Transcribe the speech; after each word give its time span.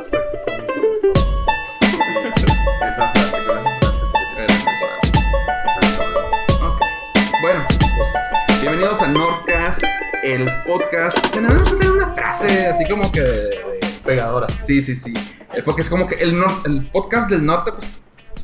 aspecto 0.00 0.38
cómico. 0.44 0.74
Esa 2.86 3.12
frase 3.12 3.44
con 3.44 3.58
Ok. 6.68 6.80
Bueno, 7.42 7.64
pues 7.66 8.60
bienvenidos 8.60 9.02
a 9.02 9.08
Nordcast, 9.08 9.82
el 10.22 10.46
podcast. 10.64 11.18
Tenemos 11.32 11.68
que 11.72 11.76
tener 11.76 11.92
una 11.96 12.12
frase 12.12 12.68
así 12.68 12.86
como 12.88 13.10
que. 13.10 13.24
Pegadora. 14.04 14.46
Sí, 14.62 14.80
sí, 14.80 14.94
sí. 14.94 15.12
Eh, 15.52 15.62
Porque 15.64 15.82
es 15.82 15.90
como 15.90 16.06
que 16.06 16.14
el, 16.16 16.40
nor- 16.40 16.62
el 16.64 16.88
podcast 16.92 17.28
del 17.28 17.44
norte, 17.44 17.72
pues. 17.72 17.88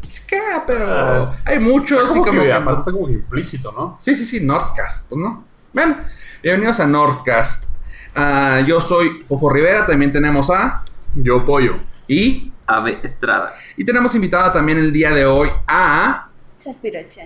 Se 0.08 0.26
queda, 0.26 0.64
pero. 0.66 0.86
Ah, 0.90 1.36
hay 1.44 1.60
muchos 1.60 2.10
y 2.10 2.14
Como 2.14 2.24
como 2.24 2.40
que, 2.40 2.46
que. 2.48 2.52
aparte 2.52 2.80
está 2.80 2.90
como 2.90 3.06
que 3.06 3.12
implícito, 3.12 3.70
¿no? 3.70 3.96
Sí, 4.00 4.16
sí, 4.16 4.26
sí, 4.26 4.40
Nordcast, 4.44 5.08
pues 5.08 5.20
no. 5.20 5.44
Bueno, 5.72 5.96
bienvenidos 6.42 6.80
a 6.80 6.86
Nordcast. 6.86 7.66
Ah, 8.14 8.60
yo 8.66 8.80
soy 8.80 9.22
Fofo 9.26 9.48
Rivera, 9.50 9.86
también 9.86 10.12
tenemos 10.12 10.50
a. 10.50 10.82
Yo 11.14 11.44
pollo. 11.44 11.76
Y. 12.08 12.52
Ave 12.66 13.00
Estrada. 13.02 13.52
Y 13.76 13.84
tenemos 13.84 14.14
invitada 14.14 14.52
también 14.52 14.78
el 14.78 14.92
día 14.92 15.10
de 15.12 15.24
hoy 15.26 15.48
a. 15.66 16.28
Zafirocha. 16.58 17.22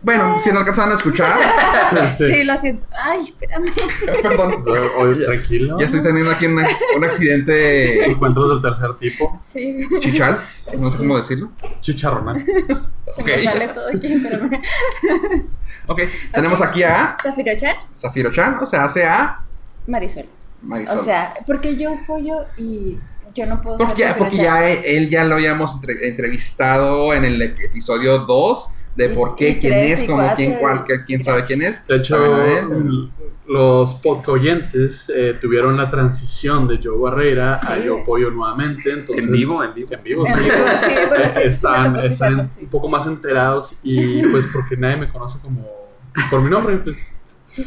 Bueno, 0.00 0.38
si 0.38 0.50
no 0.52 0.58
alcanzaban 0.58 0.92
a 0.92 0.94
escuchar. 0.96 1.34
Sí. 2.16 2.42
lo 2.44 2.56
siento. 2.58 2.86
Ay, 2.92 3.22
espérame. 3.24 3.72
Perdón. 4.22 4.62
Oye, 4.98 5.24
tranquilo. 5.24 5.78
Ya 5.78 5.86
estoy 5.86 6.02
teniendo 6.02 6.30
aquí 6.30 6.46
una- 6.46 6.66
un 6.96 7.04
accidente 7.04 8.04
Encuentros 8.10 8.50
del 8.50 8.60
tercer 8.60 8.94
tipo. 8.94 9.38
Sí. 9.44 9.86
chichal. 10.00 10.40
No 10.78 10.90
sé 10.90 10.98
cómo 10.98 11.16
decirlo. 11.16 11.50
Chicharronal. 11.80 12.44
Se 13.14 13.20
Ok. 13.22 13.26
me 13.26 13.38
sale 13.44 13.68
todo 13.68 13.88
aquí, 13.88 14.12
espérame. 14.12 14.62
Ok, 15.86 16.00
tenemos 16.32 16.60
aquí 16.62 16.82
a 16.82 17.16
Zafirocha, 17.22 17.74
Zafiro 17.94 18.32
Chan, 18.32 18.58
o 18.60 18.66
sea, 18.66 18.84
hace 18.84 19.04
a 19.06 19.40
Marisol. 19.86 20.26
Marisol. 20.62 20.98
O 20.98 21.04
sea, 21.04 21.34
porque 21.46 21.76
yo 21.76 21.94
pollo 22.06 22.44
y 22.56 22.98
yo 23.34 23.46
no 23.46 23.60
puedo 23.60 23.78
porque, 23.78 24.02
ya, 24.02 24.16
porque 24.16 24.36
ya 24.36 24.68
él, 24.70 24.78
él 24.84 25.10
ya 25.10 25.24
lo 25.24 25.34
habíamos 25.34 25.74
entre- 25.74 26.08
entrevistado 26.08 27.12
en 27.14 27.24
el 27.24 27.42
episodio 27.42 28.20
2 28.20 28.70
de 28.96 29.08
por 29.10 29.34
qué, 29.34 29.50
y 29.50 29.54
quién 29.58 29.72
tres, 29.72 30.00
es, 30.02 30.04
como 30.08 30.18
cuatro, 30.22 30.36
quién, 30.36 30.54
cuál, 30.60 30.84
quién 31.04 31.24
sabe 31.24 31.44
quién 31.44 31.62
es. 31.62 31.84
De 31.86 31.96
hecho, 31.96 32.46
l- 32.46 33.08
los 33.46 33.94
podcoyentes 33.96 35.10
eh, 35.14 35.36
tuvieron 35.38 35.76
la 35.76 35.90
transición 35.90 36.66
de 36.68 36.80
Joe 36.82 36.96
Barreira 36.96 37.56
a. 37.60 37.76
Yo 37.78 38.02
Pollo 38.04 38.30
nuevamente. 38.30 38.90
Entonces, 38.92 39.24
En 39.26 39.32
vivo, 39.32 39.62
en 39.64 39.74
vivo. 39.74 39.88
En 39.92 40.02
vivo, 40.02 40.24
sí. 40.26 41.40
están 41.42 41.96
están 41.96 42.48
un 42.60 42.68
poco 42.68 42.88
más 42.88 43.06
enterados 43.06 43.76
y 43.82 44.22
pues 44.28 44.46
porque 44.52 44.76
nadie 44.76 44.96
me 44.96 45.08
conoce 45.08 45.38
como 45.40 45.66
por 46.30 46.40
mi 46.40 46.48
nombre, 46.48 46.76
pues. 46.78 47.06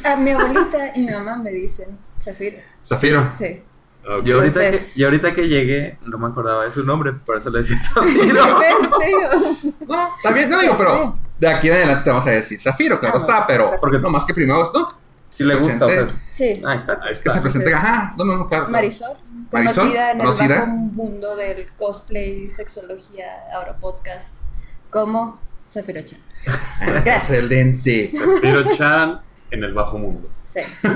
A 0.04 0.16
mi 0.16 0.32
abuelita 0.32 0.92
y 0.96 1.02
mi 1.02 1.12
mamá 1.12 1.36
me 1.38 1.52
dicen 1.52 1.98
Zafiro. 2.20 2.58
Zafiro. 2.86 3.30
Sí. 3.38 3.62
ok. 4.04 4.24
Yo 4.26 4.36
ahorita, 4.38 4.64
Entonces- 4.66 4.94
que, 4.94 5.00
yo 5.00 5.08
ahorita 5.08 5.34
que 5.34 5.48
llegué 5.48 5.98
no 6.06 6.18
me 6.18 6.28
acordaba 6.28 6.66
de 6.66 6.72
su 6.72 6.84
nombre, 6.84 7.14
por 7.14 7.38
eso 7.38 7.50
le 7.50 7.60
decía 7.60 7.78
Zafiro. 7.94 8.60
¿Ves? 8.60 8.76
Te 9.00 9.06
digo. 9.06 10.50
No, 10.50 10.60
digo, 10.62 10.76
pero 10.78 11.18
de 11.40 11.48
aquí 11.48 11.68
en 11.68 11.74
adelante 11.76 12.04
te 12.04 12.10
vamos 12.10 12.26
a 12.28 12.32
decir 12.32 12.60
Zafiro, 12.60 13.00
claro 13.00 13.16
Ah, 13.16 13.20
está, 13.20 13.48
pero 13.48 13.76
Porque- 13.80 14.00
no 14.00 14.10
más 14.10 14.26
que 14.26 14.34
primero, 14.34 14.72
no, 14.74 14.90
Si 15.30 15.44
le 15.44 15.56
gusta, 15.56 15.86
o 15.86 15.90
sea. 15.90 16.04
presente- 16.04 16.22
Sí. 16.28 16.62
Ahí 16.66 16.78
está. 16.78 16.94
Ahí 16.94 17.00
que 17.08 17.12
está. 17.14 17.34
se 17.34 17.42
presente, 17.42 17.68
Entonces, 17.68 17.90
ajá, 17.90 18.14
no, 18.18 18.26
no, 18.26 18.38
no, 18.38 18.48
claro. 18.48 18.70
Marisol, 18.70 19.18
Marisol, 19.52 19.88
conocida 19.90 20.12
en 20.12 20.20
el 20.22 20.26
bajo 20.66 20.68
mundo 20.68 21.36
del 21.36 21.68
cosplay, 21.78 22.48
sexología, 22.48 23.26
ahora 23.54 23.78
podcast, 23.78 24.34
como 24.90 25.40
Zafirocha. 25.70 26.16
Excelente. 27.06 28.12
Zafiro 28.18 28.76
Chan 28.76 29.22
en 29.52 29.64
el 29.64 29.74
bajo 29.74 29.98
mundo. 29.98 30.30
Sí. 30.44 30.60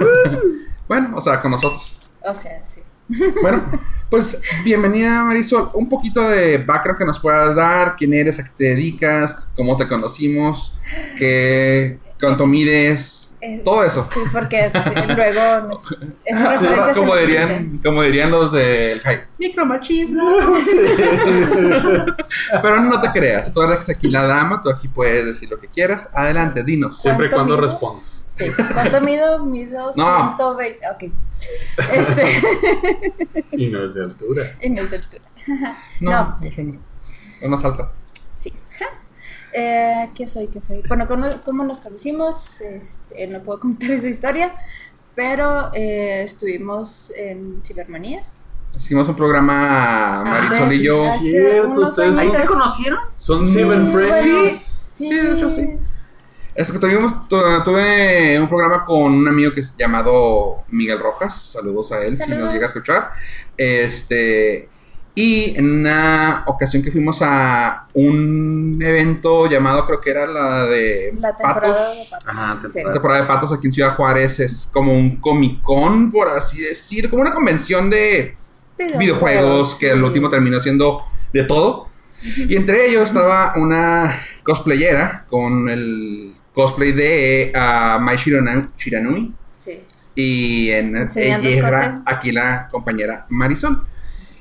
Bueno, 0.88 1.16
o 1.16 1.22
sea, 1.22 1.40
con 1.40 1.52
nosotros. 1.52 1.98
O 2.22 2.34
sea, 2.36 2.62
sí. 2.68 2.82
Bueno, 3.42 3.64
pues 4.10 4.38
bienvenida 4.66 5.24
Marisol. 5.24 5.70
Un 5.74 5.88
poquito 5.88 6.22
de 6.28 6.58
background 6.58 7.00
que 7.00 7.06
nos 7.06 7.18
puedas 7.20 7.56
dar, 7.56 7.96
quién 7.96 8.14
eres, 8.14 8.40
a 8.40 8.44
qué 8.44 8.50
te 8.58 8.64
dedicas, 8.66 9.38
cómo 9.56 9.78
te 9.78 9.88
conocimos, 9.88 10.74
qué, 11.18 11.98
cuánto 12.20 12.46
mides, 12.46 13.34
Eh, 13.40 13.62
todo 13.64 13.84
eso. 13.86 14.06
Sí, 14.14 14.20
porque 14.34 14.70
luego 15.16 15.68
nos- 15.70 15.88
Sí, 15.88 16.68
como 16.94 17.16
dirían, 17.16 17.80
como 17.82 18.02
dirían 18.04 18.32
los 18.32 18.52
del 18.52 19.00
hype. 19.00 19.28
Micromachismo. 19.40 20.30
Pero 22.62 22.82
no 22.82 23.00
te 23.02 23.12
creas, 23.12 23.54
tú 23.54 23.62
eres 23.62 23.90
aquí 23.90 24.10
la 24.10 24.24
dama, 24.24 24.62
tú 24.62 24.70
aquí 24.70 24.88
puedes 24.88 25.26
decir 25.26 25.50
lo 25.50 25.58
que 25.58 25.68
quieras. 25.68 26.10
Adelante, 26.14 26.64
dinos. 26.64 27.02
Siempre 27.02 27.28
y 27.28 27.30
¿Cuánto 27.30 27.56
cuando 27.56 27.56
mido? 27.56 27.68
respondas. 27.68 28.21
Sí. 28.36 28.46
¿Cuánto 28.74 29.02
mido? 29.02 29.40
Mido 29.46 29.92
No. 29.96 30.36
120. 30.36 30.80
Ok. 30.90 31.14
Este. 31.94 32.24
Y 33.52 33.68
no 33.68 33.84
es 33.84 33.94
de 33.94 34.04
altura. 34.04 34.56
en 34.60 34.78
el 34.78 34.90
de 34.90 34.96
altura. 34.98 35.24
No, 36.00 36.12
No. 36.12 36.38
no. 36.58 36.80
Es 37.42 37.50
más 37.50 37.64
alta. 37.66 37.92
Sí. 38.40 38.54
Eh, 39.54 40.10
¿Qué 40.16 40.28
soy? 40.28 40.48
¿Qué 40.48 40.62
soy? 40.62 40.82
Bueno, 40.88 41.08
¿cómo, 41.08 41.28
cómo 41.44 41.64
nos 41.64 41.80
conocimos? 41.80 42.62
Este, 42.62 43.28
no 43.28 43.42
puedo 43.42 43.60
contar 43.60 43.92
esa 43.92 44.08
historia, 44.08 44.54
pero 45.16 45.72
eh, 45.74 46.22
estuvimos 46.24 47.12
en 47.18 47.62
Cibermanía. 47.66 48.24
Hicimos 48.78 49.10
un 49.10 49.16
programa 49.16 50.24
Marisol 50.24 50.72
y 50.74 50.84
yo. 50.84 50.96
Cierto, 51.20 51.82
ustedes- 51.82 52.18
¿Ahí 52.18 52.32
se 52.32 52.46
conocieron? 52.46 53.00
Son 53.18 53.46
Sí, 53.48 53.56
cyber 53.56 53.66
bueno, 53.82 53.92
friends. 53.92 54.60
Sí, 54.62 55.06
sí, 55.08 55.16
de 55.16 55.34
hecho, 55.36 55.50
sí. 55.50 55.68
Es 56.54 56.72
que 56.72 56.80
tuvimos, 56.80 57.28
tu- 57.30 57.64
tuve 57.64 58.40
un 58.40 58.48
programa 58.50 58.84
con 58.86 59.14
un 59.14 59.28
amigo 59.28 59.54
que 59.54 59.62
es 59.62 59.76
llamado 59.78 60.64
Miguel 60.70 61.00
Rojas. 61.00 61.52
Saludos 61.54 61.92
a 61.94 62.02
él 62.04 62.18
si 62.18 62.30
nos 62.32 62.52
llega 62.52 62.66
a 62.66 62.68
escuchar. 62.68 63.12
Este. 63.58 64.68
Y 65.14 65.58
en 65.58 65.80
una 65.82 66.44
ocasión 66.48 66.82
que 66.82 66.90
fuimos 66.92 67.20
a 67.22 67.88
un 67.94 68.80
evento 68.82 69.46
llamado, 69.50 69.86
creo 69.86 70.00
que 70.00 70.10
era 70.10 70.26
la 70.26 70.66
de 70.66 71.12
La 71.20 71.36
temporada 71.36 71.68
de 71.70 71.78
Patos. 71.78 72.08
patos. 72.12 72.28
Ajá, 72.28 72.54
Sí. 72.54 72.56
La 72.56 72.62
temporada. 72.62 72.94
temporada 72.94 73.22
de 73.22 73.28
Patos 73.28 73.54
aquí 73.54 73.68
en 73.68 73.74
Ciudad 73.74 73.96
Juárez 73.96 74.40
es 74.40 74.70
como 74.74 74.94
un 74.94 75.18
Comic 75.18 75.62
Con, 75.62 76.12
por 76.12 76.30
así 76.30 76.62
decir, 76.62 77.10
como 77.10 77.22
una 77.24 77.34
convención 77.34 77.90
de 77.90 78.36
videojuegos 78.98 79.76
que 79.76 79.92
al 79.92 80.04
último 80.04 80.30
terminó 80.30 80.60
siendo 80.60 81.02
de 81.34 81.44
todo. 81.44 81.88
Y 82.38 82.56
entre 82.56 82.88
ellos 82.88 83.04
estaba 83.10 83.54
una 83.58 84.18
cosplayera 84.44 85.26
con 85.30 85.68
el 85.70 86.34
cosplay 86.54 86.92
de 86.92 87.52
ah, 87.56 87.98
Mai 88.02 88.18
Shiranui, 88.18 88.68
Shiranui. 88.78 89.34
Sí. 89.54 89.84
y 90.16 90.70
en 90.72 90.96
ella 90.96 91.38
escote. 91.40 92.02
aquí 92.06 92.32
la 92.32 92.68
compañera 92.70 93.26
Marisol. 93.30 93.86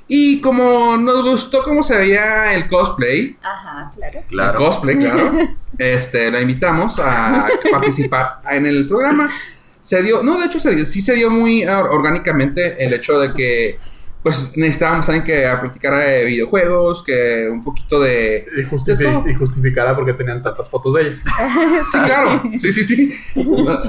Y 0.07 0.41
como 0.41 0.97
nos 0.97 1.23
gustó 1.23 1.63
cómo 1.63 1.83
se 1.83 1.97
veía 1.97 2.53
el 2.53 2.67
cosplay, 2.67 3.37
Ajá, 3.41 3.89
claro. 3.95 4.19
el 4.19 4.25
Claro. 4.25 4.57
cosplay, 4.59 4.97
claro. 4.97 5.31
este, 5.77 6.29
la 6.29 6.41
invitamos 6.41 6.99
a 6.99 7.47
participar 7.71 8.41
en 8.51 8.65
el 8.65 8.87
programa. 8.89 9.31
Se 9.79 10.03
dio, 10.03 10.21
no, 10.21 10.37
de 10.37 10.47
hecho 10.47 10.59
se 10.59 10.75
dio, 10.75 10.85
sí 10.85 10.99
se 11.01 11.13
dio 11.13 11.29
muy 11.29 11.65
orgánicamente 11.65 12.83
el 12.83 12.93
hecho 12.93 13.19
de 13.19 13.33
que 13.33 13.77
pues 14.23 14.51
necesitábamos 14.55 15.07
alguien 15.09 15.23
que 15.25 15.47
platicara 15.59 15.97
de 15.99 16.25
videojuegos, 16.25 17.03
que 17.03 17.49
un 17.51 17.63
poquito 17.63 17.99
de... 17.99 18.45
Y, 18.55 18.61
justifi- 18.63 18.97
De 18.97 19.05
todo. 19.05 19.27
y 19.29 19.33
justificará 19.33 19.95
porque 19.95 20.13
tenían 20.13 20.41
tantas 20.41 20.69
fotos 20.69 20.93
de 20.95 21.01
ella. 21.01 21.21
Sí, 21.91 21.97
claro, 22.05 22.41
sí, 22.59 22.71
sí, 22.71 22.83
sí. 22.83 23.13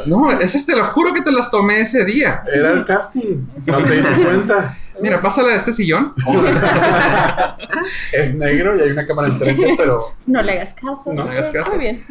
No, 0.06 0.30
esas 0.32 0.64
te 0.64 0.74
lo 0.74 0.84
juro 0.86 1.12
que 1.12 1.20
te 1.20 1.30
las 1.32 1.50
tomé 1.50 1.80
ese 1.82 2.04
día. 2.04 2.42
Era 2.52 2.70
el 2.70 2.84
casting. 2.84 3.44
No 3.66 3.82
te 3.82 3.96
diste 3.96 4.12
cuenta. 4.24 4.78
Mira, 5.00 5.20
pásale 5.20 5.50
de 5.50 5.56
este 5.56 5.72
sillón. 5.72 6.12
Es 8.12 8.34
negro 8.34 8.76
y 8.76 8.80
hay 8.82 8.90
una 8.90 9.04
cámara 9.06 9.28
enfrente, 9.28 9.74
pero 9.76 10.04
No 10.26 10.42
le 10.42 10.52
hagas 10.52 10.74
caso. 10.74 11.12
No 11.12 11.24
le 11.24 11.30
hagas 11.38 11.50
caso. 11.50 11.70
Muy 11.74 11.78
bien. 11.80 12.04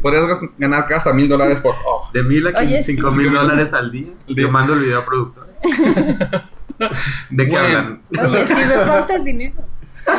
Podrías 0.00 0.24
ganar 0.58 0.92
hasta 0.92 1.12
mil 1.12 1.28
dólares 1.28 1.60
por... 1.60 1.74
oh. 1.86 2.08
De 2.12 2.22
mil 2.22 2.46
a 2.48 2.58
Oye, 2.58 2.82
cinco 2.82 3.10
sí. 3.10 3.18
mil 3.20 3.32
dólares 3.32 3.72
al 3.74 3.90
día. 3.92 4.08
Al 4.28 4.34
día. 4.34 4.44
Yo 4.46 4.50
mando 4.50 4.72
el 4.74 4.80
video 4.80 4.98
a 5.00 5.04
productores. 5.04 5.58
¿De 7.30 7.44
qué 7.44 7.50
Bueno. 7.50 7.66
hablan? 7.66 8.02
Oye, 8.32 8.46
sí 8.46 8.54
me 8.54 8.66
falta 8.74 9.14
el 9.14 9.24
dinero. 9.24 9.54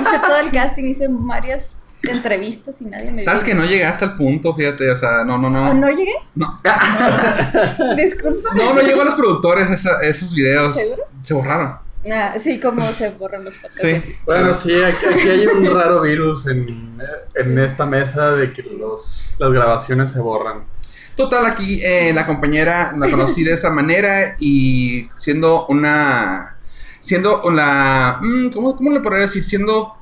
Hice 0.02 0.20
todo 0.20 0.38
el 0.40 0.52
casting, 0.52 0.84
hice 0.86 1.08
varias 1.10 1.76
entrevistas 2.04 2.82
y 2.82 2.86
nadie 2.86 3.12
me 3.12 3.22
Sabes 3.24 3.44
que 3.44 3.54
no 3.56 3.64
llegaste 3.66 4.06
al 4.06 4.16
punto, 4.16 4.54
fíjate, 4.54 4.90
o 4.92 4.96
sea, 4.96 5.24
no, 5.26 5.38
no, 5.38 5.48
¿Ah, 5.48 5.74
no. 5.74 5.74
¿No 5.74 5.90
llegué? 5.90 6.14
No, 6.36 6.60
Disculpa. 7.98 8.50
no, 8.56 8.74
no 8.74 8.82
llegó 8.82 9.02
a 9.02 9.06
los 9.06 9.16
productores 9.16 9.70
esa- 9.70 10.02
esos 10.02 10.34
videos. 10.34 10.76
¿Seguro? 10.76 11.04
Se 11.22 11.34
borraron. 11.34 11.76
Ah, 12.12 12.34
sí, 12.42 12.60
como 12.60 12.82
se 12.82 13.12
borran 13.12 13.46
los 13.46 13.54
podcasts. 13.56 13.82
Sí. 13.82 13.92
así. 13.92 14.16
bueno, 14.26 14.54
sí, 14.54 14.72
aquí, 14.84 15.06
aquí 15.06 15.30
hay 15.30 15.48
un 15.48 15.66
raro 15.74 16.02
virus 16.02 16.48
en, 16.48 16.98
en 17.36 17.60
esta 17.60 17.86
mesa 17.86 18.32
de 18.32 18.52
que 18.52 18.64
los, 18.64 19.36
las 19.40 19.52
grabaciones 19.54 20.12
se 20.12 20.20
borran. 20.20 20.66
Total, 21.16 21.46
aquí 21.46 21.80
eh, 21.82 22.12
la 22.14 22.26
compañera 22.26 22.92
la 22.98 23.10
conocí 23.10 23.44
de 23.44 23.54
esa 23.54 23.70
manera 23.70 24.36
y 24.40 25.08
siendo 25.16 25.66
una. 25.68 26.53
Siendo 27.04 27.44
la. 27.52 28.20
mm, 28.22 28.50
¿cómo, 28.50 28.76
¿Cómo 28.76 28.92
le 28.92 29.02
podría 29.02 29.24
decir? 29.24 29.44
Siendo. 29.44 29.94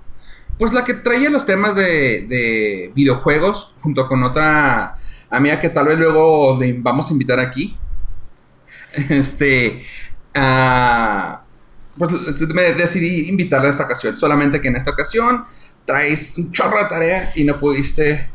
Pues 0.57 0.74
la 0.74 0.83
que 0.86 0.94
traía 0.94 1.30
los 1.31 1.45
temas 1.45 1.75
de, 1.75 2.27
de 2.30 2.92
videojuegos 2.95 3.74
junto 3.81 4.07
con 4.07 4.24
otra 4.24 4.95
amiga 5.30 5.59
que 5.59 5.69
tal 5.69 5.88
vez 5.88 5.98
luego 5.98 6.57
le 6.59 6.74
vamos 6.80 7.09
a 7.09 7.13
invitar 7.13 7.39
aquí. 7.39 7.77
Este. 9.09 9.83
ah, 10.36 11.44
pues 11.98 12.12
me 12.53 12.74
decidí 12.74 13.30
invitarle 13.30 13.68
a 13.68 13.71
esta 13.71 13.83
ocasión. 13.86 14.15
Solamente 14.18 14.62
que 14.62 14.68
en 14.69 14.75
esta 14.75 14.92
ocasión 14.92 15.45
traes 15.86 16.38
un 16.38 16.51
chorro 16.51 16.77
de 16.80 16.86
tarea 16.86 17.31
y 17.36 17.44
no 17.44 17.59
pudiste 17.59 18.30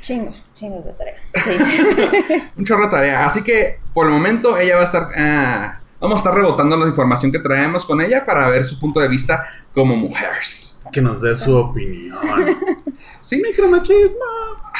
Chingos, 0.00 0.50
chingos 0.54 0.84
de 0.84 0.92
tarea. 0.92 1.14
Sí. 1.34 2.42
un 2.56 2.64
chorro 2.64 2.84
de 2.84 2.90
tarea. 2.90 3.26
Así 3.26 3.42
que 3.42 3.78
por 3.92 4.06
el 4.06 4.12
momento 4.12 4.56
ella 4.58 4.76
va 4.76 4.82
a 4.82 4.84
estar. 4.84 5.08
ah, 5.16 5.79
vamos 6.00 6.16
a 6.16 6.20
estar 6.20 6.34
rebotando 6.34 6.76
la 6.76 6.86
información 6.86 7.30
que 7.30 7.38
traemos 7.38 7.84
con 7.84 8.00
ella 8.00 8.24
para 8.26 8.48
ver 8.48 8.64
su 8.64 8.78
punto 8.78 9.00
de 9.00 9.08
vista 9.08 9.44
como 9.74 9.94
mujeres. 9.96 10.80
Que 10.92 11.00
nos 11.02 11.20
dé 11.22 11.34
su 11.36 11.54
opinión. 11.56 12.18
¿Sí? 13.20 13.40
Micromachismo. 13.40 14.18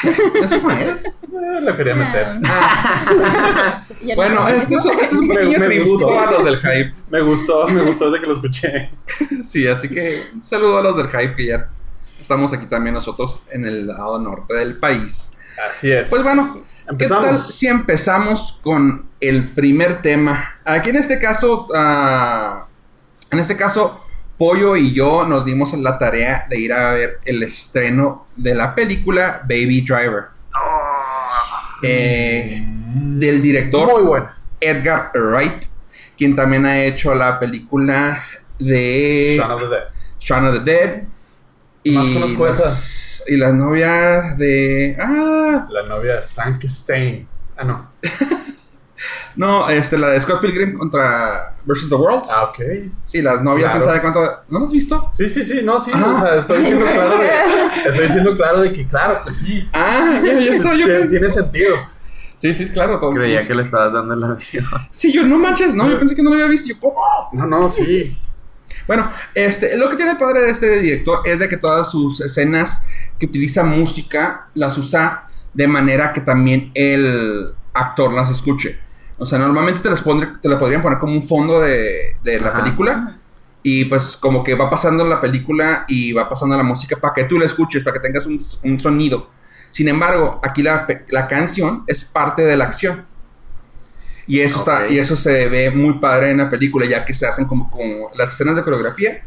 Eso 0.43 0.57
no 0.61 0.71
es. 0.71 1.05
Eh, 1.05 1.61
lo 1.61 1.77
quería 1.77 1.95
meter. 1.95 2.39
Ya 4.03 4.15
Bueno, 4.15 4.35
no- 4.41 4.47
este 4.47 4.75
es, 4.75 4.85
este 4.85 5.03
es 5.03 5.13
un 5.13 5.27
Me- 5.27 5.35
pequeño 5.35 5.59
me 5.59 5.65
tributo 5.67 6.05
gustó. 6.07 6.19
a 6.19 6.31
los 6.31 6.43
del 6.45 6.57
hype. 6.57 6.93
Me 7.11 7.21
gustó, 7.21 7.67
me 7.69 7.81
gustó 7.83 8.09
desde 8.09 8.21
que 8.21 8.27
lo 8.27 8.33
escuché. 8.33 8.89
Sí, 9.43 9.67
así 9.67 9.89
que 9.89 10.23
un 10.33 10.41
saludo 10.41 10.79
a 10.79 10.81
los 10.81 10.97
del 10.97 11.07
hype 11.07 11.35
que 11.35 11.45
ya 11.47 11.69
estamos 12.19 12.51
aquí 12.51 12.65
también 12.65 12.95
nosotros 12.95 13.41
en 13.51 13.65
el 13.65 13.85
lado 13.87 14.17
norte 14.17 14.55
del 14.55 14.77
país. 14.77 15.29
Así 15.69 15.91
es. 15.91 16.09
Pues 16.09 16.23
bueno, 16.23 16.61
¿qué 16.85 16.91
Empezamos. 16.91 17.25
tal 17.25 17.37
si 17.37 17.67
empezamos 17.67 18.59
con 18.63 19.09
el 19.19 19.49
primer 19.49 20.01
tema? 20.01 20.55
Aquí 20.65 20.89
en 20.89 20.97
este 20.97 21.19
caso, 21.19 21.67
ah, 21.75 22.67
en 23.31 23.39
este 23.39 23.55
caso, 23.55 23.99
Pollo 24.37 24.75
y 24.75 24.91
yo 24.91 25.23
nos 25.27 25.45
dimos 25.45 25.71
la 25.73 25.99
tarea 25.99 26.47
de 26.49 26.59
ir 26.59 26.73
a 26.73 26.93
ver 26.93 27.19
el 27.25 27.43
estreno 27.43 28.25
de 28.35 28.55
la 28.55 28.73
película 28.73 29.41
Baby 29.43 29.81
Driver. 29.81 30.25
Eh, 31.83 32.63
del 32.65 33.41
director 33.41 33.91
Muy 33.91 34.03
buena. 34.03 34.37
Edgar 34.59 35.11
Wright, 35.13 35.65
quien 36.17 36.35
también 36.35 36.65
ha 36.65 36.83
hecho 36.83 37.13
la 37.15 37.39
película 37.39 38.19
de 38.59 39.35
Shaun 39.37 39.51
of 39.51 39.61
the 39.61 39.67
Dead. 39.67 39.83
Shaun 40.19 40.47
of 40.47 40.53
the 40.53 40.59
Dead. 40.59 41.03
Y 41.83 41.91
Nomás 41.93 42.09
conozco 42.11 42.45
las, 42.45 43.23
y 43.27 43.37
las 43.37 43.53
novias 43.53 44.37
de. 44.37 44.95
Ah, 44.99 45.67
La 45.69 45.83
novia 45.83 46.17
de 46.17 46.21
Frankenstein. 46.23 47.27
Ah, 47.57 47.63
no. 47.63 47.91
no, 49.35 49.69
este, 49.69 49.97
la 49.97 50.09
de 50.09 50.21
Scott 50.21 50.41
Pilgrim 50.41 50.77
contra 50.77 51.55
versus 51.65 51.89
the 51.89 51.95
World. 51.95 52.23
Ah, 52.29 52.43
ok. 52.45 52.59
Sí, 53.03 53.21
las 53.21 53.41
novias, 53.41 53.71
Claro. 53.71 53.79
quién 53.85 53.89
sabe 53.89 54.01
cuánto. 54.01 54.43
¿No 54.49 54.59
lo 54.59 54.65
has 54.65 54.71
visto? 54.71 55.09
Sí, 55.11 55.27
sí, 55.29 55.43
sí, 55.43 55.61
no, 55.63 55.79
sí. 55.79 55.91
O 55.91 56.19
sea, 56.19 56.35
estoy 56.35 56.59
diciendo 56.59 56.85
claro 56.93 57.17
de. 57.17 57.29
Estoy 57.89 58.05
diciendo 58.07 58.35
claro 58.35 58.61
de 58.61 58.73
que, 58.73 58.87
claro, 58.87 59.19
pues 59.23 59.37
sí. 59.37 59.67
Ah, 59.73 60.21
ya, 60.23 60.33
ya 60.33 60.53
está. 60.53 60.75
Yo 60.75 60.85
Tiene, 60.85 61.05
tiene 61.07 61.29
sentido. 61.29 61.75
Sí, 62.35 62.53
sí, 62.53 62.69
claro. 62.69 62.99
Todo, 62.99 63.11
Creía 63.11 63.41
que 63.45 63.53
le 63.55 63.61
estabas 63.63 63.93
dando 63.93 64.13
el 64.13 64.23
avión. 64.23 64.65
Sí, 64.89 65.11
yo 65.11 65.23
no 65.25 65.37
manches, 65.37 65.73
no, 65.73 65.89
yo 65.89 65.97
pensé 65.99 66.15
que 66.15 66.23
no 66.23 66.29
lo 66.29 66.35
había 66.35 66.47
visto. 66.47 66.69
Yo, 66.69 66.79
¿cómo? 66.79 66.95
No, 67.33 67.45
no, 67.45 67.69
sí. 67.69 68.17
Bueno, 68.87 69.09
este, 69.35 69.77
lo 69.77 69.89
que 69.89 69.95
tiene 69.95 70.15
padre 70.15 70.41
de 70.41 70.51
este 70.51 70.81
director 70.81 71.21
es 71.25 71.39
de 71.39 71.47
que 71.47 71.57
todas 71.57 71.89
sus 71.91 72.21
escenas 72.21 72.83
que 73.19 73.25
utiliza 73.25 73.63
música 73.63 74.47
las 74.53 74.77
usa 74.77 75.27
de 75.53 75.67
manera 75.67 76.13
que 76.13 76.21
también 76.21 76.71
el 76.73 77.53
actor 77.73 78.13
las 78.13 78.29
escuche. 78.29 78.79
O 79.17 79.25
sea, 79.25 79.37
normalmente 79.39 79.81
te 79.81 79.89
las 79.89 80.03
pondré- 80.03 80.39
te 80.41 80.49
la 80.49 80.57
podrían 80.57 80.81
poner 80.81 80.97
como 80.99 81.13
un 81.13 81.27
fondo 81.27 81.59
de, 81.61 82.15
de 82.23 82.39
la 82.39 82.49
Ajá. 82.49 82.63
película. 82.63 83.17
Y 83.63 83.85
pues 83.85 84.17
como 84.17 84.43
que 84.43 84.55
va 84.55 84.71
pasando 84.71 85.05
la 85.05 85.21
película 85.21 85.85
y 85.87 86.13
va 86.13 86.27
pasando 86.27 86.57
la 86.57 86.63
música 86.63 86.95
para 86.95 87.13
que 87.13 87.25
tú 87.25 87.37
la 87.37 87.45
escuches, 87.45 87.83
para 87.83 87.93
que 87.93 87.99
tengas 88.07 88.25
un, 88.25 88.43
un 88.63 88.79
sonido. 88.79 89.29
Sin 89.69 89.87
embargo, 89.87 90.39
aquí 90.43 90.63
la, 90.63 90.87
la 91.09 91.27
canción 91.27 91.83
es 91.85 92.03
parte 92.03 92.41
de 92.41 92.57
la 92.57 92.63
acción. 92.65 93.05
Y 94.31 94.39
eso, 94.39 94.59
está, 94.59 94.87
y 94.87 94.97
eso 94.97 95.17
se 95.17 95.49
ve 95.49 95.71
muy 95.71 95.99
padre 95.99 96.31
en 96.31 96.37
la 96.37 96.49
película, 96.49 96.85
ya 96.85 97.03
que 97.03 97.13
se 97.13 97.27
hacen 97.27 97.43
como, 97.43 97.69
como 97.69 98.09
las 98.15 98.31
escenas 98.31 98.55
de 98.55 98.63
coreografía, 98.63 99.25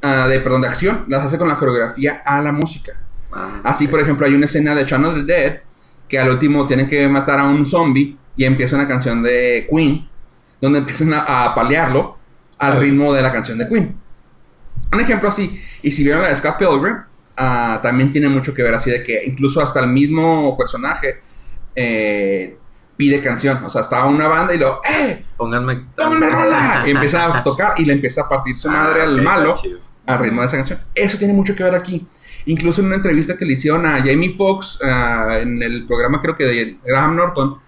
ah, 0.00 0.26
de, 0.26 0.40
perdón, 0.40 0.62
de 0.62 0.68
acción, 0.68 1.04
las 1.08 1.26
hace 1.26 1.36
con 1.36 1.48
la 1.48 1.58
coreografía 1.58 2.22
a 2.24 2.40
la 2.40 2.50
música. 2.50 2.98
Ah, 3.30 3.60
Así, 3.62 3.88
por 3.88 4.00
ejemplo, 4.00 4.24
hay 4.24 4.32
una 4.32 4.46
escena 4.46 4.74
de 4.74 4.86
Shaun 4.86 5.04
of 5.04 5.14
the 5.16 5.22
Dead 5.24 5.58
que 6.08 6.18
al 6.18 6.30
último 6.30 6.66
tienen 6.66 6.88
que 6.88 7.06
matar 7.08 7.40
a 7.40 7.44
un 7.44 7.66
zombie 7.66 8.16
y 8.38 8.46
empieza 8.46 8.76
una 8.76 8.88
canción 8.88 9.22
de 9.22 9.66
Queen, 9.70 10.08
donde 10.62 10.78
empiezan 10.78 11.12
a, 11.12 11.44
apalearlo 11.44 12.16
al 12.58 12.78
ritmo 12.78 13.12
de 13.12 13.20
la 13.20 13.30
canción 13.30 13.58
de 13.58 13.68
Queen. 13.68 14.00
Un 14.94 15.00
ejemplo 15.00 15.28
así, 15.28 15.60
y 15.82 15.90
si 15.90 16.04
vieron 16.04 16.22
la 16.22 16.28
de 16.28 16.36
Scott 16.36 16.56
Pilgrim, 16.56 17.02
ah, 17.36 17.80
también 17.82 18.10
tiene 18.10 18.30
mucho 18.30 18.54
que 18.54 18.62
ver 18.62 18.72
así 18.72 18.90
de 18.90 19.02
que 19.02 19.24
incluso 19.26 19.60
hasta 19.60 19.80
el 19.80 19.88
mismo 19.88 20.56
personaje 20.56 21.20
eh, 21.74 22.56
pide 22.96 23.20
canción, 23.20 23.62
o 23.64 23.70
sea, 23.70 23.82
estaba 23.82 24.06
una 24.06 24.26
banda 24.26 24.54
y 24.54 24.58
lo, 24.58 24.80
¡eh! 24.84 25.24
Pónganme. 25.36 25.84
¡Pónganme 25.96 26.30
rola! 26.30 26.82
Y 26.86 26.90
empieza 26.90 27.38
a 27.38 27.42
tocar 27.44 27.74
y 27.76 27.84
le 27.84 27.92
empieza 27.92 28.22
a 28.22 28.28
partir 28.28 28.56
su 28.56 28.68
madre 28.68 29.02
Ah, 29.02 29.04
al 29.04 29.18
ok, 29.20 29.24
malo 29.24 29.54
al 30.06 30.18
ritmo 30.20 30.40
de 30.40 30.46
esa 30.46 30.56
canción. 30.56 30.80
Eso 30.94 31.18
tiene 31.18 31.32
mucho 31.32 31.54
que 31.54 31.64
ver 31.64 31.74
aquí. 31.74 32.06
Incluso 32.46 32.80
en 32.80 32.86
una 32.86 32.96
entrevista 32.96 33.36
que 33.36 33.44
le 33.44 33.54
hicieron 33.54 33.84
a 33.86 33.98
Jamie 33.98 34.34
Foxx 34.36 34.78
ah, 34.82 35.38
en 35.40 35.62
el 35.62 35.84
programa, 35.84 36.20
creo 36.20 36.36
que 36.36 36.44
de 36.44 36.78
Graham 36.84 37.16
Norton, 37.16 37.58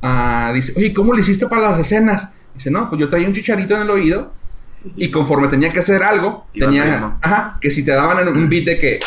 ah, 0.00 0.50
dice: 0.54 0.72
Oye, 0.76 0.92
¿cómo 0.94 1.12
le 1.12 1.20
hiciste 1.20 1.46
para 1.46 1.70
las 1.70 1.78
escenas? 1.78 2.32
Dice: 2.54 2.70
No, 2.70 2.88
pues 2.88 3.00
yo 3.00 3.10
traía 3.10 3.26
un 3.26 3.34
chicharito 3.34 3.74
en 3.74 3.82
el 3.82 3.90
oído 3.90 4.32
y 4.96 5.10
conforme 5.10 5.48
tenía 5.48 5.72
que 5.72 5.80
hacer 5.80 6.02
algo, 6.02 6.46
Iba 6.54 6.66
tenía. 6.66 7.16
Ajá, 7.20 7.58
que 7.60 7.70
si 7.70 7.84
te 7.84 7.92
daban 7.92 8.26
un 8.28 8.48
beat 8.48 8.64
de 8.64 8.78
que. 8.78 9.00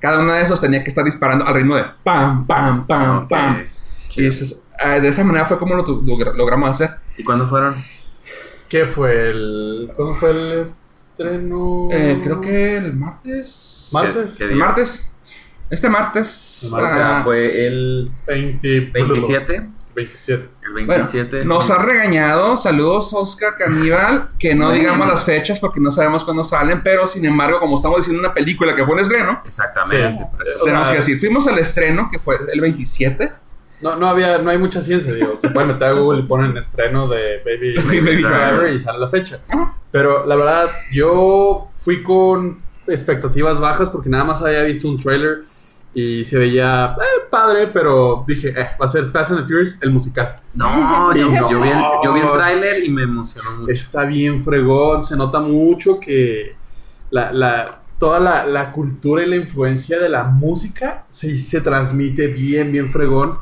Cada 0.00 0.18
uno 0.18 0.32
de 0.32 0.42
esos 0.42 0.60
tenía 0.60 0.82
que 0.82 0.88
estar 0.88 1.04
disparando 1.04 1.46
al 1.46 1.54
ritmo 1.54 1.76
de 1.76 1.84
pam, 2.02 2.44
pam, 2.44 2.84
pam, 2.88 3.18
Ok, 3.18 3.28
pam. 3.28 3.62
Y 4.16 4.22
dices, 4.22 4.62
ah, 4.78 4.98
de 5.00 5.08
esa 5.08 5.24
manera 5.24 5.44
fue 5.46 5.58
como 5.58 5.74
lo, 5.74 5.84
logramos 6.34 6.70
hacer. 6.70 6.96
¿Y 7.16 7.24
cuándo 7.24 7.46
fueron? 7.48 7.74
¿Qué 8.68 8.86
fue 8.86 9.30
el. 9.30 9.90
¿Cuándo 9.96 10.14
fue 10.16 10.30
el 10.30 10.52
estreno? 10.62 11.88
Eh, 11.90 12.20
creo 12.22 12.40
que 12.40 12.76
el 12.76 12.94
martes. 12.94 13.88
¿Martes? 13.92 14.32
¿Qué- 14.38 14.46
qué 14.46 14.52
El 14.52 14.58
martes. 14.58 15.10
Este 15.70 15.88
martes. 15.88 16.64
El 16.64 16.70
martes, 16.72 16.72
O 16.72 16.94
sea, 16.96 17.18
ah, 17.18 17.22
fue 17.22 17.66
el 17.66 18.10
20, 18.26 18.80
27. 18.92 19.68
27. 19.94 20.48
El 20.64 20.72
bueno, 20.72 20.86
27. 21.04 21.44
nos 21.44 21.70
ha 21.70 21.82
regañado. 21.82 22.56
Saludos, 22.56 23.12
Oscar 23.12 23.56
Caníbal. 23.58 24.30
Que 24.38 24.54
no 24.54 24.70
digamos 24.72 25.06
las 25.06 25.24
fechas 25.24 25.58
porque 25.60 25.80
no 25.80 25.90
sabemos 25.90 26.24
cuándo 26.24 26.44
salen. 26.44 26.82
Pero 26.82 27.06
sin 27.06 27.24
embargo, 27.26 27.58
como 27.58 27.76
estamos 27.76 27.98
diciendo 27.98 28.20
una 28.20 28.32
película 28.32 28.74
que 28.74 28.84
fue 28.86 28.94
un 28.94 29.00
estreno, 29.00 29.42
Exactamente. 29.44 30.24
Sí. 30.46 30.64
tenemos 30.64 30.88
que 30.88 30.96
decir: 30.96 31.18
fuimos 31.18 31.46
al 31.46 31.58
estreno 31.58 32.08
que 32.10 32.18
fue 32.18 32.36
el 32.52 32.60
27. 32.60 33.32
No, 33.82 33.96
no 33.96 34.06
había, 34.08 34.38
no 34.38 34.50
hay 34.50 34.58
mucha 34.58 34.80
ciencia, 34.80 35.12
digo. 35.12 35.36
Se 35.40 35.50
puede 35.50 35.66
meter 35.66 35.88
a 35.88 35.92
Google 35.92 36.20
y 36.20 36.22
ponen 36.24 36.56
estreno 36.56 37.08
de 37.08 37.42
Baby, 37.44 37.74
Baby 38.04 38.22
Driver 38.22 38.72
y 38.72 38.78
sale 38.78 38.98
la 38.98 39.08
fecha. 39.08 39.40
Pero 39.90 40.24
la 40.26 40.36
verdad, 40.36 40.70
yo 40.92 41.66
fui 41.84 42.02
con 42.02 42.58
expectativas 42.86 43.60
bajas 43.60 43.88
porque 43.90 44.08
nada 44.08 44.24
más 44.24 44.42
había 44.42 44.62
visto 44.62 44.88
un 44.88 44.98
trailer 44.98 45.42
y 45.94 46.24
se 46.24 46.38
veía 46.38 46.96
eh, 46.98 47.26
padre, 47.30 47.66
pero 47.66 48.24
dije, 48.26 48.48
eh, 48.48 48.68
va 48.80 48.86
a 48.86 48.88
ser 48.88 49.06
Fast 49.10 49.32
and 49.32 49.40
the 49.40 49.46
Furious, 49.46 49.76
el 49.82 49.90
musical. 49.90 50.36
No, 50.54 51.14
yo, 51.14 51.26
Y 51.28 51.34
no. 51.34 51.50
yo 51.50 51.60
vi 51.60 51.68
el, 51.68 51.78
yo 52.02 52.12
vi 52.14 52.20
el 52.20 52.32
tráiler 52.32 52.84
y 52.84 52.88
me 52.88 53.02
emocionó 53.02 53.50
mucho. 53.58 53.70
Está 53.72 54.04
bien 54.04 54.42
fregón, 54.42 55.04
se 55.04 55.16
nota 55.16 55.40
mucho 55.40 56.00
que 56.00 56.56
la, 57.10 57.30
la- 57.32 57.78
toda 57.98 58.18
la, 58.18 58.46
la 58.46 58.72
cultura 58.72 59.22
y 59.22 59.28
la 59.28 59.36
influencia 59.36 60.00
de 60.00 60.08
la 60.08 60.24
música 60.24 61.04
sí 61.10 61.36
se 61.38 61.60
transmite 61.60 62.26
bien, 62.28 62.72
bien 62.72 62.90
fregón 62.90 63.34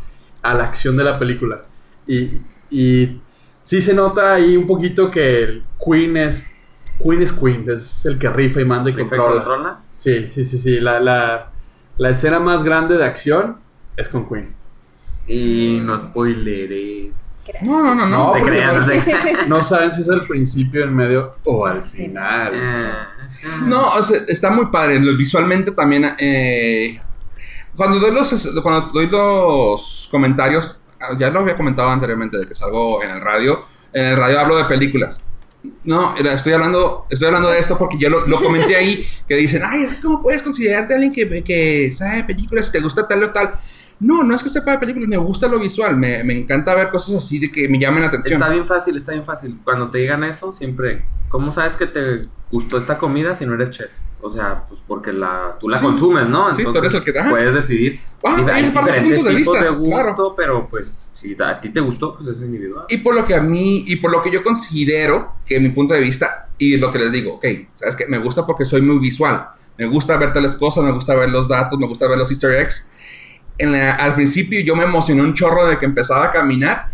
a 0.43 0.55
la 0.55 0.65
acción 0.65 0.97
de 0.97 1.05
la 1.05 1.19
película. 1.19 1.63
Y, 2.07 2.39
y 2.71 3.21
sí 3.63 3.81
se 3.81 3.95
nota 3.95 4.35
ahí 4.35 4.57
un 4.57 4.67
poquito 4.67 5.11
que 5.11 5.43
el 5.43 5.63
Queen 5.85 6.17
es 6.17 6.47
Queen 7.03 7.23
es 7.23 7.33
Queen, 7.33 7.65
es 7.71 8.05
el 8.05 8.19
que 8.19 8.29
rifa 8.29 8.61
y 8.61 8.65
manda 8.65 8.91
y 8.91 8.95
¿Rifa 8.95 9.15
y 9.15 9.19
controla. 9.19 9.35
controla? 9.43 9.81
Sí, 9.97 10.29
sí, 10.33 10.45
sí, 10.45 10.59
sí. 10.59 10.81
La, 10.81 11.01
la, 11.01 11.51
la 11.97 12.11
escena 12.11 12.39
más 12.41 12.63
grande 12.63 12.97
de 12.99 13.05
acción 13.05 13.57
es 13.97 14.09
con 14.09 14.29
Queen. 14.29 14.55
Y 15.27 15.81
no 15.83 15.97
spoileres. 15.99 17.27
No, 17.63 17.83
no, 17.83 17.95
no, 17.95 18.07
no. 18.07 18.27
No, 18.27 18.33
te 18.33 18.43
creas, 18.43 18.87
no. 18.87 19.57
No 19.57 19.63
saben 19.63 19.91
si 19.93 20.03
es 20.03 20.11
al 20.11 20.27
principio, 20.27 20.85
el 20.85 20.91
medio 20.91 21.37
o 21.45 21.67
al 21.67 21.83
final. 21.83 22.53
Eh, 22.55 22.77
No, 23.67 23.95
o 23.95 24.03
sea, 24.03 24.21
está 24.29 24.51
muy 24.51 24.67
padre. 24.67 24.99
Visualmente 25.17 25.73
también. 25.73 26.15
eh, 26.19 27.01
cuando 27.77 27.99
doy 27.99 28.13
los 28.13 28.51
cuando 28.63 28.93
doy 28.93 29.07
los 29.09 30.09
comentarios, 30.11 30.79
ah, 31.01 31.17
ya 31.19 31.31
lo 31.31 31.41
había 31.41 31.57
comentado 31.57 31.89
anteriormente 31.89 32.39
de 32.39 32.47
que 32.47 32.55
salgo 32.55 33.03
en 33.03 33.11
el 33.11 33.21
radio. 33.21 33.61
En 33.93 34.07
el 34.07 34.17
radio 34.17 34.41
hablo 34.41 34.57
de 34.57 34.65
películas. 34.65 35.25
No, 35.85 36.17
estoy 36.17 36.53
hablando, 36.55 37.07
estoy 37.11 37.27
hablando 37.27 37.51
de 37.51 37.59
esto 37.59 37.77
porque 37.77 37.99
yo 37.99 38.09
lo, 38.09 38.27
lo 38.27 38.43
comenté 38.43 38.77
ahí, 38.77 39.07
que 39.29 39.35
dicen, 39.35 39.63
ay, 39.65 39.83
es 39.83 39.95
que 39.95 40.01
cómo 40.01 40.23
puedes 40.23 40.43
considerarte 40.43 40.95
alguien 40.95 41.13
que, 41.13 41.45
que 41.45 41.93
sabe 41.93 42.17
de 42.17 42.25
películas, 42.25 42.67
si 42.67 42.73
te 42.73 42.81
gusta 42.81 43.07
tal 43.07 43.23
o 43.25 43.31
tal. 43.31 43.59
No, 43.99 44.23
no 44.23 44.35
es 44.35 44.43
que 44.43 44.49
sepa 44.49 44.71
de 44.73 44.79
películas, 44.79 45.09
me 45.09 45.19
gusta 45.19 45.47
lo 45.49 45.61
visual, 45.61 45.97
me, 45.97 46.25
me 46.25 46.33
encanta 46.33 46.75
ver 46.75 46.89
cosas 46.89 47.17
así 47.17 47.39
de 47.39 47.53
que 47.53 47.69
me 47.69 47.79
llamen 47.79 48.01
la 48.01 48.09
atención. 48.09 48.41
Está 48.41 48.51
bien 48.51 48.67
fácil, 48.67 48.97
está 48.97 49.13
bien 49.13 49.25
fácil. 49.25 49.61
Cuando 49.63 49.91
te 49.91 49.99
digan 49.99 50.25
eso, 50.25 50.51
siempre. 50.53 51.05
¿Cómo 51.29 51.53
sabes 51.53 51.75
que 51.75 51.87
te 51.87 52.23
gustó 52.51 52.79
esta 52.79 52.97
comida 52.97 53.35
si 53.35 53.45
no 53.45 53.53
eres 53.55 53.71
chef? 53.71 53.91
O 54.23 54.29
sea, 54.31 54.65
pues 54.69 54.83
porque 54.87 55.13
la, 55.13 55.57
tú 55.59 55.69
la 55.69 55.79
Sí. 55.79 55.85
consumes, 55.85 56.29
¿no? 56.29 56.53
Sí, 56.55 56.63
por 56.65 56.85
eso 56.85 57.03
que- 57.03 57.19
ajá. 57.19 57.31
puedes 57.31 57.55
decidir. 57.55 57.99
Ah, 58.23 58.37
puntos 58.37 59.25
de 59.25 59.35
vista, 59.35 59.59
gusto, 59.71 59.83
claro. 59.85 60.35
pero 60.37 60.69
pues 60.69 60.93
si 61.13 61.35
a 61.43 61.59
ti 61.61 61.71
te 61.71 61.81
gustó, 61.81 62.15
pues 62.15 62.27
es 62.29 62.41
individual. 62.41 62.85
Y 62.89 62.99
por 62.99 63.15
lo 63.15 63.25
que 63.25 63.35
a 63.35 63.41
mí, 63.41 63.85
y 63.87 63.97
por 63.97 64.11
lo 64.13 64.21
que 64.23 64.31
yo 64.31 64.43
considero 64.43 65.35
que 65.47 65.59
mi 65.59 65.71
punto 65.71 65.95
de 65.95 66.01
vista, 66.01 66.49
y 66.59 66.77
lo 66.77 66.93
que 66.93 66.99
les 66.99 67.13
digo, 67.13 67.35
ok, 67.35 67.47
¿sabes 67.75 67.97
qué? 67.97 68.07
Me 68.09 68.19
gusta 68.19 68.47
porque 68.47 68.67
soy 68.67 68.83
muy 68.83 68.99
visual. 68.99 69.49
Me 69.79 69.87
gusta 69.87 70.17
ver 70.19 70.33
tales 70.35 70.55
cosas, 70.57 70.85
me 70.85 70.93
gusta 70.93 71.15
ver 71.15 71.31
los 71.31 71.49
datos, 71.49 71.79
me 71.79 71.87
gusta 71.87 72.07
ver 72.07 72.19
los 72.19 72.31
easter 72.31 72.51
eggs. 72.53 72.87
En 73.57 73.73
la- 73.73 73.93
al 73.95 74.15
principio 74.15 74.61
yo 74.61 74.77
me 74.77 74.85
emocioné 74.85 75.23
un 75.23 75.33
chorro 75.35 75.67
de 75.67 75.79
que 75.79 75.87
empezaba 75.87 76.27
a 76.27 76.31
caminar. 76.31 76.89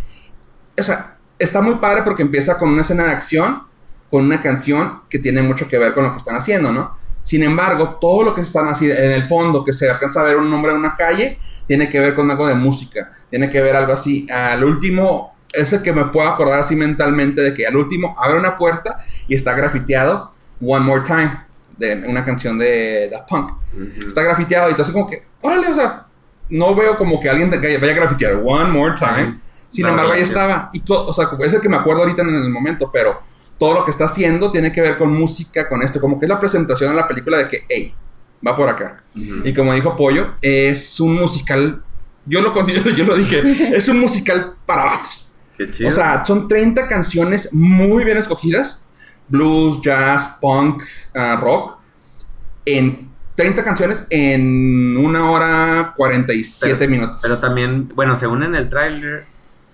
O 0.78 0.82
sea, 0.84 1.16
está 1.40 1.60
muy 1.60 1.76
padre 1.76 2.02
porque 2.04 2.22
empieza 2.22 2.56
con 2.58 2.68
una 2.68 2.82
escena 2.82 3.04
de 3.04 3.10
acción, 3.10 3.62
con 4.10 4.24
una 4.24 4.40
canción 4.40 5.00
que 5.10 5.18
tiene 5.18 5.42
mucho 5.42 5.66
que 5.68 5.78
ver 5.78 5.92
con 5.92 6.04
lo 6.04 6.12
que 6.12 6.18
están 6.18 6.36
haciendo, 6.36 6.72
¿no? 6.72 6.92
Sin 7.26 7.42
embargo, 7.42 7.98
todo 8.00 8.22
lo 8.22 8.34
que 8.36 8.42
están 8.42 8.68
haciendo 8.68 9.02
en 9.02 9.10
el 9.10 9.26
fondo, 9.26 9.64
que 9.64 9.72
se 9.72 9.90
alcanza 9.90 10.20
a 10.20 10.22
ver 10.22 10.36
un 10.36 10.48
nombre 10.48 10.70
de 10.70 10.78
una 10.78 10.94
calle, 10.94 11.40
tiene 11.66 11.90
que 11.90 11.98
ver 11.98 12.14
con 12.14 12.30
algo 12.30 12.46
de 12.46 12.54
música, 12.54 13.10
tiene 13.28 13.50
que 13.50 13.60
ver 13.60 13.74
algo 13.74 13.94
así. 13.94 14.28
Al 14.30 14.62
último, 14.62 15.34
es 15.52 15.72
el 15.72 15.82
que 15.82 15.92
me 15.92 16.04
puedo 16.04 16.28
acordar 16.28 16.60
así 16.60 16.76
mentalmente 16.76 17.40
de 17.40 17.52
que 17.52 17.66
al 17.66 17.74
último 17.74 18.14
abre 18.16 18.38
una 18.38 18.56
puerta 18.56 18.98
y 19.26 19.34
está 19.34 19.54
grafiteado 19.54 20.30
One 20.60 20.84
More 20.84 21.02
Time, 21.04 21.32
de 21.76 22.04
una 22.06 22.24
canción 22.24 22.58
de 22.58 23.08
Daft 23.10 23.28
Punk. 23.28 23.50
Está 24.06 24.22
grafiteado 24.22 24.68
y 24.68 24.70
entonces 24.70 24.92
como 24.92 25.08
que, 25.08 25.24
órale, 25.40 25.66
o 25.66 25.74
sea, 25.74 26.06
no 26.48 26.76
veo 26.76 26.96
como 26.96 27.18
que 27.18 27.28
alguien 27.28 27.50
vaya 27.50 27.74
a 27.74 27.96
grafitear 27.96 28.34
One 28.34 28.70
More 28.70 28.94
Time. 28.96 29.40
Sin 29.68 29.84
embargo, 29.84 30.12
ahí 30.12 30.22
estaba. 30.22 30.70
Y 30.72 30.82
todo, 30.82 31.08
o 31.08 31.12
sea, 31.12 31.28
es 31.40 31.54
el 31.54 31.60
que 31.60 31.68
me 31.68 31.76
acuerdo 31.76 32.02
ahorita 32.02 32.22
en 32.22 32.36
el 32.36 32.50
momento, 32.50 32.88
pero 32.92 33.20
todo 33.58 33.74
lo 33.74 33.84
que 33.84 33.90
está 33.90 34.04
haciendo 34.04 34.50
tiene 34.50 34.72
que 34.72 34.80
ver 34.80 34.98
con 34.98 35.12
música, 35.12 35.68
con 35.68 35.82
esto, 35.82 36.00
como 36.00 36.18
que 36.18 36.26
es 36.26 36.30
la 36.30 36.38
presentación 36.38 36.90
de 36.90 36.96
la 36.96 37.08
película 37.08 37.38
de 37.38 37.48
que, 37.48 37.64
hey, 37.68 37.94
va 38.46 38.54
por 38.54 38.68
acá. 38.68 39.02
Y 39.14 39.52
como 39.54 39.72
dijo 39.74 39.96
Pollo, 39.96 40.34
es 40.42 41.00
un 41.00 41.14
musical. 41.14 41.82
Yo 42.26 42.42
lo, 42.42 42.52
yo 42.96 43.04
lo 43.04 43.16
dije, 43.16 43.76
es 43.76 43.88
un 43.88 44.00
musical 44.00 44.54
para 44.66 44.84
vatos. 44.84 45.32
Qué 45.56 45.70
chido. 45.70 45.88
O 45.88 45.90
sea, 45.90 46.24
son 46.24 46.48
30 46.48 46.86
canciones 46.88 47.52
muy 47.52 48.04
bien 48.04 48.18
escogidas: 48.18 48.84
blues, 49.28 49.80
jazz, 49.80 50.36
punk, 50.40 50.82
ah, 51.14 51.38
rock. 51.40 51.78
En 52.66 53.10
30 53.36 53.64
canciones 53.64 54.04
en 54.10 54.96
una 54.96 55.30
hora 55.30 55.94
47 55.96 56.76
Pero- 56.78 56.90
minutos. 56.90 57.18
Pero 57.22 57.38
también, 57.38 57.88
bueno, 57.94 58.16
según 58.16 58.42
en 58.42 58.54
el 58.54 58.68
tráiler, 58.68 59.24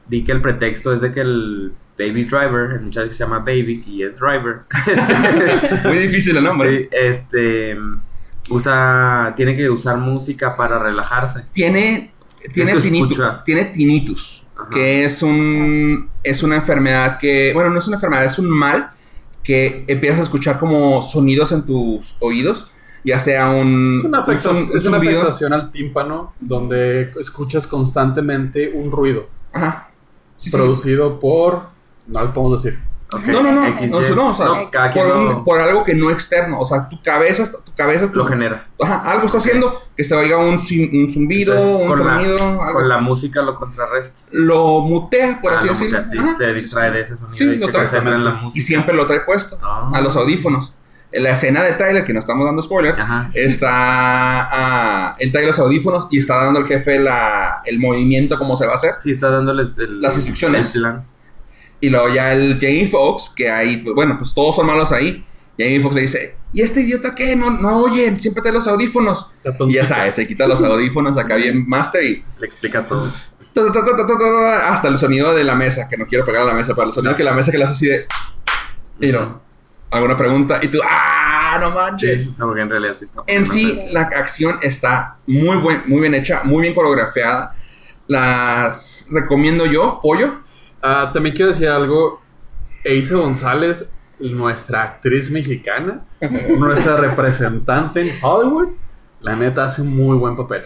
vi 0.08 0.24
que 0.24 0.32
el 0.32 0.40
pretexto 0.40 0.92
es 0.92 1.00
de 1.00 1.10
que 1.10 1.20
el 1.20 1.72
Baby 2.06 2.24
Driver, 2.24 2.72
el 2.72 2.84
muchacho 2.84 3.06
que 3.08 3.12
se 3.12 3.24
llama 3.24 3.38
Baby 3.40 3.82
y 3.86 4.02
es 4.02 4.18
Driver, 4.18 4.62
muy 5.84 5.98
difícil 5.98 6.36
el 6.36 6.44
nombre. 6.44 6.82
sí, 6.84 6.88
este, 6.92 7.76
usa, 8.50 9.32
tiene 9.36 9.56
que 9.56 9.68
usar 9.70 9.96
música 9.98 10.56
para 10.56 10.78
relajarse. 10.78 11.44
Tiene, 11.52 12.12
tiene, 12.52 12.72
que 12.74 12.80
tinnitus, 12.80 13.20
tiene 13.44 13.64
tinnitus, 13.66 14.44
Ajá. 14.56 14.70
que 14.70 15.04
es 15.04 15.22
un 15.22 16.08
es 16.22 16.42
una 16.42 16.56
enfermedad 16.56 17.18
que, 17.18 17.52
bueno, 17.54 17.70
no 17.70 17.78
es 17.78 17.86
una 17.86 17.96
enfermedad, 17.96 18.24
es 18.24 18.38
un 18.38 18.48
mal 18.50 18.90
que 19.42 19.84
empiezas 19.88 20.20
a 20.20 20.22
escuchar 20.22 20.58
como 20.58 21.02
sonidos 21.02 21.50
en 21.52 21.62
tus 21.62 22.14
oídos, 22.20 22.68
ya 23.04 23.18
sea 23.18 23.50
un, 23.50 23.96
Es 23.98 24.04
una, 24.04 24.20
un 24.20 24.24
afecta- 24.24 24.50
zun- 24.52 24.70
un 24.70 24.76
es 24.76 24.86
una 24.86 24.98
afectación 24.98 25.52
al 25.52 25.72
tímpano 25.72 26.34
donde 26.38 27.10
escuchas 27.20 27.66
constantemente 27.66 28.70
un 28.72 28.92
ruido 28.92 29.28
Ajá. 29.52 29.88
Sí, 30.36 30.50
sí. 30.50 30.56
producido 30.56 31.18
por... 31.20 31.71
No 32.06 32.20
les 32.22 32.30
podemos 32.30 32.62
decir. 32.62 32.78
No, 33.26 33.42
no, 33.42 33.52
no, 33.52 33.52
no, 33.52 34.14
no, 34.16 34.28
o 34.30 34.34
sea, 34.34 34.46
por, 34.94 35.06
un- 35.16 35.44
por 35.44 35.60
algo 35.60 35.84
que 35.84 35.92
no 35.94 36.10
externo, 36.10 36.58
o 36.58 36.64
sea, 36.64 36.88
tu 36.88 36.98
cabeza, 37.02 37.44
tu 37.62 37.74
cabeza, 37.74 38.10
tu- 38.10 38.16
lo 38.16 38.24
genera. 38.24 38.64
ajá, 38.82 39.00
algo 39.10 39.26
está 39.26 39.36
haciendo 39.36 39.78
que 39.94 40.02
se 40.02 40.14
oiga 40.14 40.38
un, 40.38 40.58
zumbido, 40.58 41.52
Entonces, 41.52 41.82
un 41.82 41.88
con, 41.88 41.98
tronido, 42.02 42.36
la, 42.38 42.44
algo. 42.68 42.72
con 42.72 42.88
la 42.88 42.98
música 42.98 43.42
lo 43.42 43.54
contrarresta. 43.56 44.22
lo 44.32 44.80
mutea, 44.80 45.38
por 45.42 45.52
Ah, 45.52 45.56
así 45.58 45.66
lo 45.66 45.72
decirlo. 45.74 45.98
mutea, 46.00 46.28
sí, 46.30 46.36
se 46.38 46.54
distrae 46.54 46.90
de 46.90 47.00
ese 47.02 47.16
sonido 47.18 47.36
Sí, 47.36 47.44
y 47.44 47.58
lo 47.58 47.66
se 47.68 47.72
trae 47.86 47.98
en 48.14 48.24
la 48.24 48.30
música. 48.32 48.58
Y 48.58 48.62
siempre 48.62 48.94
lo 48.94 49.04
trae 49.06 49.20
puesto 49.20 49.58
Ah. 49.62 49.90
a 49.92 50.00
los 50.00 50.16
audífonos. 50.16 50.72
En 51.14 51.24
la 51.24 51.32
escena 51.32 51.62
de 51.62 51.74
trailer, 51.74 52.06
que 52.06 52.14
no 52.14 52.18
estamos 52.20 52.46
dando 52.46 52.62
spoiler, 52.62 52.98
Ajá. 52.98 53.30
está 53.34 54.48
ah, 54.50 55.14
él 55.18 55.30
trae 55.32 55.46
los 55.46 55.58
audífonos 55.58 56.08
y 56.10 56.18
está 56.18 56.42
dando 56.44 56.60
el 56.60 56.66
jefe 56.66 56.98
la, 56.98 57.60
el 57.66 57.78
movimiento, 57.78 58.38
cómo 58.38 58.56
se 58.56 58.64
va 58.66 58.72
a 58.72 58.76
hacer. 58.76 58.94
Sí, 58.98 59.10
está 59.10 59.28
dándoles 59.30 59.76
el, 59.78 60.00
Las 60.00 60.16
instrucciones. 60.16 60.74
el 60.74 60.80
plan. 60.82 61.04
Y 61.82 61.90
luego 61.90 62.14
ya 62.14 62.32
el 62.32 62.60
Jamie 62.60 62.86
Foxx, 62.86 63.30
que 63.34 63.50
ahí, 63.50 63.82
bueno, 63.94 64.16
pues 64.16 64.32
todos 64.32 64.54
son 64.54 64.66
malos 64.66 64.92
ahí. 64.92 65.26
Jamie 65.58 65.80
Foxx 65.80 65.94
le 65.96 66.00
dice, 66.02 66.36
¿y 66.52 66.62
este 66.62 66.80
idiota 66.82 67.12
qué? 67.12 67.34
No, 67.34 67.50
no 67.50 67.82
oyen, 67.82 68.20
siempre 68.20 68.40
trae 68.40 68.54
los 68.54 68.68
audífonos. 68.68 69.26
Y 69.68 69.74
ya 69.74 69.84
sabes, 69.84 70.14
se 70.14 70.28
quita 70.28 70.46
los 70.46 70.62
audífonos 70.62 71.18
acá 71.18 71.34
bien 71.34 71.68
master 71.68 72.04
y 72.04 72.24
Le 72.38 72.46
explica 72.46 72.86
todo. 72.86 73.12
ta, 73.52 73.66
ta, 73.66 73.72
ta, 73.72 73.84
ta, 73.84 73.96
ta, 73.96 74.06
ta, 74.06 74.18
ta, 74.18 74.72
hasta 74.72 74.86
el 74.86 74.96
sonido 74.96 75.34
de 75.34 75.42
la 75.42 75.56
mesa, 75.56 75.88
que 75.88 75.96
no 75.96 76.06
quiero 76.06 76.24
pegar 76.24 76.42
a 76.42 76.44
la 76.44 76.54
mesa, 76.54 76.72
pero 76.72 76.86
el 76.86 76.92
sonido 76.92 77.16
que 77.16 77.24
la 77.24 77.32
mesa 77.32 77.50
que 77.50 77.58
le 77.58 77.64
hace 77.64 77.72
así 77.72 77.86
de... 77.88 78.06
Y 79.00 79.10
no, 79.10 79.42
alguna 79.90 80.16
pregunta 80.16 80.60
y 80.62 80.68
tú, 80.68 80.78
¡ah, 80.88 81.58
no 81.60 81.72
manches! 81.72 82.22
sí, 82.24 82.30
en 82.40 82.70
realidad 82.70 82.94
sí 82.96 83.06
está. 83.06 83.22
En 83.26 83.44
sí, 83.44 83.88
la 83.90 84.02
acción 84.02 84.60
está 84.62 85.16
muy, 85.26 85.56
buen, 85.56 85.82
muy 85.86 86.00
bien 86.00 86.14
hecha, 86.14 86.42
muy 86.44 86.62
bien 86.62 86.74
coreografiada. 86.74 87.56
Las 88.06 89.06
recomiendo 89.10 89.66
yo, 89.66 89.98
Pollo. 90.00 90.42
Ah, 90.82 91.10
también 91.12 91.34
quiero 91.34 91.52
decir 91.52 91.68
algo. 91.68 92.20
Eisa 92.84 93.14
González, 93.16 93.88
nuestra 94.18 94.82
actriz 94.82 95.30
mexicana, 95.30 96.02
nuestra 96.58 96.96
representante 96.96 98.00
en 98.00 98.16
Hollywood, 98.20 98.68
la 99.20 99.36
neta 99.36 99.64
hace 99.64 99.82
muy 99.82 100.16
buen 100.16 100.36
papel. 100.36 100.64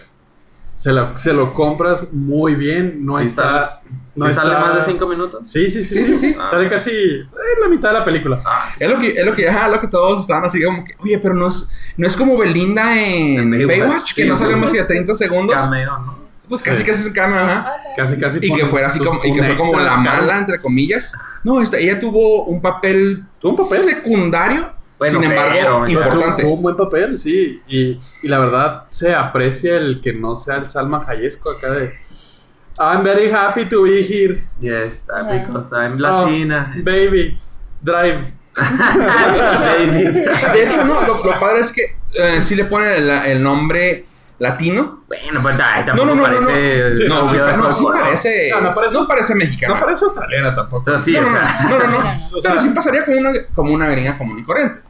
Se 0.75 0.91
lo, 0.91 1.17
se 1.17 1.33
lo 1.33 1.53
compras 1.55 2.11
muy 2.11 2.53
bien, 2.55 3.03
no 3.03 3.17
Sí 3.17 3.23
está... 3.23 3.81
no 4.15 4.25
¿Sí 4.25 4.31
está- 4.31 4.43
sale 4.43 4.53
más 4.59 4.75
de 4.75 4.81
5 4.91 5.07
minutos? 5.07 5.41
Sí, 5.49 5.69
sí, 5.71 5.81
sí. 5.83 5.95
Sí, 5.95 6.05
sí, 6.05 6.17
sí. 6.17 6.35
Ah. 6.39 6.45
Sale 6.47 6.69
casi 6.69 6.91
en 6.91 7.61
la 7.61 7.67
mitad 7.67 7.89
de 7.89 7.99
la 7.99 8.05
película. 8.05 8.39
Ah, 8.45 8.69
Es 8.79 8.87
lo 8.89 8.99
que, 8.99 9.09
es 9.09 9.25
lo 9.25 9.33
que, 9.33 9.49
ajá, 9.49 9.69
lo 9.69 9.79
que 9.81 9.87
todos 9.87 10.21
estaban 10.21 10.45
así 10.45 10.61
como 10.63 10.83
que, 10.85 10.93
oye, 10.99 11.17
pero 11.17 11.33
no 11.33 11.47
es, 11.47 11.67
no 11.97 12.05
es 12.05 12.15
como 12.15 12.37
Belinda 12.37 12.95
en 12.95 13.39
En 13.55 13.67
Baywatch, 13.67 13.79
Baywatch, 13.79 14.13
que 14.15 14.25
no 14.25 14.37
sí. 14.37 14.43
más 14.55 14.71
que 14.71 14.79
de 14.79 14.85
30 14.85 15.15
segundos. 15.15 15.55
cameo, 15.55 15.97
¿no? 15.99 16.26
Pues 16.49 16.61
casi 16.63 16.77
Sí. 16.81 16.85
casi 16.85 17.01
es 17.01 17.07
un 17.07 17.13
cameo, 17.13 17.39
ajá. 17.39 17.73
Casi, 17.95 18.17
casi. 18.17 18.39
Y 18.41 18.53
que 18.53 18.65
fuera 18.65 18.87
así 18.87 18.99
como, 18.99 19.19
y 19.23 19.33
que 19.33 19.43
fue 19.43 19.55
como 19.55 19.79
la 19.79 19.97
mala, 19.97 20.37
entre 20.39 20.59
comillas. 20.61 21.13
No, 21.43 21.61
esta, 21.61 21.77
ella 21.77 21.99
tuvo 21.99 22.45
un 22.45 22.61
papel, 22.61 23.23
Tuvo 23.39 23.51
un 23.51 23.57
papel. 23.57 23.83
secundario, 23.83 24.71
Bueno, 24.97 25.19
sin 25.21 25.29
embargo, 25.31 25.53
pero- 25.53 25.87
importante. 25.89 26.43
Tuvo 26.43 26.53
un 26.53 26.61
buen 26.61 26.75
papel, 26.77 27.17
sí. 27.19 27.61
Y, 27.67 27.99
y 28.23 28.27
la 28.27 28.39
verdad 28.39 28.83
se 28.89 29.13
aprecia 29.13 29.75
el 29.77 29.99
que 30.01 30.13
no 30.13 30.35
sea 30.35 30.55
el 30.55 30.69
Salma 30.69 31.03
Hayesco 31.07 31.51
acá 31.51 31.71
de. 31.71 31.93
I'm 32.79 33.03
very 33.03 33.29
happy 33.31 33.65
to 33.65 33.83
be 33.83 34.01
here. 34.03 34.43
Yes, 34.61 35.07
because 35.31 35.75
I'm 35.75 35.97
Latina. 35.97 36.73
Oh, 36.77 36.83
baby, 36.83 37.39
drive. 37.81 38.33
Baby. 38.57 40.03
De 40.03 40.63
hecho, 40.63 40.83
no, 40.85 41.01
lo, 41.01 41.23
lo 41.23 41.39
padre 41.39 41.59
es 41.59 41.71
que 41.71 41.81
eh, 42.13 42.41
sí 42.41 42.55
le 42.55 42.65
ponen 42.65 42.91
el, 42.93 43.09
el 43.09 43.43
nombre 43.43 44.05
latino. 44.39 45.03
Bueno, 45.07 45.39
pues 45.41 45.59
ay, 45.59 45.81
No, 45.81 45.85
tampoco 45.85 46.05
no, 46.07 46.15
no, 46.15 46.27
no, 46.27 46.41
no. 46.41 46.45
parece. 46.47 46.95
Sí, 46.95 47.03
No, 47.07 47.29
sí, 47.29 47.37
no, 47.37 47.71
sí 47.73 47.85
parece, 47.91 48.49
No, 48.51 48.61
no, 48.61 48.69
no 48.69 48.75
parece- 48.75 48.97
parece 49.07 49.35
mexicana. 49.35 49.73
No 49.73 49.79
parece 49.79 50.05
australiana 50.05 50.55
tampoco. 50.55 50.83
Pero 50.85 50.99
sí, 51.03 51.11
no, 51.13 51.21
no, 51.21 51.27
o 51.27 51.31
no, 51.31 51.37
sea. 51.39 51.59
no, 51.69 51.77
no, 51.79 51.87
no. 51.87 51.97
O 52.37 52.41
sea- 52.41 52.51
Pero 52.51 52.61
sí 52.61 52.69
pasaría 52.69 53.05
como 53.05 53.17
una, 53.17 53.31
como 53.55 53.73
una 53.73 53.87
gringa 53.89 54.17
común 54.17 54.39
y 54.39 54.43
corriente. 54.43 54.81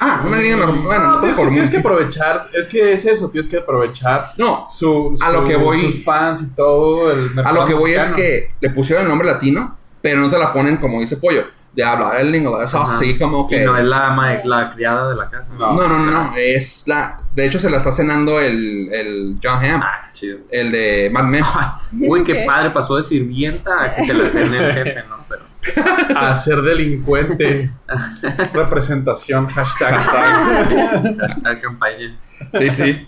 Ah, 0.00 0.22
una 0.26 0.36
gringa 0.36 0.56
normal. 0.56 0.82
Bueno, 0.84 1.04
No, 1.12 1.20
tienes, 1.20 1.30
que, 1.34 1.36
común. 1.36 1.52
tienes 1.54 1.70
que 1.70 1.78
aprovechar. 1.78 2.48
Es 2.52 2.68
que 2.68 2.92
es 2.92 3.04
eso, 3.06 3.30
tienes 3.30 3.48
que 3.48 3.56
aprovechar 3.56 4.32
No, 4.36 4.66
su, 4.68 5.16
A 5.20 5.30
lo 5.30 5.46
que 5.46 5.56
voy- 5.56 5.80
sus 5.80 6.04
fans 6.04 6.42
y 6.42 6.54
todo. 6.54 7.10
El 7.10 7.32
a 7.38 7.52
lo 7.52 7.64
que 7.66 7.72
voy 7.74 7.94
es 7.94 8.10
que 8.10 8.50
le 8.60 8.68
pusieron 8.70 9.04
el 9.04 9.08
nombre 9.08 9.26
latino, 9.28 9.78
pero 10.02 10.20
no 10.20 10.28
te 10.28 10.38
la 10.38 10.52
ponen 10.52 10.76
como 10.76 11.00
dice 11.00 11.16
Pollo, 11.16 11.44
de 11.74 11.82
hablar 11.84 12.20
el 12.20 12.34
inglés 12.34 12.74
Ajá. 12.74 12.96
así 12.96 13.16
como 13.18 13.48
que... 13.48 13.62
Y 13.62 13.64
no 13.64 13.76
es 13.78 13.84
la, 13.84 14.40
la 14.44 14.68
criada 14.70 15.08
de 15.08 15.14
la 15.16 15.28
casa. 15.30 15.52
No. 15.58 15.74
No, 15.74 15.88
no, 15.88 15.98
no, 15.98 16.10
no, 16.10 16.32
es 16.36 16.84
la... 16.86 17.16
De 17.34 17.46
hecho 17.46 17.58
se 17.58 17.70
la 17.70 17.78
está 17.78 17.90
cenando 17.92 18.38
el, 18.40 18.88
el 18.92 19.38
John 19.42 19.64
Hamm, 19.64 19.80
Ah, 19.82 20.02
qué 20.06 20.12
chido. 20.12 20.38
el 20.50 20.70
de 20.70 21.10
Mad 21.12 21.24
Men. 21.24 21.44
Uy, 22.00 22.22
qué 22.24 22.44
padre, 22.46 22.70
pasó 22.70 22.96
de 22.96 23.02
sirvienta 23.02 23.84
a 23.84 23.94
que 23.94 24.04
se 24.04 24.14
la 24.14 24.28
cene 24.28 24.58
el 24.58 24.72
jefe, 24.72 25.02
¿no? 25.08 25.16
Pero. 25.28 25.42
A 26.18 26.34
ser 26.34 26.60
delincuente. 26.60 27.70
Representación. 28.52 29.46
Hashtag. 29.46 29.94
hashtag. 29.94 31.18
Hashtag 31.20 31.60
campaña. 31.62 32.18
Sí, 32.52 32.68
sí. 32.70 33.06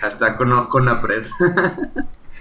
Hashtag 0.00 0.36
con, 0.36 0.66
con 0.66 0.88
apred. 0.88 1.24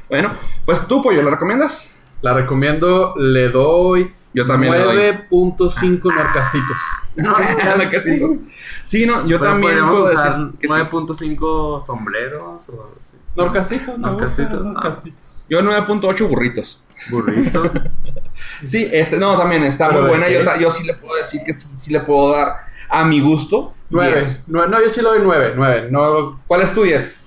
Bueno, 0.09 0.33
pues 0.65 0.85
tú, 0.87 1.01
Pollo, 1.01 1.21
¿lo 1.21 1.29
recomiendas? 1.29 2.01
La 2.21 2.33
recomiendo. 2.33 3.13
Le 3.17 3.49
doy. 3.49 4.11
Yo 4.33 4.45
también 4.45 4.73
le 4.73 4.79
doy. 4.79 4.97
9.5 5.29 6.15
narcastitos. 6.15 6.77
No, 7.13 7.33
dos. 7.33 8.37
Sí, 8.85 9.05
no, 9.05 9.27
yo 9.27 9.37
Pero 9.37 9.51
también 9.51 9.85
puedo 9.85 10.05
usar 10.05 10.37
decir 10.37 10.59
que 10.61 10.67
sí. 10.69 10.73
9.5 10.73 11.85
sombreros 11.85 12.69
o 12.69 12.89
así. 12.97 13.11
Norcastitos, 13.35 13.97
¿no? 13.97 14.11
Norcastitos, 14.11 14.61
ah. 14.61 14.69
Norcastitos. 14.69 15.45
Yo 15.49 15.61
9.8 15.61 16.27
burritos. 16.29 16.81
Burritos. 17.09 17.71
Sí, 18.63 18.87
este, 18.91 19.17
no, 19.17 19.37
también 19.37 19.63
está 19.63 19.87
¿Pero 19.89 20.01
muy 20.01 20.09
buena. 20.11 20.29
Yo, 20.29 20.41
yo 20.59 20.71
sí 20.71 20.85
le 20.85 20.93
puedo 20.93 21.15
decir 21.15 21.41
que 21.43 21.51
sí, 21.51 21.67
sí 21.75 21.91
le 21.91 21.99
puedo 21.99 22.31
dar 22.31 22.57
a 22.89 23.03
mi 23.03 23.19
gusto. 23.19 23.73
9. 23.89 24.11
10. 24.13 24.43
No, 24.47 24.81
yo 24.81 24.89
sí 24.89 25.01
le 25.01 25.07
doy 25.07 25.19
9. 25.21 25.53
9. 25.55 25.87
No, 25.91 26.39
¿Cuál 26.47 26.61
es 26.61 26.73
tu 26.73 26.83
10? 26.83 27.19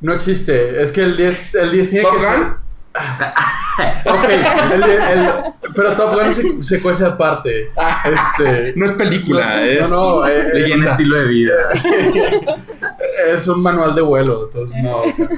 no 0.00 0.12
existe. 0.12 0.82
Es 0.82 0.92
que 0.92 1.02
el 1.02 1.16
10, 1.16 1.54
el 1.54 1.70
10 1.70 1.88
tiene 1.88 2.04
¿Top 2.04 2.14
que 2.14 2.20
ser. 2.20 2.63
Ok, 4.06 4.24
el, 4.72 4.82
el- 4.84 5.30
pero 5.74 5.96
Top 5.96 6.14
Gun 6.14 6.32
se, 6.32 6.62
se 6.62 6.80
cuece 6.80 7.04
aparte. 7.04 7.70
Este, 8.04 8.72
No 8.76 8.86
es 8.86 8.92
película, 8.92 9.64
es 9.66 9.90
no, 9.90 10.20
no, 10.20 10.26
eh, 10.28 10.38
Es 10.46 10.52
un 10.54 10.60
leyenda. 10.60 10.90
estilo 10.92 11.16
de 11.16 11.26
vida. 11.26 11.54
es 13.28 13.48
un 13.48 13.62
manual 13.62 13.94
de 13.94 14.02
vuelo, 14.02 14.44
entonces 14.44 14.80
no. 14.82 14.98
o 15.02 15.12
sea, 15.12 15.28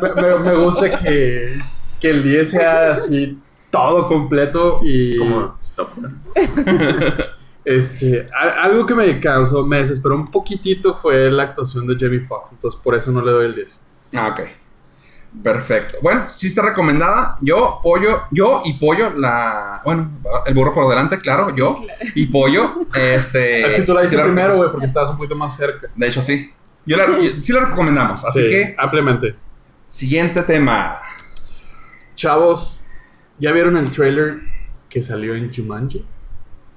me, 0.00 0.22
me- 0.22 0.38
me 0.38 0.54
gusta 0.54 0.98
que, 0.98 1.58
que 2.00 2.10
el 2.10 2.22
10 2.22 2.50
sea 2.50 2.92
así 2.92 3.38
todo 3.70 4.08
completo 4.08 4.80
y 4.82 5.18
Como 5.18 5.58
Top 5.76 5.90
Gun. 5.96 6.22
este 7.64 8.28
a- 8.34 8.62
algo 8.62 8.86
que 8.86 8.94
me 8.94 9.20
causó, 9.20 9.64
me 9.66 9.78
desesperó 9.78 10.14
un 10.14 10.30
poquitito 10.30 10.94
fue 10.94 11.30
la 11.30 11.42
actuación 11.44 11.86
de 11.86 11.96
Jamie 11.98 12.20
Foxx, 12.20 12.52
entonces 12.52 12.80
por 12.82 12.94
eso 12.94 13.10
no 13.12 13.20
le 13.22 13.30
doy 13.30 13.46
el 13.46 13.54
10. 13.54 13.82
Ah, 14.14 14.28
ok. 14.32 14.40
Perfecto. 15.42 15.96
Bueno, 16.02 16.24
sí 16.28 16.48
está 16.48 16.62
recomendada. 16.62 17.38
Yo, 17.40 17.78
pollo, 17.82 18.22
yo 18.32 18.62
y 18.64 18.74
pollo, 18.74 19.10
la. 19.16 19.80
Bueno, 19.84 20.10
el 20.44 20.54
burro 20.54 20.74
por 20.74 20.88
delante, 20.88 21.18
claro, 21.18 21.54
yo 21.54 21.76
y 22.14 22.26
pollo. 22.26 22.80
Este. 22.94 23.64
es 23.64 23.74
que 23.74 23.82
tú 23.82 23.94
la 23.94 24.00
sí 24.00 24.08
dices 24.08 24.20
primero, 24.22 24.56
güey, 24.56 24.70
porque 24.70 24.86
estabas 24.86 25.10
un 25.10 25.16
poquito 25.16 25.36
más 25.36 25.56
cerca. 25.56 25.88
De 25.94 26.08
hecho, 26.08 26.20
sí. 26.20 26.52
Yo 26.84 26.96
la, 26.96 27.06
yo- 27.06 27.40
sí 27.42 27.52
la 27.52 27.60
recomendamos. 27.66 28.24
Así 28.24 28.40
Sí, 28.42 28.48
que, 28.48 28.74
ampliamente. 28.78 29.36
siguiente 29.88 30.42
tema. 30.42 30.98
Chavos, 32.16 32.82
¿ya 33.38 33.52
vieron 33.52 33.76
el 33.76 33.90
trailer 33.90 34.40
que 34.88 35.02
salió 35.02 35.34
en 35.34 35.52
Jumanji? 35.52 36.04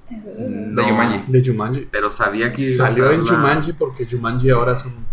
De 0.08 0.82
Jumanji. 0.82 1.24
De 1.32 1.44
Jumanji. 1.44 1.88
Pero 1.90 2.10
sabía 2.10 2.52
que 2.52 2.62
Salió 2.62 3.10
en 3.10 3.24
la- 3.24 3.30
Jumanji 3.30 3.72
porque 3.72 4.06
Jumanji 4.06 4.50
ahora 4.50 4.74
es 4.74 4.84
un 4.84 5.04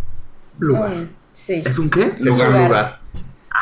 lugar. 0.60 0.94
Sí. 1.32 1.64
¿Es 1.66 1.80
un 1.80 1.90
qué? 1.90 2.04
Es 2.04 2.20
un 2.20 2.26
Lugar. 2.28 3.00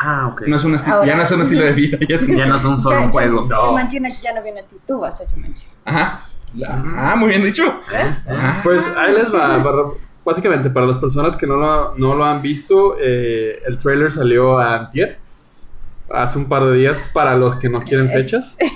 Ah, 0.02 0.28
ok. 0.32 0.42
No 0.46 0.56
es 0.56 0.64
un 0.64 0.74
Ahora- 0.76 1.06
ya 1.06 1.14
no 1.16 1.22
es 1.22 1.30
un 1.30 1.42
estilo 1.42 1.62
de 1.64 1.72
vida. 1.82 1.98
ya 2.08 2.16
es- 2.16 2.26
Ya 2.26 2.46
no 2.46 2.58
solo 2.58 2.78
Ya- 2.90 2.98
un 3.00 3.06
ya- 3.06 3.12
juego. 3.12 3.46
No. 3.48 3.60
Jumanji 3.68 4.00
no- 4.00 4.08
ya 4.22 4.32
no 4.34 4.42
viene 4.42 4.60
a 4.60 4.62
ti, 4.64 4.76
tú 4.86 4.98
vas 5.00 5.20
a 5.20 5.24
Jumanji. 5.28 5.66
Ajá. 5.84 6.22
Ah, 6.96 7.14
muy 7.16 7.28
bien 7.28 7.42
dicho. 7.44 7.80
¿Ves? 7.90 8.26
Ah. 8.28 8.60
Pues 8.64 8.88
ahí 8.96 9.12
les 9.14 9.32
va. 9.32 9.62
para- 9.62 9.82
básicamente, 10.24 10.70
para 10.70 10.86
las 10.86 10.98
personas 10.98 11.36
que 11.36 11.46
no 11.46 11.56
lo, 11.56 11.94
no 11.96 12.14
lo 12.14 12.24
han 12.24 12.40
visto, 12.42 12.96
eh, 13.00 13.60
el 13.66 13.76
trailer 13.78 14.10
salió 14.10 14.58
a 14.58 14.74
Antier. 14.76 15.18
Hace 16.12 16.38
un 16.38 16.46
par 16.46 16.64
de 16.64 16.74
días, 16.76 17.00
para 17.12 17.36
los 17.36 17.54
que 17.56 17.68
no 17.68 17.82
quieren 17.82 18.08
fechas. 18.10 18.56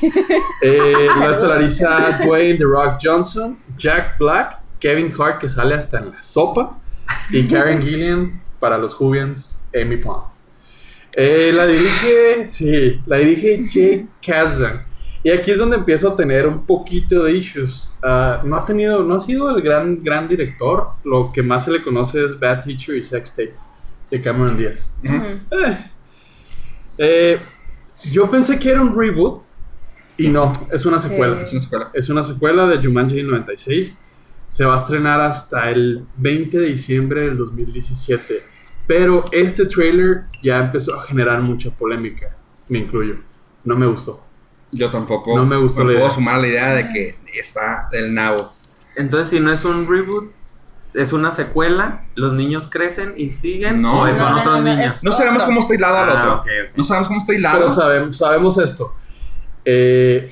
Eh, 0.62 1.08
lo 1.18 1.28
estelariza 1.30 2.18
Dwayne 2.24 2.56
The 2.58 2.64
Rock 2.64 2.98
Johnson, 3.02 3.58
Jack 3.76 4.18
Black, 4.18 4.58
Kevin 4.78 5.12
Hart, 5.18 5.38
que 5.40 5.48
sale 5.48 5.74
hasta 5.74 5.98
en 5.98 6.10
la 6.12 6.22
sopa, 6.22 6.78
y 7.30 7.46
Karen 7.48 7.82
Gillian, 7.82 8.40
para 8.60 8.78
los 8.78 8.94
Jubians, 8.94 9.58
Amy 9.74 9.96
Pond. 9.96 10.22
Eh, 11.16 11.52
la 11.54 11.66
dirige, 11.66 12.46
sí, 12.46 13.00
la 13.06 13.18
dirige 13.18 13.64
Jake 13.68 14.06
Kasdan. 14.24 14.84
Y 15.22 15.30
aquí 15.30 15.52
es 15.52 15.58
donde 15.58 15.76
empiezo 15.76 16.10
a 16.10 16.16
tener 16.16 16.46
un 16.46 16.66
poquito 16.66 17.24
de 17.24 17.32
issues. 17.32 17.88
Ah, 18.02 18.42
no 18.44 18.56
ha 18.56 18.66
tenido, 18.66 19.02
no 19.02 19.14
ha 19.14 19.20
sido 19.20 19.56
el 19.56 19.62
gran, 19.62 20.02
gran 20.02 20.28
director. 20.28 20.88
Lo 21.02 21.32
que 21.32 21.42
más 21.42 21.64
se 21.64 21.70
le 21.70 21.82
conoce 21.82 22.22
es 22.22 22.38
Bad 22.38 22.62
Teacher 22.62 22.96
y 22.96 23.02
Sex 23.02 23.30
Tape 23.30 23.54
de 24.10 24.20
Cameron 24.20 24.56
Díaz. 24.56 24.94
Eh. 25.02 25.78
Eh, 26.98 27.38
yo 28.04 28.30
pensé 28.30 28.58
que 28.58 28.70
era 28.70 28.82
un 28.82 28.94
reboot 28.98 29.42
y 30.18 30.28
no, 30.28 30.52
es 30.70 30.84
una 30.84 31.00
secuela. 31.00 31.38
Es 31.38 31.52
una 31.52 31.60
escuela. 31.60 31.90
Es 31.94 32.08
una 32.10 32.22
secuela 32.22 32.66
de 32.66 32.86
Jumanji 32.86 33.22
96. 33.22 33.96
Se 34.48 34.64
va 34.64 34.74
a 34.74 34.76
estrenar 34.76 35.20
hasta 35.20 35.70
el 35.70 36.04
20 36.18 36.58
de 36.58 36.66
diciembre 36.66 37.22
del 37.22 37.38
2017. 37.38 38.53
Pero 38.86 39.24
este 39.32 39.66
trailer 39.66 40.24
ya 40.42 40.58
empezó 40.58 40.98
a 40.98 41.02
generar 41.06 41.40
mucha 41.40 41.70
polémica. 41.70 42.36
Me 42.68 42.78
incluyo. 42.78 43.16
No 43.64 43.76
me 43.76 43.86
gustó. 43.86 44.22
Yo 44.72 44.90
tampoco. 44.90 45.36
No 45.36 45.46
me 45.46 45.56
gustó 45.56 45.80
la 45.80 45.86
puedo 45.86 45.98
idea. 46.00 46.10
sumar 46.10 46.34
a 46.36 46.38
la 46.38 46.46
idea 46.48 46.68
de 46.74 46.88
que 46.90 47.18
está 47.38 47.88
del 47.90 48.12
nabo. 48.12 48.52
Entonces, 48.96 49.28
si 49.28 49.40
no 49.40 49.52
es 49.52 49.64
un 49.64 49.88
reboot, 49.88 50.30
es 50.92 51.12
una 51.12 51.30
secuela, 51.30 52.04
los 52.14 52.32
niños 52.34 52.68
crecen 52.70 53.14
y 53.16 53.30
siguen, 53.30 53.80
No. 53.82 54.02
o 54.02 54.06
No, 54.06 54.14
son 54.14 54.32
no, 54.32 54.40
otros 54.40 54.56
no, 54.58 54.62
no, 54.62 54.76
niños. 54.76 54.96
es- 54.96 55.04
No 55.04 55.12
sabemos 55.12 55.44
cómo 55.44 55.60
está 55.60 55.74
hilado 55.74 55.96
al 55.98 56.08
Ah, 56.10 56.12
otro. 56.40 56.42
No 56.76 56.84
sabemos 56.84 57.08
cómo 57.08 57.20
está 57.20 57.34
hilado. 57.34 57.58
Pero 57.58 57.68
sabemos, 57.70 58.16
sabemos 58.18 58.58
esto. 58.58 58.94
Eh, 59.64 60.30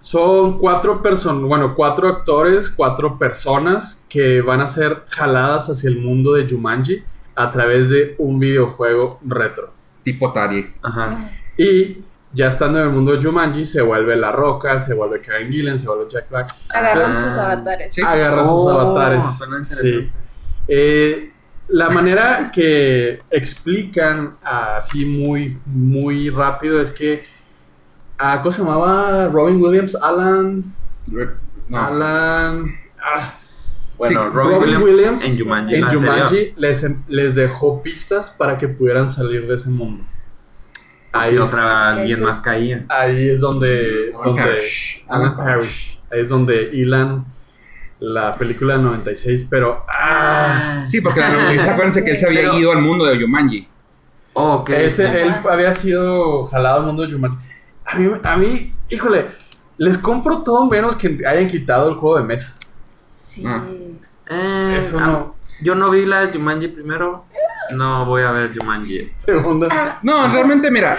son 0.00 0.58
cuatro 0.58 1.02
personas, 1.02 1.42
bueno, 1.42 1.74
cuatro 1.74 2.08
actores, 2.08 2.70
cuatro 2.70 3.18
personas 3.18 4.04
que 4.08 4.40
van 4.40 4.60
a 4.60 4.66
ser 4.66 5.04
jaladas 5.10 5.68
hacia 5.68 5.88
el 5.90 5.98
mundo 5.98 6.34
de 6.34 6.48
Jumanji 6.48 7.02
a 7.40 7.50
través 7.52 7.88
de 7.88 8.14
un 8.18 8.38
videojuego 8.38 9.20
retro. 9.26 9.72
Tipo 10.02 10.32
Tari. 10.32 10.64
Ajá. 10.82 11.30
Y 11.56 11.98
ya 12.32 12.48
estando 12.48 12.78
en 12.80 12.86
el 12.86 12.90
mundo 12.92 13.12
de 13.12 13.22
Jumanji, 13.22 13.64
se 13.64 13.80
vuelve 13.80 14.16
La 14.16 14.32
Roca, 14.32 14.78
se 14.78 14.92
vuelve 14.94 15.20
Karen 15.20 15.50
Gillan, 15.50 15.78
se 15.78 15.86
vuelve 15.86 16.06
Jack 16.10 16.28
Black. 16.30 16.48
Agarran 16.70 17.12
Ah. 17.14 17.24
sus 17.24 17.38
avatares. 17.38 17.94
Sí. 17.94 18.02
Agarra 18.02 18.42
sus 18.42 18.50
Oh, 18.50 18.70
avatares. 18.80 19.24
Sí. 19.80 20.10
Eh, 20.66 21.32
la 21.68 21.90
manera 21.90 22.50
que 22.52 23.20
explican 23.30 24.34
así 24.42 25.04
muy, 25.04 25.58
muy 25.66 26.30
rápido 26.30 26.80
es 26.80 26.90
que. 26.90 27.24
ah, 28.18 28.40
¿Cómo 28.42 28.52
se 28.52 28.62
llamaba? 28.62 29.28
Robin 29.28 29.62
Williams, 29.62 29.94
Alan. 29.96 30.64
No. 31.68 31.78
Alan. 31.86 32.74
ah, 33.02 33.34
Bueno, 33.98 34.24
Sí, 34.24 34.30
Robin, 34.32 34.52
Robin 34.60 34.76
Williams, 34.82 34.84
Williams 34.84 35.24
en 35.24 35.38
Jumanji. 35.38 35.74
en 35.74 35.80
la. 35.82 35.90
Jumanji 35.90 36.54
les, 36.56 36.86
les 37.08 37.34
dejó 37.34 37.82
pistas 37.82 38.30
para 38.30 38.56
que 38.56 38.68
pudieran 38.68 39.10
salir 39.10 39.46
de 39.46 39.54
ese 39.56 39.70
mundo. 39.70 40.04
Ahí 41.12 41.34
es, 41.34 41.40
otra 41.40 41.90
alguien 41.90 42.22
más 42.22 42.40
caía. 42.40 42.84
ahí 42.88 43.30
es 43.30 43.40
donde. 43.40 44.10
Alan 44.14 44.22
donde 44.24 44.42
Parrish. 44.42 45.04
Alan 45.08 45.22
Alan 45.22 45.36
Parrish. 45.36 46.00
Ahí 46.10 46.20
es 46.20 46.28
donde 46.28 46.70
hilan 46.72 47.24
la 48.00 48.34
película 48.36 48.74
del 48.74 48.84
96, 48.84 49.46
pero. 49.50 49.84
Ah, 49.88 50.84
Sí, 50.86 51.00
porque 51.00 51.20
acuérdense 51.22 52.04
que 52.04 52.12
él 52.12 52.16
se 52.18 52.26
había 52.26 52.42
Pero- 52.42 52.58
ido 52.58 52.72
al 52.72 52.82
mundo 52.82 53.04
de 53.06 53.18
Yumanji. 53.18 53.68
Oh, 54.34 54.56
ok. 54.58 54.70
Ese, 54.70 55.22
él 55.22 55.34
había 55.50 55.74
sido 55.74 56.44
jalado 56.46 56.80
al 56.80 56.86
mundo 56.86 57.04
de 57.04 57.12
Jumanji. 57.12 57.36
A 57.84 57.96
mí, 57.98 58.10
a 58.22 58.36
mí, 58.36 58.72
híjole, 58.90 59.26
les 59.78 59.98
compro 59.98 60.42
todo 60.44 60.66
menos 60.66 60.94
que 60.94 61.18
hayan 61.26 61.48
quitado 61.48 61.88
el 61.88 61.96
juego 61.96 62.18
de 62.18 62.24
mesa. 62.24 62.54
Sí. 63.28 63.44
Ah. 63.46 63.64
Eh, 64.30 64.78
Eso 64.80 64.98
ah, 64.98 65.06
no. 65.06 65.36
Yo 65.60 65.74
no 65.74 65.90
vi 65.90 66.06
la 66.06 66.26
de 66.26 66.32
Jumanji 66.36 66.68
primero. 66.68 67.24
No 67.72 68.04
voy 68.06 68.22
a 68.22 68.30
ver 68.32 68.50
Jumanji. 68.56 69.08
Segunda. 69.16 69.98
No, 70.02 70.28
realmente, 70.32 70.70
mira, 70.70 70.98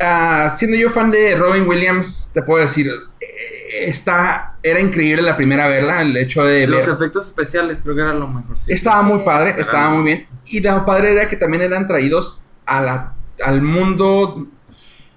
ah, 0.00 0.54
siendo 0.56 0.76
yo 0.76 0.90
fan 0.90 1.10
de 1.10 1.36
Robin 1.36 1.66
Williams, 1.68 2.30
te 2.32 2.42
puedo 2.42 2.62
decir, 2.62 2.88
eh, 3.20 3.84
está, 3.86 4.56
era 4.62 4.80
increíble 4.80 5.22
la 5.22 5.36
primera 5.36 5.68
verla, 5.68 6.02
el 6.02 6.16
hecho 6.16 6.44
de 6.44 6.66
Los 6.66 6.86
ver- 6.86 6.94
efectos 6.96 7.26
especiales 7.26 7.80
creo 7.82 7.94
que 7.94 8.00
era 8.00 8.14
lo 8.14 8.26
mejor. 8.26 8.56
Estaba 8.66 9.02
muy 9.02 9.20
padre, 9.22 9.54
estaba 9.58 9.86
Ah. 9.86 9.90
muy 9.90 10.02
bien. 10.04 10.26
Y 10.46 10.60
lo 10.60 10.84
padre 10.84 11.12
era 11.12 11.28
que 11.28 11.36
también 11.36 11.62
eran 11.62 11.86
traídos 11.86 12.42
a 12.66 12.80
la, 12.80 13.14
al 13.44 13.62
mundo 13.62 14.46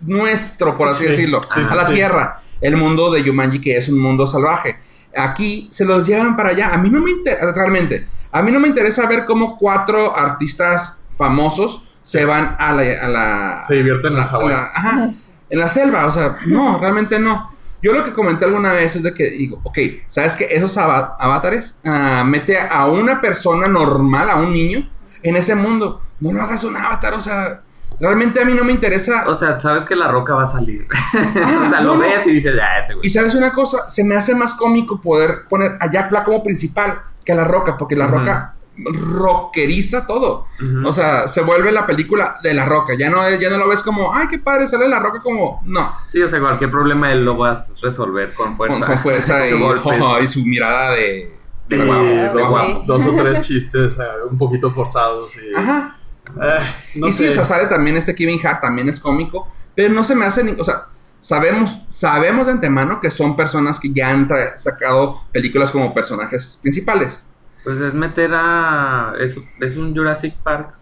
nuestro, 0.02 0.78
por 0.78 0.89
así 0.89 1.06
Sí, 1.06 1.10
decirlo, 1.12 1.42
sí, 1.44 1.62
a 1.62 1.66
sí, 1.66 1.76
la 1.76 1.86
sí. 1.88 1.94
tierra. 1.94 2.39
El 2.62 2.76
mundo 2.78 3.12
de 3.12 3.24
Yumanji, 3.24 3.60
que 3.62 3.78
es 3.78 3.89
un 3.89 4.00
mundo 4.00 4.28
salvaje. 4.28 4.80
Aquí 5.15 5.67
se 5.71 5.86
los 5.86 6.06
llevan 6.08 6.36
para 6.36 6.49
allá. 6.49 6.73
A 6.73 6.78
mí 6.78 6.89
no 6.89 7.02
me 7.02 7.12
interesa, 7.12 7.52
realmente, 7.54 8.08
a 8.32 8.41
mí 8.41 8.52
no 8.52 8.60
me 8.60 8.67
interesa 8.67 9.06
ver 9.08 9.26
cómo 9.26 9.58
cuatro 9.58 10.15
artistas 10.15 10.99
famosos 11.12 11.84
se 12.02 12.26
van 12.26 12.56
a 12.60 12.71
la... 12.73 12.82
a 13.02 13.08
la- 13.08 13.63
Se 13.67 13.76
divierten 13.76 14.13
en 14.13 14.19
a 14.19 14.23
Hawái. 14.26 14.47
la- 14.49 14.71
ajá, 14.73 15.10
en 15.49 15.60
la 15.60 15.69
selva, 15.69 16.06
o 16.08 16.12
sea, 16.12 16.38
no, 16.47 16.80
realmente 16.82 17.19
no. 17.19 17.52
Yo 17.82 17.91
lo 17.91 18.04
que 18.04 18.13
comenté 18.13 18.45
alguna 18.45 18.71
vez 18.73 18.95
es 18.95 19.04
de 19.04 19.13
que 19.13 19.30
digo, 19.32 19.60
ok, 19.63 19.78
¿sabes 20.08 20.36
que 20.38 20.45
Esos 20.49 20.78
ava- 20.78 21.15
avatares 21.19 21.78
ah, 21.86 22.23
mete 22.26 22.58
a 22.58 22.88
una 22.88 23.19
persona 23.21 23.67
normal, 23.67 24.30
a 24.30 24.36
un 24.38 24.54
niño, 24.54 24.89
en 25.21 25.36
ese 25.36 25.54
mundo. 25.56 26.02
No 26.19 26.32
lo 26.32 26.41
hagas 26.41 26.63
un 26.63 26.76
avatar, 26.78 27.13
o 27.13 27.21
sea, 27.21 27.62
realmente 27.99 28.41
a 28.41 28.45
mí 28.45 28.53
no 28.53 28.63
me 28.63 28.71
interesa. 28.73 29.25
O 29.27 29.36
sea, 29.36 29.60
sabes 29.60 29.86
que 29.86 29.95
la 29.95 30.08
roca 30.08 30.36
va 30.36 30.43
a 30.43 30.47
salir. 30.47 30.88
o 31.13 31.69
sea, 31.69 31.82
no, 31.82 31.89
lo 31.89 31.93
no. 31.95 31.99
ves 31.99 32.25
y 32.27 32.32
dices, 32.34 32.56
ya, 32.56 32.77
ese 32.79 32.93
Y 32.93 32.95
güey. 32.95 33.10
sabes 33.10 33.36
una 33.36 33.53
cosa, 33.53 33.89
se 33.89 34.03
me 34.03 34.15
hace 34.15 34.36
más 34.36 34.53
cómico 34.53 34.99
poder 35.01 35.45
poner 35.49 35.77
a 35.79 35.91
Jack 35.91 36.10
Black 36.10 36.25
como 36.25 36.43
principal 36.43 37.01
que 37.25 37.32
a 37.32 37.36
La 37.36 37.43
Roca, 37.43 37.77
porque 37.77 37.95
La. 37.95 38.08
Roca 38.08 38.56
rockeriza 38.77 40.08
todo. 40.08 40.47
O 40.86 40.91
sea, 40.91 41.27
se 41.27 41.41
vuelve 41.41 41.71
la 41.71 41.86
película 41.86 42.38
de 42.41 42.53
La 42.53 42.65
Roca. 42.65 42.93
Ya 42.97 43.10
no, 43.10 43.29
ya 43.29 43.49
no 43.49 43.58
lo 43.58 43.67
ves 43.67 43.82
como, 43.84 44.13
ay, 44.13 44.27
qué 44.27 44.39
padre, 44.39 44.67
sale 44.67 44.88
La 44.88 44.99
Roca 44.99 45.19
como, 45.19 45.62
no. 45.65 45.93
Sí, 46.10 46.21
o 46.21 46.27
sea, 46.27 46.39
cualquier 46.39 46.71
problema 46.71 47.12
él 47.12 47.23
lo 47.23 47.38
vas 47.38 47.71
a 47.71 47.73
resolver 47.82 48.34
con 48.34 48.56
fuerza. 48.58 48.79
Con, 48.79 48.88
con 48.88 48.97
fuerza 48.99 49.47
y, 49.49 49.53
y 50.23 50.27
su 50.27 50.45
mirada 50.45 50.91
de... 50.91 51.38
De 51.67 51.77
Y 51.77 51.86
guapo, 51.86 52.03
de 52.03 52.29
dos, 52.29 52.49
guapo. 52.49 52.84
dos 52.86 53.06
o 53.06 53.15
tres 53.15 53.47
chistes 53.47 53.97
ah, 53.97 54.25
un 54.29 54.38
poquito 54.38 54.69
forzados. 54.69 55.34
Y, 55.38 55.56
Ajá. 55.56 55.95
Ah, 56.40 56.74
no 56.96 57.08
y 57.08 57.12
sí, 57.14 57.24
sé. 57.26 57.30
o 57.30 57.34
sea, 57.34 57.46
sale 57.46 57.68
también 57.68 57.96
este 57.98 58.16
Kevin 58.16 58.40
Hart, 58.46 58.62
también 58.62 58.90
es 58.90 59.00
cómico. 59.00 59.48
Pero 59.76 59.94
no 59.94 60.04
se 60.04 60.16
me 60.16 60.26
hace 60.26 60.44
ni, 60.44 60.52
o 60.52 60.64
sea, 60.64 60.86
sabemos, 61.20 61.82
sabemos 61.90 62.46
de 62.48 62.54
antemano 62.54 63.00
que 63.00 63.10
son 63.12 63.36
personas 63.36 63.80
que 63.80 63.92
ya 63.92 64.10
han 64.12 64.28
sacado 64.56 65.22
películas 65.32 65.72
como 65.72 65.94
personajes 65.94 66.60
principales. 66.62 67.28
Pues 67.64 67.80
es 67.80 67.94
meter 67.94 68.32
a. 68.34 69.14
Es, 69.20 69.40
es 69.60 69.78
un 69.78 69.96
Jurassic 69.96 70.36
Park. 70.36 70.74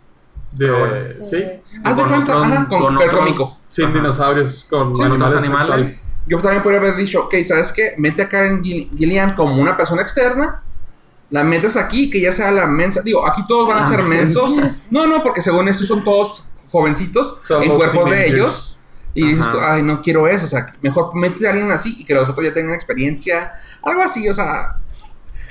De, 0.52 0.68
Eh, 0.68 1.16
sí, 1.24 1.46
Haz 1.84 1.96
de 1.96 2.04
cuenta, 2.04 2.36
otros- 2.38 2.46
ajá, 2.52 2.68
con, 2.68 2.82
con 2.82 2.98
otros- 2.98 3.16
cómico. 3.16 3.58
sin 3.70 3.86
Ajá. 3.86 3.94
dinosaurios, 3.94 4.66
con 4.70 4.94
Sí, 4.96 5.02
animales. 5.04 5.28
otros 5.36 5.44
animales. 5.44 6.08
Yo 6.28 6.40
también 6.40 6.62
podría 6.62 6.82
haber 6.82 6.96
dicho, 6.98 7.22
ok, 7.24 7.36
¿sabes 7.48 7.72
qué? 7.72 7.94
Mete 7.98 8.24
a 8.24 8.28
Karen 8.30 8.62
Gill- 8.62 8.90
Gillian 8.98 9.34
como 9.34 9.56
una 9.56 9.78
persona 9.78 10.02
externa. 10.02 10.62
La 11.32 11.44
metes 11.44 11.76
aquí, 11.78 12.10
que 12.10 12.22
ya 12.22 12.32
sea 12.32 12.52
la 12.52 12.67
mensa. 12.67 13.02
Digo, 13.02 13.26
aquí 13.26 13.41
todos 13.48 13.67
van 13.67 13.80
a 13.80 13.82
La 13.82 13.88
ser 13.88 14.04
mensos. 14.04 14.52
No, 14.91 15.08
no, 15.08 15.24
porque 15.24 15.41
según 15.41 15.67
estos 15.70 15.88
son 15.88 16.04
todos 16.04 16.46
jovencitos 16.70 17.36
Son 17.41 17.63
en 17.63 17.76
cuerpos 17.76 18.10
de 18.10 18.28
ellos. 18.28 18.78
Y 19.13 19.28
dices 19.28 19.50
tú, 19.50 19.58
ay, 19.60 19.82
no 19.84 20.02
quiero 20.02 20.28
eso. 20.28 20.46
O 20.46 20.48
sea, 20.48 20.74
mejor 20.82 21.13
mete 21.15 21.48
a 21.48 21.52
alguien 21.52 21.72
así 21.72 21.96
y 22.00 22.06
que 22.06 22.13
los 22.13 22.30
otros 22.30 22.46
ya 22.46 22.54
tengan 22.54 22.76
experiencia. 22.76 23.52
Algo 23.84 24.02
así, 24.04 24.28
o 24.30 24.34
sea. 24.34 24.78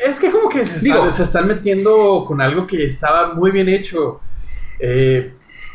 Es 0.06 0.18
que 0.18 0.30
como 0.30 0.48
que 0.48 0.64
se, 0.64 0.80
Digo- 0.80 1.00
está- 1.04 1.12
se 1.12 1.22
están 1.24 1.46
metiendo 1.46 2.24
con 2.26 2.40
algo 2.40 2.66
que 2.66 2.86
estaba 2.86 3.34
muy 3.34 3.50
bien 3.50 3.68
hecho. 3.68 4.20
Eh, 4.78 5.34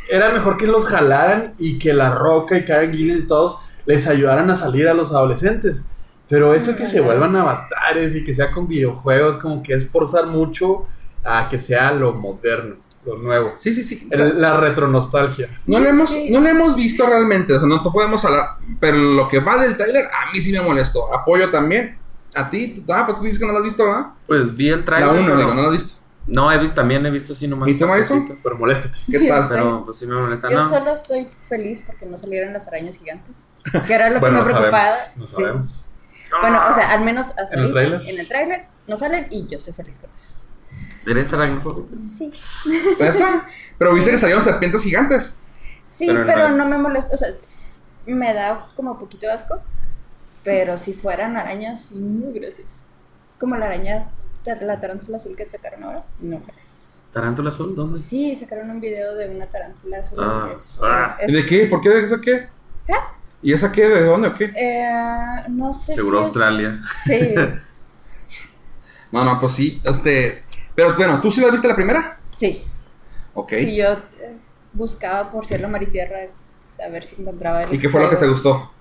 era 0.10 0.32
mejor 0.32 0.58
que 0.58 0.66
los 0.68 0.86
jalaran 0.86 1.54
y 1.60 1.78
que 1.80 1.94
La 1.94 2.10
Roca 2.12 2.58
y 2.58 2.66
Karen 2.66 2.92
Gillan 2.94 3.20
y 3.20 3.28
todos 3.28 3.58
les 3.86 4.08
ayudaran 4.08 4.50
a 4.50 4.56
salir 4.56 4.88
a 4.88 4.94
los 4.96 5.12
adolescentes. 5.12 5.86
Pero 6.28 6.54
eso 6.54 6.76
que 6.76 6.86
se 6.86 7.02
vuelvan 7.02 7.36
avatares 7.36 8.16
y 8.16 8.24
que 8.24 8.34
sea 8.34 8.52
con 8.52 8.68
videojuegos, 8.68 9.38
como 9.38 9.62
que 9.62 9.74
es 9.74 9.88
forzar 9.90 10.26
mucho 10.28 10.88
a 11.24 11.48
que 11.50 11.60
sea 11.60 11.92
lo 11.92 12.14
moderno, 12.14 12.76
lo 13.06 13.18
nuevo. 13.18 13.54
Sí, 13.58 13.74
sí, 13.74 13.84
sí. 13.84 14.08
O 14.12 14.16
sea, 14.18 14.26
El- 14.28 14.42
la 14.42 14.58
retronostalgia. 14.60 15.48
no, 15.68 15.80
le 15.80 15.90
hemos, 15.90 16.10
Sí. 16.10 16.30
no 16.32 16.42
le 16.42 16.50
hemos 16.50 16.76
visto 16.76 17.06
realmente. 17.06 17.54
O 17.54 17.60
sea, 17.60 17.68
no 17.68 17.82
te 17.82 17.90
podemos 17.92 18.24
hablar. 18.26 18.56
Pero 18.80 18.98
lo 18.98 19.28
que 19.28 19.40
va 19.40 19.58
del 19.58 19.78
trailer, 19.78 20.06
a 20.06 20.32
mí 20.32 20.42
sí 20.42 20.52
me 20.52 20.62
molestó. 20.62 21.14
Apoyo 21.14 21.50
también. 21.52 21.98
A 22.34 22.50
ti, 22.50 22.84
ah, 22.90 23.04
pues 23.06 23.18
tú 23.18 23.24
dices 23.24 23.40
que 23.40 23.46
no 23.46 23.52
lo 23.54 23.60
has 23.60 23.64
visto, 23.64 23.86
¿verdad? 23.86 24.08
Pues 24.28 24.56
vi 24.56 24.70
el 24.70 24.80
La 24.80 24.86
trailer. 24.86 25.10
1, 25.10 25.26
pero- 25.26 25.38
digo, 25.38 25.54
no 25.54 25.62
lo 25.62 25.68
has 25.68 25.74
visto. 25.74 25.94
No, 26.28 26.52
he 26.52 26.58
visto, 26.58 26.76
también 26.76 27.06
he 27.06 27.12
visto 27.12 27.34
así 27.34 27.48
nomás. 27.48 27.70
¿Y 27.70 27.76
tú, 27.78 27.86
partecitos. 27.86 28.40
Pero 28.44 28.58
moléstate. 28.58 28.98
¿Qué 29.12 29.20
tal? 29.28 29.44
sí. 29.44 29.48
Pero 29.52 29.86
pues 29.86 29.98
sí 29.98 30.08
me 30.08 30.16
molesta. 30.16 30.50
Yo 30.50 30.58
No. 30.60 30.68
solo 30.70 30.98
soy 30.98 31.28
feliz 31.48 31.84
porque 31.86 32.08
no 32.08 32.18
salieron 32.18 32.52
las 32.52 32.68
arañas 32.68 32.98
gigantes. 32.98 33.38
Que 33.86 33.94
era 33.94 34.10
lo 34.10 34.20
Bueno, 34.20 34.40
que 34.40 34.48
me 34.48 34.54
no 34.54 34.58
preocupaba. 34.60 34.88
sabemos. 34.96 35.16
No 35.18 35.26
Sí. 35.28 35.34
sabemos. 35.36 35.86
Bueno, 36.42 36.62
o 36.70 36.74
sea, 36.74 36.92
al 36.92 37.04
menos 37.04 37.28
hasta 37.38 37.54
¿En 37.56 37.60
el 37.62 37.72
tráiler? 37.72 38.02
en 38.08 38.20
el 38.20 38.28
tráiler 38.28 38.66
no 38.88 38.98
salen 38.98 39.28
y 39.32 39.46
yo 39.48 39.60
soy 39.60 39.74
feliz 39.74 40.00
con 40.00 40.10
eso. 40.16 40.30
¿Eres 41.08 41.32
aracnofóbico? 41.34 41.88
Sí. 41.96 42.32
¿Neta? 43.00 43.48
Pero 43.78 43.94
viste 43.94 44.12
que 44.12 44.18
salieron 44.18 44.44
serpientes 44.44 44.82
gigantes. 44.84 45.38
Sí, 45.84 46.08
Pero 46.08 46.26
pero, 46.26 46.50
no 46.50 46.58
no 46.58 46.66
me 46.66 46.78
molesta, 46.78 47.14
o 47.14 47.18
sea, 47.18 47.30
me 48.06 48.34
da 48.34 48.68
como 48.76 48.98
poquito 49.00 49.32
asco, 49.32 49.62
pero 50.44 50.78
si 50.78 50.94
fueran 50.94 51.38
arañas, 51.38 51.92
muy 51.92 52.34
gracias. 52.38 52.84
Como 53.40 53.56
la 53.56 53.68
araña, 53.68 54.10
la 54.62 54.80
tarántula 54.80 55.18
azul 55.18 55.36
que 55.36 55.48
sacaron 55.50 55.84
ahora, 55.84 56.04
no 56.20 56.40
gracias. 56.46 57.04
¿Tarántula 57.12 57.50
azul? 57.50 57.76
¿Dónde? 57.76 58.00
Sí, 58.00 58.36
sacaron 58.36 58.70
un 58.72 58.82
video 58.82 59.16
de 59.16 59.30
una 59.30 59.46
tarántula 59.48 60.00
azul. 60.00 60.18
Ah, 60.22 60.50
es- 60.56 60.80
ah. 60.82 61.18
es- 61.20 61.32
¿Y 61.32 61.36
de 61.36 61.46
qué? 61.46 61.66
¿Por 61.68 61.82
qué? 61.82 61.90
¿De 61.90 62.22
qué? 62.22 62.44
¿Y 63.46 63.54
esa 63.54 63.72
qué? 63.72 63.88
¿De 63.88 64.04
dónde 64.06 64.28
o 64.30 64.34
qué? 64.36 64.46
eh, 64.56 65.44
no 65.50 65.72
sé 65.72 65.94
Seguro 65.94 66.18
si 66.18 66.22
es- 66.22 66.28
Australia. 66.28 66.82
Sí, 67.04 67.36
No, 69.12 69.24
no, 69.24 69.40
pues 69.40 69.54
sí. 69.54 69.80
Este. 69.84 70.44
Pero 70.74 70.94
bueno, 70.96 71.22
¿tú 71.22 71.30
sí 71.32 71.40
la 71.42 71.52
viste 71.52 71.68
la 71.68 71.76
primera? 71.76 72.20
sí. 72.36 72.64
Ok. 73.36 73.50
Sí, 73.60 73.76
yo 73.76 73.92
eh, 73.94 74.36
buscaba 74.74 75.30
por 75.30 75.46
cielo, 75.46 75.68
mar 75.70 75.84
y 75.84 75.88
tierra 75.88 76.18
a 76.84 76.90
ver 76.90 77.04
si 77.04 77.22
encontraba 77.22 77.64
el 77.64 77.74
¿Y 77.74 77.78
qué 77.80 77.88
fue 77.90 78.02
lo 78.02 78.10
que 78.10 78.16
te 78.16 78.28
gustó? 78.28 78.72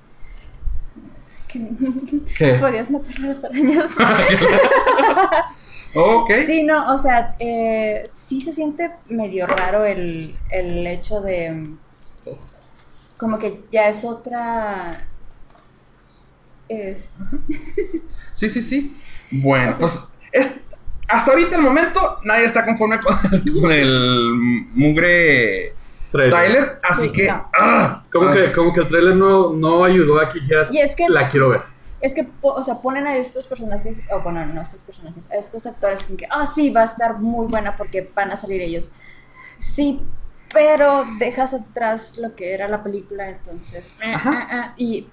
Que 1.48 1.61
¿Qué? 2.38 2.55
podías 2.55 2.88
matar 2.90 3.14
a 3.18 3.27
las 3.27 3.44
arañas. 3.44 3.90
ok. 5.94 6.31
Sí, 6.46 6.62
no, 6.64 6.92
o 6.92 6.98
sea, 6.98 7.37
eh, 7.38 8.09
sí 8.11 8.40
se 8.40 8.53
siente 8.53 8.90
medio 9.09 9.46
raro 9.46 9.85
el, 9.85 10.35
el 10.50 10.87
hecho 10.87 11.20
de... 11.20 11.74
Como 13.18 13.38
que 13.38 13.64
ya 13.70 13.88
es 13.88 14.05
otra... 14.05 15.07
Es, 16.68 17.11
Sí, 18.33 18.48
sí, 18.48 18.62
sí. 18.62 18.96
Bueno, 19.31 19.70
O 19.70 19.72
sea- 19.72 19.79
pues 19.81 20.09
es, 20.33 20.61
hasta 21.09 21.31
ahorita 21.31 21.57
el 21.57 21.62
momento 21.62 22.18
nadie 22.24 22.44
está 22.44 22.64
conforme 22.64 23.00
con, 23.00 23.16
con 23.61 23.70
el 23.70 24.35
mugre 24.74 25.74
Trailer. 26.11 26.33
trailer, 26.35 26.81
así 26.83 27.07
Sí, 27.07 27.12
que... 27.12 27.27
no. 27.29 27.48
ah, 27.59 28.03
Como, 28.12 28.31
que, 28.33 28.53
como 28.53 28.72
que 28.72 28.81
el 28.81 28.88
trailer 28.88 29.14
no, 29.16 29.53
no 29.53 29.85
ayudó 29.85 30.20
a 30.20 30.29
que 30.29 30.40
dijeras, 30.40 30.72
Y 30.72 30.79
es 30.81 30.94
que- 30.96 31.09
la 31.09 31.29
quiero 31.29 31.50
ver. 31.50 31.62
es 32.00 32.14
que, 32.14 32.24
po- 32.24 32.53
o 32.55 32.62
sea, 32.62 32.77
ponen 32.81 33.07
a 33.07 33.16
estos 33.16 33.46
personajes, 33.46 33.98
o 34.11 34.20
bueno, 34.20 34.44
no 34.46 34.61
a 34.61 34.62
estos 34.62 34.83
personajes, 34.83 35.31
a 35.31 35.37
estos 35.37 35.66
actores 35.66 36.03
como 36.05 36.16
que, 36.16 36.27
ah, 36.31 36.46
sí, 36.46 36.70
va 36.70 36.83
a 36.83 36.85
estar 36.85 37.18
muy 37.20 37.46
buena 37.46 37.77
porque 37.77 38.11
van 38.14 38.31
a 38.31 38.37
salir 38.37 38.61
ellos. 38.62 38.90
Sí, 39.59 40.03
pero 40.54 41.04
dejas 41.18 41.52
atrás 41.52 42.16
lo 42.16 42.34
que 42.34 42.54
era 42.54 42.68
la 42.68 42.82
película, 42.82 43.28
entonces... 43.28 43.94
Ajá. 44.02 44.30
ah, 44.32 44.48
ah, 44.50 44.74
y 44.78 45.06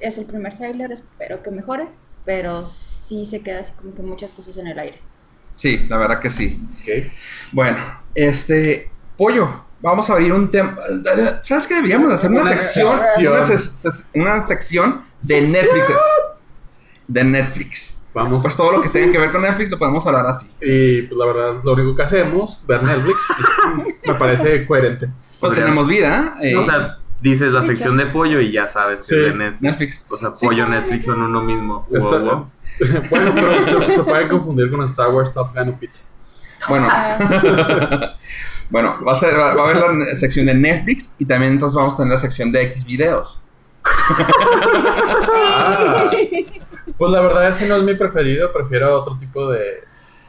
es 0.00 0.18
el 0.18 0.26
primer 0.26 0.56
tráiler, 0.56 0.92
espero 0.92 1.42
que 1.42 1.50
mejore, 1.50 1.88
pero 2.24 2.66
sí 2.66 3.24
se 3.24 3.40
queda 3.40 3.60
así 3.60 3.72
como 3.72 3.94
que 3.94 4.02
muchas 4.02 4.32
cosas 4.32 4.56
en 4.58 4.66
el 4.66 4.78
aire. 4.78 5.00
Sí, 5.54 5.86
la 5.88 5.96
verdad 5.96 6.20
que 6.20 6.30
sí. 6.30 6.60
Bueno, 7.52 7.78
este... 8.14 8.90
Pollo, 9.16 9.64
vamos 9.80 10.10
a 10.10 10.12
abrir 10.12 10.32
un 10.32 10.50
tema... 10.50 10.76
¿Sabes 11.42 11.66
qué? 11.66 11.76
Deberíamos 11.76 12.08
de 12.10 12.14
hacer 12.16 12.30
una, 12.30 12.42
Una 12.42 12.50
sección, 12.50 12.96
sección. 12.96 13.32
Una, 13.32 14.26
una 14.26 14.46
sección 14.46 15.04
de 15.22 15.40
Netflix. 15.40 15.88
De 17.06 17.24
Netflix. 17.24 17.97
Vamos. 18.14 18.42
Pues 18.42 18.56
todo 18.56 18.72
lo 18.72 18.80
que 18.80 18.88
tenga 18.88 19.12
que 19.12 19.18
ver 19.18 19.30
con 19.30 19.42
Netflix 19.42 19.70
lo 19.70 19.78
podemos 19.78 20.04
hablar 20.06 20.26
así. 20.26 20.48
Y 20.60 21.02
pues 21.02 21.16
la 21.18 21.26
verdad 21.26 21.56
es 21.58 21.64
lo 21.64 21.72
único 21.74 21.94
que 21.94 22.02
hacemos, 22.02 22.64
ver 22.66 22.82
Netflix. 22.82 23.16
Me 24.06 24.14
parece 24.14 24.66
coherente. 24.66 25.08
Pues 25.38 25.54
tenemos 25.54 25.86
vida, 25.86 26.34
¿eh? 26.42 26.56
O 26.56 26.64
sea, 26.64 26.98
dices 27.20 27.52
la 27.52 27.62
sección 27.62 27.96
de 27.96 28.06
pollo 28.06 28.40
y 28.40 28.50
ya 28.50 28.66
sabes 28.66 29.00
que 29.00 29.04
Sí. 29.06 29.14
es 29.16 29.22
de 29.24 29.34
Netflix. 29.34 29.62
Netflix. 29.62 30.04
O 30.10 30.16
sea, 30.16 30.34
Sí. 30.34 30.46
pollo 30.46 30.66
Netflix 30.66 31.04
son 31.04 31.22
uno 31.22 31.40
mismo. 31.42 31.86
Wow, 31.90 31.96
Está- 31.96 32.18
wow. 32.18 32.50
bueno, 33.10 33.32
pero, 33.34 33.92
se 33.92 34.02
pueden 34.04 34.28
confundir 34.28 34.70
con 34.70 34.82
Star 34.84 35.10
Wars, 35.10 35.32
Top 35.32 35.54
Gun 35.54 35.68
o 35.70 35.78
Pizza. 35.78 36.04
Bueno, 36.68 36.88
Ah, 36.90 37.18
bueno, 38.70 38.96
va 39.06 39.12
a, 39.12 39.14
ser, 39.14 39.38
va 39.38 39.54
va 39.54 39.62
a 39.62 39.70
haber 39.70 39.76
la 39.98 40.14
sección 40.16 40.46
de 40.46 40.54
Netflix 40.54 41.14
y 41.18 41.24
también 41.24 41.52
entonces 41.52 41.76
vamos 41.76 41.94
a 41.94 41.98
tener 41.98 42.12
la 42.14 42.18
sección 42.18 42.50
de 42.50 42.62
X 42.62 42.84
videos. 42.84 43.40
Ah. 45.34 46.10
Pues 46.98 47.10
la 47.12 47.20
verdad 47.20 47.46
ese 47.48 47.66
no 47.68 47.76
es 47.76 47.82
mi 47.84 47.94
preferido, 47.94 48.52
prefiero 48.52 48.92
otro 49.00 49.16
tipo 49.16 49.48
de, 49.50 49.82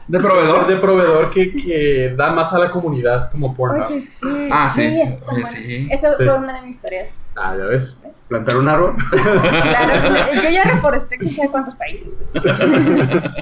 De 0.08 0.18
proveedor. 0.20 0.66
de 0.68 0.76
proveedor 0.76 1.30
que, 1.30 1.52
que 1.52 2.14
da 2.16 2.30
más 2.30 2.52
a 2.52 2.58
la 2.60 2.70
comunidad 2.70 3.30
como 3.32 3.54
Pornhub. 3.54 3.86
Oye, 3.88 4.00
sí. 4.00 4.48
Ah, 4.52 4.70
sí. 4.72 4.82
está 5.00 5.32
Oye, 5.32 5.42
buena. 5.42 5.48
sí. 5.58 5.88
Esa 5.90 6.12
Sí. 6.12 6.24
fue 6.24 6.34
una 6.36 6.52
de 6.54 6.62
mis 6.66 6.78
tareas. 6.80 7.20
Ah, 7.36 7.56
ya 7.58 7.64
ves. 7.66 8.00
Plantar 8.28 8.56
un 8.58 8.68
árbol. 8.68 8.94
Claro, 9.10 10.32
yo 10.42 10.50
ya 10.50 10.62
reforesté 10.64 11.18
que 11.18 11.28
sé 11.28 11.48
cuántos 11.50 11.74
países. 11.74 12.18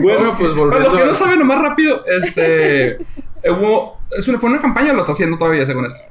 Bueno, 0.00 0.34
pues 0.38 0.50
Para 0.50 0.60
volviendo 0.62 0.88
los 0.88 0.94
que 0.96 1.04
no 1.04 1.14
saben, 1.14 1.38
nomás 1.38 1.60
rápido, 1.62 2.02
este. 2.06 2.98
hubo- 3.50 3.98
es 4.16 4.26
una, 4.28 4.38
fue 4.38 4.50
una 4.50 4.60
campaña 4.60 4.92
o 4.92 4.94
lo 4.94 5.00
está 5.00 5.12
haciendo 5.12 5.36
todavía, 5.38 5.64
según 5.66 5.84
esto. 5.86 6.02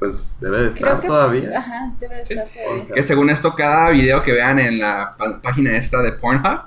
Pues 0.00 0.34
debe 0.40 0.62
de 0.62 0.68
estar 0.70 1.00
que 1.00 1.06
todavía. 1.06 1.50
Ajá, 1.58 1.92
debe 2.00 2.16
de 2.16 2.24
Sí. 2.24 2.34
estar 2.34 2.48
todavía. 2.48 2.82
O 2.82 2.86
sea, 2.86 2.94
Que 2.94 3.02
según 3.04 3.30
esto, 3.30 3.54
cada 3.54 3.90
video 3.90 4.22
que 4.22 4.32
vean 4.32 4.58
en 4.58 4.80
la 4.80 5.14
página 5.42 5.76
esta 5.76 6.02
de 6.02 6.12
Pornhub, 6.12 6.62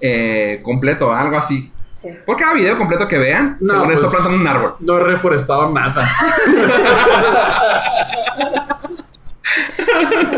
eh, 0.00 0.60
completo, 0.62 1.14
algo 1.14 1.38
así. 1.38 1.72
Sí. 1.94 2.08
Por 2.26 2.36
cada 2.36 2.52
video 2.52 2.76
completo 2.76 3.06
que 3.08 3.16
vean, 3.16 3.56
No, 3.60 3.72
según 3.74 3.92
esto, 3.92 4.02
pues, 4.10 4.14
plantan 4.16 4.40
un 4.40 4.46
árbol. 4.48 4.74
No 4.80 4.98
he 4.98 5.04
reforestado 5.04 5.70
nada. 5.72 6.04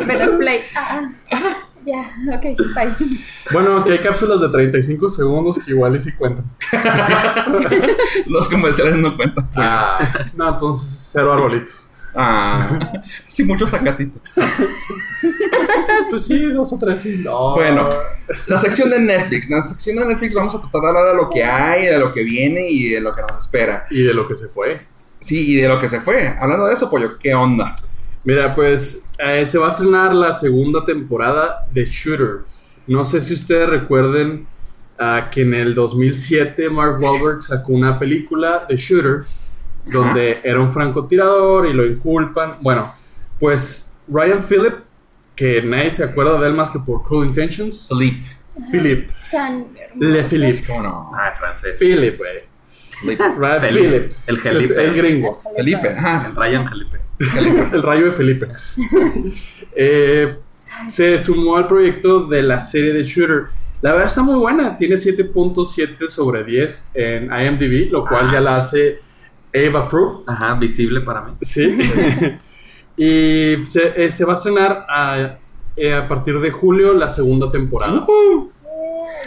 Menos 0.06 0.30
play. 0.32 0.60
Ah, 0.76 1.00
ah, 1.32 1.56
ya, 1.84 2.00
ok, 2.36 2.42
bye. 2.74 3.08
Bueno, 3.52 3.72
aunque 3.76 3.92
hay 3.92 3.98
cápsulas 3.98 4.40
de 4.40 4.48
35 4.48 5.08
segundos 5.08 5.58
que 5.64 5.70
igual 5.70 5.96
y 5.96 6.00
sí 6.00 6.12
cuentan. 6.12 6.44
Los 8.26 8.48
comerciales 8.48 8.96
no 8.96 9.16
cuentan. 9.16 9.48
Ah, 9.56 10.26
no, 10.34 10.48
entonces 10.50 11.08
cero 11.12 11.32
arbolitos. 11.32 11.85
Ah, 12.16 13.02
sí, 13.26 13.44
muchos 13.44 13.70
sacatitos. 13.70 14.22
Pues 16.08 16.26
sí, 16.26 16.52
dos 16.52 16.72
o 16.72 16.78
tres 16.78 17.00
sí. 17.00 17.20
No. 17.24 17.54
Bueno, 17.54 17.88
la 18.46 18.58
sección 18.58 18.90
de 18.90 19.00
Netflix. 19.00 19.50
En 19.50 19.56
la 19.58 19.66
sección 19.66 19.96
de 19.96 20.04
Netflix 20.04 20.34
vamos 20.34 20.54
a 20.54 20.60
tratar 20.60 20.82
de 20.82 20.88
hablar 20.88 21.06
de 21.06 21.14
lo 21.14 21.30
que 21.30 21.42
hay, 21.42 21.86
de 21.86 21.98
lo 21.98 22.12
que 22.12 22.22
viene 22.22 22.68
y 22.68 22.90
de 22.90 23.00
lo 23.00 23.12
que 23.12 23.22
nos 23.22 23.38
espera. 23.38 23.86
Y 23.90 24.02
de 24.02 24.14
lo 24.14 24.28
que 24.28 24.36
se 24.36 24.46
fue. 24.46 24.86
Sí, 25.18 25.52
y 25.52 25.56
de 25.56 25.68
lo 25.68 25.80
que 25.80 25.88
se 25.88 26.00
fue. 26.00 26.28
Hablando 26.38 26.66
de 26.66 26.74
eso, 26.74 26.88
pollo, 26.88 27.18
¿qué 27.18 27.34
onda? 27.34 27.74
Mira, 28.22 28.54
pues 28.54 29.02
eh, 29.18 29.46
se 29.46 29.58
va 29.58 29.66
a 29.66 29.70
estrenar 29.70 30.14
la 30.14 30.32
segunda 30.32 30.84
temporada 30.84 31.66
de 31.72 31.84
Shooter. 31.86 32.40
No 32.86 33.04
sé 33.04 33.20
si 33.20 33.34
ustedes 33.34 33.68
recuerden 33.68 34.46
ah, 34.98 35.28
que 35.30 35.42
en 35.42 35.54
el 35.54 35.74
2007 35.74 36.70
Mark 36.70 37.02
Wahlberg 37.02 37.42
sacó 37.42 37.72
una 37.72 37.98
película 37.98 38.64
de 38.68 38.76
Shooter 38.76 39.22
donde 39.86 40.40
era 40.42 40.60
un 40.60 40.72
francotirador 40.72 41.66
y 41.66 41.72
lo 41.72 41.86
inculpan. 41.86 42.56
Bueno, 42.60 42.92
pues 43.38 43.90
Ryan 44.08 44.42
Phillip, 44.42 44.74
que 45.34 45.62
nadie 45.62 45.90
se 45.92 46.04
acuerda 46.04 46.40
de 46.40 46.48
él 46.48 46.54
más 46.54 46.70
que 46.70 46.78
por 46.78 47.02
Cruel 47.02 47.28
Intentions. 47.28 47.88
Philippe. 47.88 48.26
Philip. 48.70 49.10
Tan 49.30 49.66
Le 49.98 50.24
Philip. 50.24 50.66
¿Cómo 50.66 50.82
no? 50.82 51.12
Ah, 51.14 51.32
francés. 51.38 51.76
Philip, 51.78 52.16
güey. 52.16 52.56
Ryan. 53.36 53.60
Phillip. 53.60 54.12
El 54.26 54.38
Felipe. 54.38 54.84
es 54.84 54.94
gringo. 54.94 55.40
Felipe. 55.56 55.88
El 55.88 56.36
Ryan 56.36 56.68
Felipe. 56.68 57.00
El 57.72 57.82
rayo 57.82 58.06
de 58.06 58.12
Felipe. 58.12 58.48
Eh, 59.78 60.34
se 60.88 61.18
sumó 61.18 61.58
al 61.58 61.66
proyecto 61.66 62.26
de 62.26 62.40
la 62.40 62.62
serie 62.62 62.94
de 62.94 63.04
Shooter. 63.04 63.44
La 63.82 63.92
verdad 63.92 64.06
está 64.06 64.22
muy 64.22 64.36
buena. 64.36 64.74
Tiene 64.78 64.96
7.7 64.96 66.08
sobre 66.08 66.44
10 66.44 66.90
en 66.94 67.24
IMDb, 67.24 67.92
lo 67.92 68.06
cual 68.06 68.32
ya 68.32 68.40
la 68.40 68.56
hace 68.56 69.00
Ava 69.56 69.88
Prue. 69.88 70.22
Ajá, 70.26 70.54
visible 70.54 71.00
para 71.00 71.22
mí. 71.22 71.32
Sí. 71.40 71.78
y 72.96 73.66
se, 73.66 74.04
eh, 74.04 74.10
se 74.10 74.24
va 74.24 74.34
a 74.34 74.36
estrenar 74.36 74.86
a, 74.88 75.38
eh, 75.76 75.94
a 75.94 76.06
partir 76.06 76.38
de 76.40 76.50
julio 76.50 76.92
la 76.92 77.10
segunda 77.10 77.50
temporada. 77.50 78.04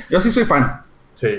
Yo 0.09 0.21
sí 0.21 0.31
soy 0.31 0.45
fan. 0.45 0.81
Sí. 1.13 1.37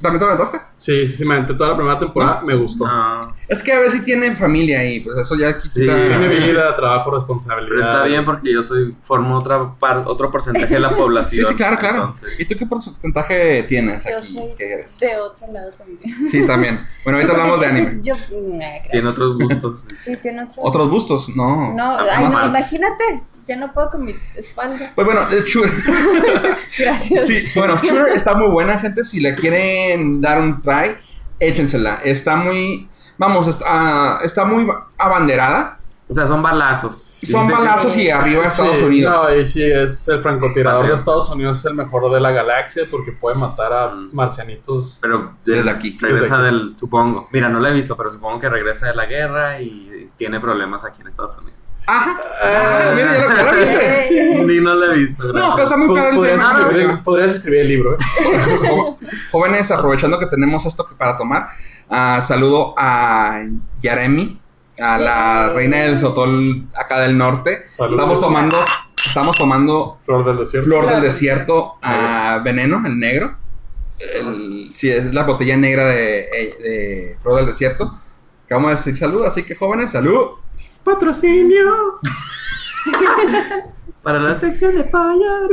¿También 0.00 0.20
te 0.20 0.26
aventaste? 0.26 0.60
Sí, 0.80 1.06
sí, 1.06 1.14
sí, 1.14 1.24
me 1.26 1.34
aventé 1.34 1.52
toda 1.52 1.70
la 1.70 1.76
primera 1.76 1.98
temporada, 1.98 2.40
me 2.42 2.54
gustó. 2.54 2.86
No, 2.86 3.20
Es 3.48 3.62
que 3.62 3.70
a 3.74 3.80
ver 3.80 3.90
si 3.90 4.00
tienen 4.02 4.34
familia 4.34 4.80
ahí, 4.80 5.00
pues 5.00 5.18
eso 5.18 5.36
ya 5.36 5.54
quita. 5.54 5.74
Sí. 5.74 5.80
Tiene 5.82 6.28
vida, 6.28 6.74
trabajo, 6.74 7.10
responsabilidad. 7.10 7.68
pero 7.68 7.80
está 7.82 8.02
bien 8.04 8.24
porque 8.24 8.50
yo 8.50 8.62
soy 8.62 8.96
formo 9.02 9.36
otra 9.36 9.74
par- 9.78 10.04
otro 10.06 10.30
porcentaje 10.30 10.72
de 10.72 10.80
la 10.80 10.88
Sí, 10.90 10.94
población. 10.94 11.46
sí, 11.48 11.54
claro, 11.54 11.78
claro. 11.78 11.96
Entonces, 12.06 12.30
¿Y 12.38 12.46
tú 12.46 12.54
qué 12.58 12.64
porcentaje 12.64 13.62
tienes 13.64 14.04
Yo 14.08 14.16
aquí? 14.16 14.32
soy 14.32 14.54
¿Qué 14.56 14.72
eres? 14.72 14.98
de 15.00 15.16
otro 15.18 15.52
lado 15.52 15.70
también. 15.70 16.26
Sí, 16.26 16.46
también. 16.46 16.80
Bueno, 17.04 17.18
ahorita 17.18 17.34
hablamos 17.36 17.60
de 17.60 17.66
anime. 17.66 17.98
Yo, 18.02 18.14
nah, 18.14 18.58
gracias. 18.58 18.88
tiene 18.90 19.08
otros 19.08 19.36
gustos. 19.38 19.86
Sí, 20.02 20.16
tiene 20.16 20.42
otro. 20.44 20.62
¿Otros 20.62 20.88
gustos? 20.88 21.28
No. 21.36 21.74
No, 21.74 21.98
Ah, 21.98 22.06
ay, 22.16 22.24
no, 22.30 22.46
imagínate. 22.46 23.22
Ya 23.46 23.56
no 23.56 23.70
puedo 23.70 23.90
con 23.90 24.04
mi 24.06 24.14
espalda. 24.34 24.92
Pues 24.94 25.04
bueno, 25.04 25.28
el 25.30 25.44
Shooter. 25.44 25.72
Gracias. 26.78 27.26
Sí, 27.26 27.44
bueno, 27.54 27.76
Shooter 27.82 28.12
está 28.14 28.34
muy 28.34 28.48
buena, 28.48 28.78
gente. 28.78 29.04
Si 29.04 29.20
le 29.20 29.34
quieren 29.34 30.20
dar 30.22 30.40
un 30.40 30.62
try, 30.70 30.96
échensela. 31.38 31.96
Está 32.04 32.36
muy. 32.36 32.88
Vamos, 33.18 33.48
está, 33.48 34.20
está 34.22 34.44
muy 34.44 34.66
abanderada. 34.98 35.78
O 36.08 36.14
sea, 36.14 36.26
son 36.26 36.42
balazos. 36.42 37.06
Son 37.30 37.46
Dice 37.46 37.54
que- 37.54 37.62
balazos 37.62 37.96
y 37.98 38.08
arriba 38.10 38.44
Estados 38.44 38.78
Sí, 38.78 38.84
Unidos. 38.84 39.14
No, 39.14 39.34
y 39.36 39.44
sí, 39.46 39.62
es 39.62 40.08
el 40.08 40.22
francotirador 40.22 40.86
de 40.88 40.94
Estados 40.94 41.28
Unidos, 41.30 41.58
es 41.58 41.66
el 41.66 41.74
mejor 41.74 42.10
de 42.10 42.18
la 42.18 42.30
galaxia 42.30 42.84
porque 42.90 43.12
puede 43.12 43.36
matar 43.36 43.72
a 43.72 43.88
Mm. 43.88 44.08
marcianitos. 44.14 44.98
Pero 45.02 45.34
de- 45.44 45.56
Desde 45.56 45.70
aquí. 45.70 45.98
Regresa 46.00 46.38
Desde 46.38 46.48
aquí. 46.48 46.56
del, 46.68 46.76
supongo. 46.76 47.28
Mira, 47.30 47.48
no 47.50 47.60
la 47.60 47.68
he 47.68 47.74
visto, 47.74 47.94
pero 47.96 48.10
supongo 48.10 48.40
que 48.40 48.48
regresa 48.48 48.86
de 48.86 48.94
la 48.94 49.04
guerra 49.04 49.60
y 49.60 50.10
tiene 50.16 50.40
problemas 50.40 50.84
aquí 50.86 51.02
en 51.02 51.08
Estados 51.08 51.36
Unidos. 51.38 51.59
Ajá. 51.92 52.20
Ah, 52.42 52.92
mira, 52.94 53.18
ya 53.18 53.24
lo, 53.24 53.36
ya 53.36 53.42
lo 53.52 53.60
viste. 53.60 54.04
Sí. 54.08 54.20
Ni 54.44 54.60
no 54.60 54.74
la 54.74 54.94
he 54.94 54.98
visto. 54.98 55.24
No, 55.24 55.32
gracias. 55.32 55.54
pero 55.56 55.64
está 55.64 55.76
muy 55.76 55.88
padre 55.96 56.08
el 56.10 56.16
podrías, 56.16 56.36
tema. 56.38 56.60
escribir, 56.60 57.02
podrías 57.02 57.30
escribir 57.32 57.60
el 57.60 57.68
libro. 57.68 57.94
¿eh? 57.94 57.96
Jóvenes, 59.32 59.70
aprovechando 59.70 60.18
que 60.18 60.26
tenemos 60.26 60.66
esto 60.66 60.86
que- 60.86 60.94
para 60.94 61.16
tomar, 61.16 61.48
ah, 61.88 62.20
saludo 62.22 62.74
a 62.76 63.42
Yaremi, 63.80 64.40
a 64.80 64.98
la 64.98 65.48
reina 65.52 65.78
del 65.78 65.98
Sotol 65.98 66.66
acá 66.74 67.00
del 67.00 67.18
norte. 67.18 67.62
Salud. 67.66 67.94
Estamos 67.94 68.20
tomando, 68.20 68.64
estamos 69.04 69.36
tomando 69.36 69.98
Flor 70.04 70.24
del 70.24 70.38
desierto. 70.38 70.68
Flor 70.68 70.86
del. 70.88 71.00
Desierto 71.02 71.74
a 71.82 72.40
Veneno, 72.44 72.82
el 72.86 72.98
negro. 72.98 73.36
El- 73.98 74.70
sí, 74.72 74.90
es 74.90 75.12
la 75.12 75.24
botella 75.24 75.56
negra 75.56 75.84
de, 75.86 76.20
eh, 76.20 76.56
de 76.62 77.16
Flor 77.20 77.36
del 77.36 77.46
Desierto. 77.46 77.98
Acabamos 78.46 78.70
de 78.70 78.76
decir 78.76 78.96
salud, 78.96 79.24
así 79.26 79.42
que 79.42 79.54
jóvenes, 79.54 79.90
salud. 79.92 80.30
Patrocinio. 80.84 82.00
Para 84.02 84.18
la 84.18 84.34
sección 84.34 84.76
de 84.76 84.84
payas. 84.84 85.50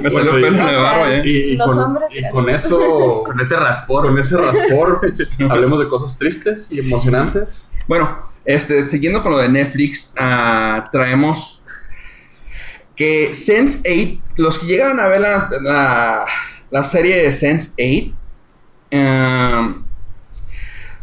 Me 0.00 0.10
salió 0.10 0.32
pelo 0.32 1.06
eh. 1.08 1.22
Y, 1.24 1.30
y 1.30 1.56
Los 1.56 1.70
con, 1.70 1.78
hombres 1.78 2.08
y 2.10 2.20
gracias. 2.20 2.32
con 2.32 2.50
eso, 2.50 3.22
Con 3.26 3.40
ese 3.40 3.56
raspor. 3.56 4.06
con 4.06 4.18
ese 4.18 4.36
raspor, 4.36 5.00
hablemos 5.50 5.78
de 5.80 5.88
cosas 5.88 6.16
tristes 6.18 6.68
y 6.70 6.80
emocionantes. 6.80 7.70
Bueno, 7.88 8.30
este, 8.44 8.88
siguiendo 8.88 9.22
con 9.22 9.32
lo 9.32 9.38
de 9.38 9.48
Netflix, 9.48 10.12
ah, 10.18 10.88
traemos 10.92 11.62
que 12.96 13.30
Sense8, 13.30 14.20
los 14.38 14.58
que 14.58 14.66
llegan 14.66 15.00
a 15.00 15.08
ver 15.08 15.20
la, 15.22 15.48
la, 15.62 16.24
la 16.70 16.84
serie 16.84 17.16
de 17.22 17.28
Sense8, 17.30 18.14
um, 18.92 19.81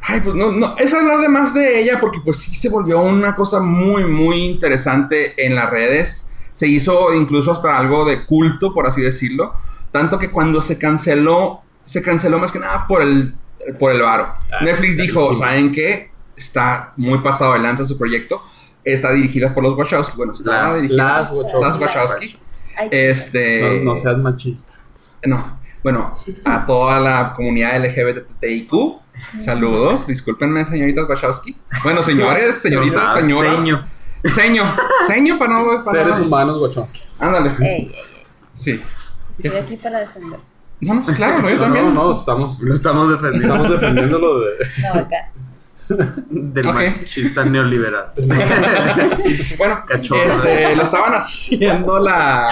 ay, 0.09 0.21
pues 0.21 0.35
no, 0.35 0.51
no, 0.51 0.75
es 0.77 0.93
hablar 0.93 1.19
de 1.19 1.29
más 1.29 1.53
de 1.53 1.81
ella 1.81 1.99
porque 1.99 2.19
pues 2.23 2.37
sí 2.37 2.53
se 2.55 2.69
volvió 2.69 2.99
una 3.01 3.35
cosa 3.35 3.59
muy, 3.59 4.05
muy 4.05 4.45
interesante 4.45 5.45
en 5.45 5.55
las 5.55 5.69
redes. 5.69 6.29
Se 6.53 6.67
hizo 6.67 7.13
incluso 7.13 7.51
hasta 7.51 7.77
algo 7.77 8.03
de 8.05 8.25
culto, 8.25 8.73
por 8.73 8.87
así 8.87 9.01
decirlo. 9.01 9.53
Tanto 9.91 10.19
que 10.19 10.29
cuando 10.29 10.61
se 10.61 10.77
canceló, 10.77 11.61
se 11.83 12.01
canceló 12.01 12.37
más 12.39 12.51
que 12.51 12.59
nada 12.59 12.85
por 12.87 13.01
el, 13.01 13.33
por 13.79 13.91
el 13.91 14.01
varo. 14.01 14.33
Ah, 14.51 14.63
Netflix 14.63 14.97
dijo. 14.97 15.33
¿saben 15.35 15.71
qué? 15.71 16.11
Está 16.35 16.93
muy 16.97 17.19
pasado 17.19 17.53
de 17.53 17.59
lanza 17.59 17.85
su 17.85 17.97
proyecto. 17.97 18.41
Está 18.83 19.11
dirigida 19.13 19.53
por 19.53 19.63
los 19.63 19.77
Wachowski. 19.77 20.17
Bueno, 20.17 20.33
está 20.33 20.63
Las- 20.63 20.75
dirigida 20.75 21.03
Las 21.19 21.31
Wachowski. 21.31 21.61
las 21.61 21.79
Wachowski. 21.79 22.35
Este... 22.91 23.79
No, 23.83 23.91
no 23.93 23.95
seas 23.95 24.17
machista. 24.17 24.73
No, 25.25 25.58
bueno, 25.83 26.17
a 26.45 26.65
toda 26.65 26.99
la 26.99 27.33
comunidad 27.35 27.77
LGBTIQ, 27.83 28.71
saludos. 29.43 30.07
Discúlpenme, 30.07 30.65
señoritas 30.65 31.05
Wachowski. 31.07 31.57
Bueno, 31.83 32.03
señores, 32.03 32.57
señoritas, 32.61 33.15
señoras. 33.19 33.55
seño. 33.57 33.85
Seño. 34.35 34.63
Seño 35.07 35.39
para 35.39 35.51
no. 35.53 35.59
Para 35.85 35.91
Seres 36.03 36.19
no- 36.19 36.25
humanos 36.25 36.57
Wachowski. 36.61 36.99
Ándale. 37.19 37.51
ey, 37.61 37.65
ey, 37.65 37.91
ey. 37.93 37.95
Sí. 38.53 38.81
Estoy 39.31 39.57
aquí 39.57 39.77
para 39.77 39.99
defender. 40.01 40.39
No, 40.81 40.93
no, 40.95 41.03
claro, 41.03 41.41
no, 41.41 41.49
yo 41.49 41.55
No, 41.57 41.61
también. 41.61 41.93
no, 41.93 42.03
no, 42.05 42.11
estamos, 42.11 42.59
Lo 42.61 42.73
estamos 42.75 43.09
defendiendo. 43.11 43.53
estamos 43.53 43.71
defendiéndolo 43.81 44.39
de... 44.41 44.47
No, 44.81 44.99
acá. 44.99 45.31
Del 46.29 46.67
Ok. 46.67 46.73
machista 46.75 47.45
neoliberal. 47.45 48.11
Bueno, 49.57 49.83
Cachorro. 49.87 50.21
este, 50.31 50.75
lo 50.75 50.83
estaban 50.83 51.13
haciendo 51.15 51.99
la, 51.99 52.49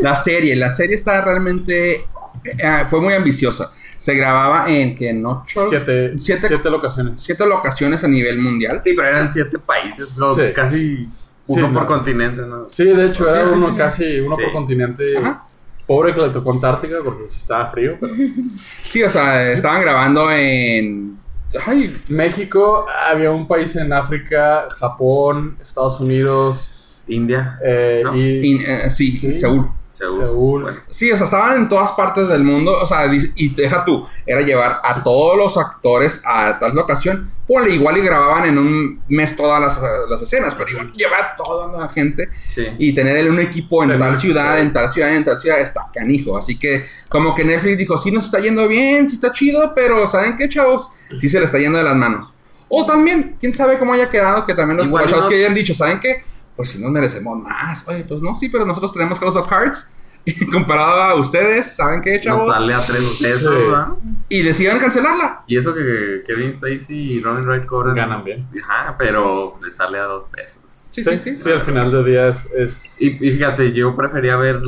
la 0.00 0.14
serie. 0.14 0.56
La 0.56 0.70
serie 0.70 0.96
está 0.96 1.20
realmente. 1.20 2.06
Eh, 2.44 2.84
fue 2.88 3.00
muy 3.00 3.14
ambiciosa. 3.14 3.70
Se 3.96 4.14
grababa 4.14 4.68
en 4.68 4.94
que 4.94 5.10
en 5.10 5.24
ocho. 5.24 5.66
Siete, 5.68 6.18
Siete- 6.18 6.48
siete 6.48 6.70
locaciones. 6.70 7.20
siete 7.20 7.46
locaciones 7.46 8.02
a 8.04 8.08
nivel 8.08 8.40
mundial. 8.40 8.80
Sí, 8.82 8.94
pero 8.96 9.08
eran 9.08 9.32
siete 9.32 9.58
países. 9.58 10.18
o 10.20 10.34
Sí. 10.34 10.42
Casi 10.54 11.08
uno 11.46 11.66
Sí, 11.68 11.72
por 11.72 11.82
no. 11.82 11.86
continente, 11.86 12.42
¿no? 12.42 12.68
Sí, 12.68 12.84
de 12.84 13.06
hecho, 13.06 13.28
era 13.28 13.46
sí, 13.46 13.54
uno 13.54 13.66
sí, 13.68 13.72
sí. 13.72 13.78
casi, 13.78 14.20
uno 14.20 14.36
Sí. 14.36 14.42
por 14.44 14.52
continente. 14.52 15.16
Ajá. 15.18 15.44
Pobre 15.86 16.14
que 16.14 16.20
le 16.20 16.28
tocó 16.30 16.52
Antártica 16.52 16.96
porque 17.04 17.28
sí 17.28 17.38
estaba 17.38 17.70
frío. 17.70 17.96
pero- 18.00 18.12
Sí, 18.84 19.02
o 19.02 19.10
sea, 19.10 19.50
estaban 19.52 19.80
grabando 19.82 20.30
en. 20.30 21.18
Ay, 21.66 21.94
México, 22.08 22.86
había 23.10 23.30
un 23.30 23.46
país 23.46 23.76
en 23.76 23.92
África, 23.92 24.68
Japón, 24.78 25.58
Estados 25.60 26.00
Unidos 26.00 27.02
India, 27.08 27.58
eh, 27.64 28.00
¿No? 28.04 28.16
y 28.16 28.46
in- 28.46 28.62
eh, 28.66 28.88
sí, 28.90 29.10
Sí. 29.10 29.34
Seúl. 29.34 29.68
Seúl. 30.02 30.20
Seúl. 30.20 30.62
Bueno, 30.62 30.78
Sí, 30.90 31.10
o 31.12 31.16
sea, 31.16 31.24
estaban 31.26 31.56
en 31.56 31.68
todas 31.68 31.92
partes 31.92 32.28
del 32.28 32.42
mundo. 32.44 32.76
O 32.80 32.86
sea, 32.86 33.06
y 33.14 33.48
deja 33.50 33.84
tú, 33.84 34.06
era 34.26 34.40
llevar 34.42 34.80
a 34.82 35.02
todos 35.02 35.36
los 35.36 35.56
actores 35.56 36.20
a 36.24 36.58
tal 36.58 36.74
locación. 36.74 37.30
Pues 37.46 37.72
igual 37.72 37.98
y 37.98 38.00
grababan 38.00 38.46
en 38.46 38.56
un 38.56 39.02
mes 39.08 39.36
todas 39.36 39.60
las, 39.60 39.78
las 40.08 40.22
escenas, 40.22 40.54
pero 40.54 40.70
igual 40.70 40.92
llevar 40.92 41.20
a 41.20 41.36
toda 41.36 41.80
la 41.82 41.88
gente 41.88 42.28
sí. 42.48 42.66
y 42.78 42.94
tener 42.94 43.28
un 43.30 43.38
equipo 43.40 43.82
en 43.84 43.98
tal 43.98 44.16
ciudad, 44.16 44.58
en 44.60 44.72
tal 44.72 44.90
ciudad, 44.90 45.14
en 45.14 45.24
tal 45.24 45.38
ciudad, 45.38 45.60
está 45.60 45.88
canijo. 45.92 46.38
Así 46.38 46.58
que, 46.58 46.86
como 47.08 47.34
que 47.34 47.44
Netflix 47.44 47.78
dijo, 47.78 47.98
sí 47.98 48.10
nos 48.10 48.26
está 48.26 48.38
yendo 48.38 48.66
bien, 48.68 49.08
sí 49.08 49.16
está 49.16 49.32
chido, 49.32 49.72
pero 49.74 50.06
¿saben 50.06 50.36
qué, 50.36 50.48
chavos? 50.48 50.88
Sí 51.18 51.28
se 51.28 51.40
le 51.40 51.44
está 51.46 51.58
yendo 51.58 51.78
de 51.78 51.84
las 51.84 51.96
manos. 51.96 52.32
O 52.68 52.86
también, 52.86 53.36
quién 53.38 53.52
sabe 53.52 53.78
cómo 53.78 53.92
haya 53.92 54.08
quedado, 54.08 54.46
que 54.46 54.54
también 54.54 54.78
los 54.78 54.86
Igual 54.86 55.06
chavos 55.06 55.24
no- 55.26 55.28
que 55.28 55.36
hayan 55.36 55.52
dicho, 55.52 55.74
¿saben 55.74 56.00
qué? 56.00 56.24
Pues 56.56 56.70
si 56.70 56.78
nos 56.78 56.90
merecemos 56.90 57.38
más. 57.42 57.86
Oye, 57.88 58.04
pues 58.04 58.20
no, 58.22 58.34
sí, 58.34 58.48
pero 58.48 58.64
nosotros 58.66 58.92
tenemos 58.92 59.18
House 59.20 59.36
of 59.36 59.48
Cards. 59.48 59.88
Y 60.24 60.46
comparado 60.46 61.02
a 61.02 61.14
ustedes, 61.16 61.74
¿saben 61.74 62.00
qué, 62.00 62.20
chavos? 62.20 62.46
Nos 62.46 62.56
sale 62.56 62.72
a 62.74 62.78
tres 62.80 63.18
pesos, 63.20 63.40
Sí. 63.56 63.62
¿verdad? 63.64 63.88
Y 64.28 64.42
deciden 64.44 64.78
cancelarla. 64.78 65.42
Y 65.48 65.56
eso 65.56 65.74
que 65.74 66.22
Kevin 66.24 66.52
Spacey 66.52 67.14
y 67.16 67.20
Robin 67.20 67.44
Wright 67.44 67.66
cobran. 67.66 67.96
Ganan 67.96 68.22
bien. 68.22 68.46
Ajá, 68.62 68.94
pero 68.96 69.58
le 69.60 69.68
sale 69.72 69.98
a 69.98 70.04
dos 70.04 70.26
pesos. 70.26 70.60
Sí, 70.90 71.02
sí, 71.02 71.18
sí. 71.18 71.36
Sí, 71.36 71.50
al 71.50 71.62
final 71.62 71.90
del 71.90 72.04
día 72.04 72.28
es. 72.28 72.46
es- 72.56 73.02
Y, 73.02 73.16
y 73.20 73.32
fíjate, 73.32 73.72
yo 73.72 73.96
prefería 73.96 74.36
ver 74.36 74.60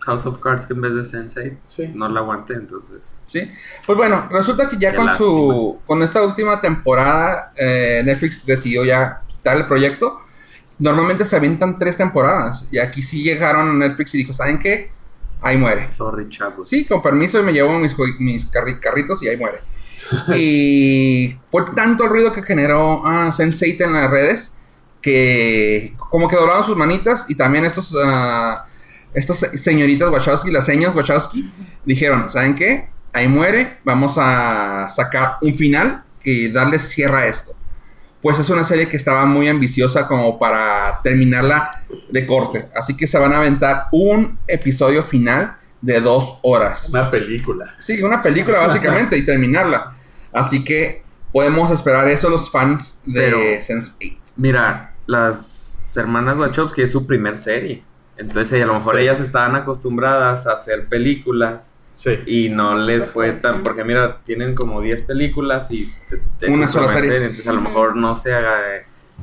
House 0.00 0.24
of 0.24 0.38
Cards 0.40 0.64
que 0.64 0.72
en 0.72 0.80
vez 0.80 0.94
de 0.94 1.04
Sensei. 1.04 1.58
sí. 1.62 1.90
No 1.94 2.08
la 2.08 2.20
aguanté, 2.20 2.54
entonces. 2.54 3.02
Sí. 3.26 3.50
Pues 3.84 3.98
bueno, 3.98 4.26
resulta 4.30 4.66
que 4.66 4.78
ya 4.78 4.92
Qué 4.92 4.96
con 4.96 5.06
lástima. 5.06 5.28
su. 5.28 5.78
Con 5.84 6.02
esta 6.02 6.22
última 6.22 6.58
temporada, 6.62 7.52
eh, 7.54 8.00
Netflix 8.02 8.46
decidió 8.46 8.82
ya 8.82 9.20
quitar 9.28 9.58
el 9.58 9.66
proyecto. 9.66 10.20
Normalmente 10.78 11.24
se 11.24 11.36
avientan 11.36 11.78
tres 11.78 11.96
temporadas. 11.96 12.68
Y 12.70 12.78
aquí 12.78 13.02
sí 13.02 13.22
llegaron 13.22 13.70
a 13.70 13.86
Netflix 13.86 14.14
y 14.14 14.18
dijo, 14.18 14.32
¿saben 14.32 14.58
qué? 14.58 14.90
Ahí 15.40 15.56
muere. 15.56 15.88
Sorry, 15.92 16.28
chavos. 16.28 16.68
Sí, 16.68 16.84
con 16.84 17.00
permiso, 17.02 17.38
y 17.40 17.42
me 17.42 17.52
llevo 17.52 17.78
mis, 17.78 17.94
mis 18.18 18.50
carri- 18.50 18.80
carritos 18.80 19.22
y 19.22 19.28
ahí 19.28 19.36
muere. 19.36 19.58
Y 20.36 21.36
fue 21.48 21.62
tanto 21.74 22.04
el 22.04 22.10
ruido 22.10 22.32
que 22.32 22.42
generó 22.42 23.02
ah, 23.06 23.30
Sense8 23.32 23.84
en 23.84 23.92
las 23.92 24.10
redes 24.10 24.52
que 25.02 25.94
como 26.10 26.28
que 26.28 26.36
doblaron 26.36 26.64
sus 26.64 26.76
manitas 26.76 27.26
y 27.28 27.34
también 27.36 27.64
estos 27.64 27.94
ah, 28.02 28.64
estas 29.14 29.38
se- 29.38 29.58
señoritas 29.58 30.08
Wachowski, 30.10 30.50
las 30.50 30.66
señas 30.66 30.94
Wachowski, 30.94 31.50
dijeron, 31.84 32.28
¿saben 32.30 32.54
qué? 32.54 32.88
Ahí 33.12 33.28
muere, 33.28 33.78
vamos 33.84 34.16
a 34.18 34.88
sacar 34.88 35.36
un 35.40 35.54
final 35.54 36.04
que 36.22 36.50
darle 36.50 36.78
cierre 36.78 37.16
a 37.18 37.26
esto. 37.26 37.56
Pues 38.26 38.40
es 38.40 38.50
una 38.50 38.64
serie 38.64 38.88
que 38.88 38.96
estaba 38.96 39.24
muy 39.24 39.46
ambiciosa 39.46 40.08
como 40.08 40.36
para 40.36 40.98
terminarla 41.04 41.70
de 42.10 42.26
corte. 42.26 42.66
Así 42.74 42.96
que 42.96 43.06
se 43.06 43.16
van 43.20 43.32
a 43.32 43.36
aventar 43.36 43.84
un 43.92 44.36
episodio 44.48 45.04
final 45.04 45.56
de 45.80 46.00
dos 46.00 46.40
horas. 46.42 46.88
Una 46.90 47.08
película. 47.08 47.76
Sí, 47.78 48.02
una 48.02 48.20
película 48.20 48.58
básicamente 48.58 49.16
y 49.16 49.24
terminarla. 49.24 49.92
Así 50.32 50.64
que 50.64 51.04
podemos 51.30 51.70
esperar 51.70 52.08
eso 52.08 52.28
los 52.28 52.50
fans 52.50 53.00
de 53.06 53.20
Pero- 53.20 53.38
Sense8. 53.60 54.16
Mira, 54.34 54.94
las 55.06 55.96
hermanas 55.96 56.36
Wachowski 56.36 56.82
es 56.82 56.90
su 56.90 57.06
primer 57.06 57.36
serie. 57.36 57.84
Entonces, 58.18 58.60
a 58.60 58.66
lo 58.66 58.74
mejor 58.74 58.96
Sí. 58.96 59.02
ellas 59.02 59.20
estaban 59.20 59.54
acostumbradas 59.54 60.48
a 60.48 60.54
hacer 60.54 60.88
películas 60.88 61.74
Sí. 61.96 62.10
y 62.26 62.48
no 62.50 62.76
les 62.76 63.06
fue 63.06 63.32
tan. 63.32 63.62
Porque, 63.62 63.82
mira, 63.82 64.18
tienen 64.22 64.54
como 64.54 64.80
10 64.82 65.00
películas 65.02 65.70
y. 65.70 65.90
te- 66.08 66.20
te- 66.38 66.46
Una 66.48 66.68
sola 66.68 66.88
serie. 66.88 67.16
Entonces, 67.16 67.48
a 67.48 67.52
lo 67.54 67.62
mejor 67.62 67.96
no 67.96 68.14
se 68.14 68.34
haga. 68.34 68.52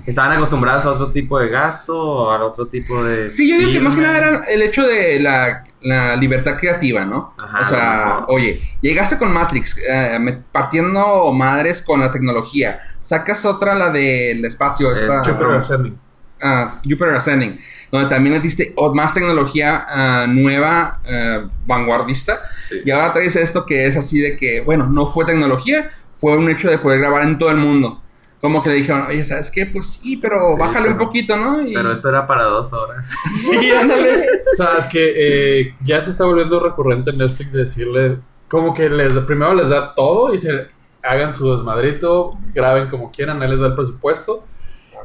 Estaban 0.07 0.31
acostumbradas 0.31 0.83
a 0.85 0.89
otro 0.89 1.11
tipo 1.11 1.37
de 1.39 1.49
gasto 1.49 1.95
o 1.95 2.31
a 2.31 2.43
otro 2.43 2.65
tipo 2.65 3.03
de. 3.03 3.29
Sí, 3.29 3.47
yo 3.47 3.59
digo 3.59 3.71
que 3.71 3.79
más 3.79 3.95
que 3.95 4.01
nada 4.01 4.17
era 4.17 4.41
el 4.49 4.63
hecho 4.63 4.81
de 4.87 5.19
la, 5.19 5.63
la 5.81 6.15
libertad 6.15 6.57
creativa, 6.59 7.05
¿no? 7.05 7.35
Ajá, 7.37 7.59
o 7.61 7.65
sea, 7.65 8.25
oye, 8.27 8.59
llegaste 8.81 9.19
con 9.19 9.31
Matrix, 9.31 9.77
eh, 9.87 10.39
partiendo 10.51 11.31
madres 11.31 11.79
con 11.83 11.99
la 11.99 12.09
tecnología. 12.11 12.79
Sacas 12.99 13.45
otra, 13.45 13.75
la 13.75 13.91
del 13.91 14.43
espacio, 14.45 14.91
Es 14.91 15.01
esta, 15.01 15.19
Jupiter 15.23 15.51
Ascending. 15.51 15.99
ah, 16.41 16.67
Jupiter 16.83 17.09
Ascending, 17.09 17.59
donde 17.93 18.09
también 18.09 18.33
metiste 18.35 18.73
o- 18.75 18.91
más 18.93 19.13
tecnología 19.13 19.85
ah, 19.87 20.25
nueva, 20.27 20.99
eh, 21.05 21.45
vanguardista. 21.67 22.39
Sí. 22.67 22.81
Y 22.83 22.89
ahora 22.91 23.13
traes 23.13 23.35
esto 23.35 23.65
que 23.67 23.85
es 23.85 23.95
así 23.95 24.19
de 24.19 24.35
que, 24.35 24.61
bueno, 24.61 24.87
no 24.87 25.05
fue 25.11 25.25
tecnología, 25.25 25.89
fue 26.17 26.35
un 26.35 26.49
hecho 26.49 26.69
de 26.71 26.79
poder 26.79 26.99
grabar 27.01 27.21
en 27.23 27.37
todo 27.37 27.51
el 27.51 27.57
mundo. 27.57 28.01
Como 28.41 28.63
que 28.63 28.69
le 28.69 28.75
dijeron, 28.75 29.05
oye, 29.07 29.23
¿sabes 29.23 29.51
qué? 29.51 29.67
Pues 29.67 29.85
sí, 29.93 30.17
pero 30.17 30.53
Sí, 30.53 30.59
bájale 30.59 30.89
un 30.89 30.97
poquito, 30.97 31.37
¿no? 31.37 31.61
Y- 31.65 31.73
Pero 31.75 31.91
esto 31.93 32.09
era 32.09 32.25
para 32.25 32.43
dos 32.45 32.73
horas. 32.73 33.11
Sí, 33.35 33.71
ándale. 33.71 34.27
Sabes 34.57 34.87
que 34.87 35.13
eh, 35.15 35.75
ya 35.83 36.01
se 36.01 36.09
está 36.09 36.25
volviendo 36.25 36.59
recurrente 36.59 37.11
en 37.11 37.19
Netflix 37.19 37.53
decirle, 37.53 38.17
como 38.47 38.73
que 38.73 38.89
les 38.89 39.13
primero 39.19 39.53
les 39.53 39.69
da 39.69 39.93
todo 39.93 40.33
y 40.33 40.39
se 40.39 40.67
hagan 41.03 41.31
su 41.31 41.51
desmadrito, 41.55 42.37
graben 42.55 42.87
como 42.89 43.11
quieran, 43.11 43.41
él 43.43 43.51
les 43.51 43.59
da 43.59 43.67
el 43.67 43.75
presupuesto 43.75 44.45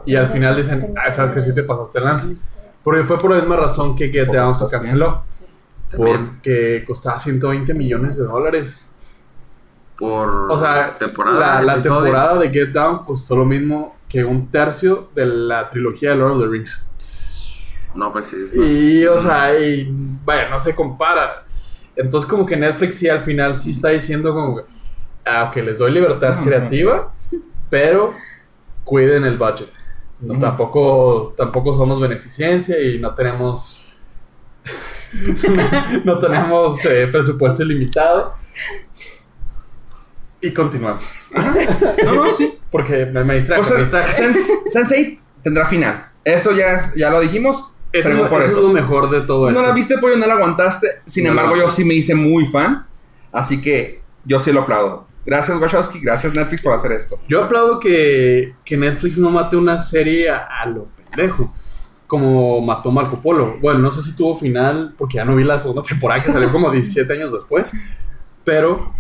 y 0.07 0.17
al 0.17 0.29
final 0.29 0.57
dicen, 0.57 0.95
ah, 0.97 1.13
sabes 1.13 1.33
que 1.33 1.41
sí 1.43 1.55
te 1.55 1.63
pasaste 1.65 1.99
el 1.99 2.05
lance. 2.07 2.29
Porque 2.89 3.05
fue 3.05 3.19
por 3.19 3.31
la 3.33 3.37
misma 3.37 3.57
razón 3.57 3.95
que 3.95 4.09
Get 4.09 4.29
Down 4.29 4.55
se 4.55 4.67
canceló, 4.71 5.25
También 5.91 6.29
porque 6.31 6.85
costaba 6.87 7.19
120 7.19 7.75
millones 7.75 8.17
de 8.17 8.25
dólares. 8.25 8.81
por 9.99 10.51
O 10.51 10.59
sea, 10.59 10.97
temporada. 10.97 11.61
la, 11.61 11.77
la 11.77 11.83
temporada 11.83 12.39
de 12.39 12.49
Get 12.49 12.71
Down 12.71 13.05
costó 13.05 13.37
lo 13.37 13.45
mismo 13.45 13.95
que 14.09 14.25
un 14.25 14.51
tercio 14.51 15.11
de 15.15 15.27
la 15.27 15.69
trilogía 15.69 16.13
de 16.13 16.17
Lord 16.17 16.33
of 16.33 16.43
the 16.45 16.49
Rings. 16.49 17.91
No, 17.95 18.11
pues 18.11 18.29
sí. 18.29 18.37
Y, 18.59 19.05
o 19.05 19.19
sea, 19.19 19.59
y, 19.61 19.87
vaya, 20.25 20.49
no 20.49 20.59
se 20.59 20.75
compara. 20.75 21.45
Entonces, 21.95 22.27
como 22.31 22.47
que 22.47 22.57
Netflix 22.57 22.95
sí 22.95 23.09
al 23.11 23.21
final 23.21 23.61
sí 23.61 23.73
está 23.73 23.89
diciendo 23.91 24.33
como 24.33 24.57
que, 24.57 24.63
ah, 25.27 25.49
ok, 25.51 25.57
les 25.57 25.77
doy 25.77 25.93
libertad 25.93 26.37
No, 26.37 26.43
creativa, 26.43 27.13
pero 27.69 28.15
cuiden 28.83 29.25
el 29.25 29.37
budget. 29.37 29.69
No, 30.21 30.39
tampoco, 30.39 31.35
tampoco 31.37 31.75
somos 31.75 32.01
beneficencia 32.01 32.81
y 32.81 32.99
no 32.99 33.15
tenemos 33.15 33.97
no 36.05 36.19
tenemos 36.19 36.85
eh, 36.85 37.09
presupuesto 37.11 37.63
ilimitado. 37.63 38.35
Y 40.41 40.53
continuamos. 40.53 41.29
No, 42.05 42.15
no, 42.15 42.31
sí. 42.33 42.59
Porque 42.71 43.07
me, 43.07 43.25
me 43.25 43.35
distraje, 43.37 43.61
O 43.61 43.65
sea, 43.65 43.79
me. 43.79 43.85
Sense- 44.09 44.63
Sense8 44.73 45.19
tendrá 45.43 45.67
final. 45.67 46.11
Eso 46.25 46.53
ya, 46.53 46.81
ya 46.97 47.11
lo 47.11 47.21
dijimos. 47.21 47.75
Eso, 47.93 48.11
es- 48.11 48.29
por 48.29 48.43
eso 48.43 48.51
eso. 48.51 48.61
es 48.61 48.67
lo 48.67 48.73
mejor 48.73 49.11
de 49.11 49.23
todo 49.23 49.47
Tú 49.47 49.53
no 49.53 49.59
esto. 49.61 49.63
la 49.67 49.73
viste, 49.73 49.99
pollo, 49.99 50.17
no 50.17 50.27
la 50.27 50.35
aguantaste. 50.35 50.87
Sin 51.07 51.25
No 51.25 51.31
embargo, 51.31 51.57
yo 51.57 51.71
sí 51.71 51.85
me 51.85 51.95
hice 51.95 52.15
muy 52.15 52.47
fan. 52.47 52.87
Así 53.33 53.61
que 53.61 54.03
yo 54.25 54.39
sí 54.39 54.53
lo 54.53 54.61
aplaudo. 54.63 55.08
Gracias, 55.29 55.61
Wachowski. 55.61 56.01
Gracias, 56.01 56.33
Netflix, 56.33 56.63
por 56.63 56.73
hacer 56.73 56.93
esto. 56.93 57.21
Yo 57.29 57.45
aplaudo 57.45 57.79
que, 57.79 58.55
que 58.65 58.79
Netflix 58.79 59.19
no 59.19 59.29
mate 59.29 59.57
una 59.57 59.77
serie 59.77 60.31
a, 60.31 60.49
a 60.63 60.65
lo 60.67 60.87
pendejo. 60.87 61.53
Como 62.07 62.63
mató 62.63 62.91
Marco 62.91 63.21
Polo. 63.21 63.59
Bueno, 63.61 63.81
no 63.81 63.91
sé 63.91 64.01
si 64.01 64.17
tuvo 64.17 64.35
final, 64.35 64.95
porque 64.97 65.17
ya 65.17 65.27
no 65.27 65.37
vi 65.37 65.45
la 65.45 65.59
segunda 65.59 65.83
temporada 65.83 66.25
que 66.25 66.33
salió 66.33 66.51
como 66.51 66.71
17 66.71 67.13
años 67.13 67.31
después. 67.31 67.73
Pero 68.43 68.95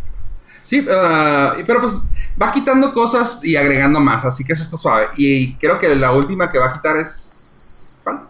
Sí, 0.69 0.87
ah, 0.91 1.55
pero 1.67 1.81
pues 1.81 1.99
va 2.41 2.53
quitando 2.53 2.93
cosas 2.93 3.43
y 3.43 3.57
agregando 3.57 4.01
más. 4.01 4.27
Así 4.27 4.45
que 4.45 4.53
eso 4.53 4.62
está 4.62 4.77
suave. 4.77 5.07
Y 5.17 5.55
creo 5.55 5.79
que 5.79 5.97
la 5.97 6.12
última 6.12 6.51
que 6.51 6.59
va 6.59 6.67
a 6.67 6.73
quitar 6.75 6.95
es. 6.99 7.99
¿Cuál? 8.05 8.29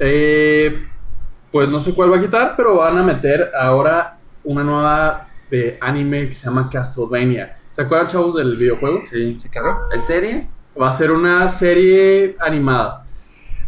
Eh, 0.00 0.84
pues 1.52 1.68
no 1.68 1.78
sé 1.78 1.94
cuál 1.94 2.12
va 2.12 2.16
a 2.16 2.20
quitar, 2.20 2.54
pero 2.56 2.78
van 2.78 2.98
a 2.98 3.04
meter 3.04 3.52
ahora 3.56 4.18
una 4.42 4.64
nueva 4.64 5.28
de 5.50 5.78
anime 5.80 6.28
que 6.28 6.34
se 6.34 6.46
llama 6.46 6.68
Castlevania. 6.70 7.56
¿Se 7.72 7.82
acuerdan, 7.82 8.08
chavos, 8.08 8.36
del 8.36 8.56
videojuego? 8.56 9.00
Sí. 9.04 9.36
Sí, 9.38 9.48
claro. 9.48 9.88
¿Es 9.94 10.04
serie? 10.04 10.48
Va 10.80 10.88
a 10.88 10.92
ser 10.92 11.10
una 11.10 11.48
serie 11.48 12.36
animada. 12.40 13.04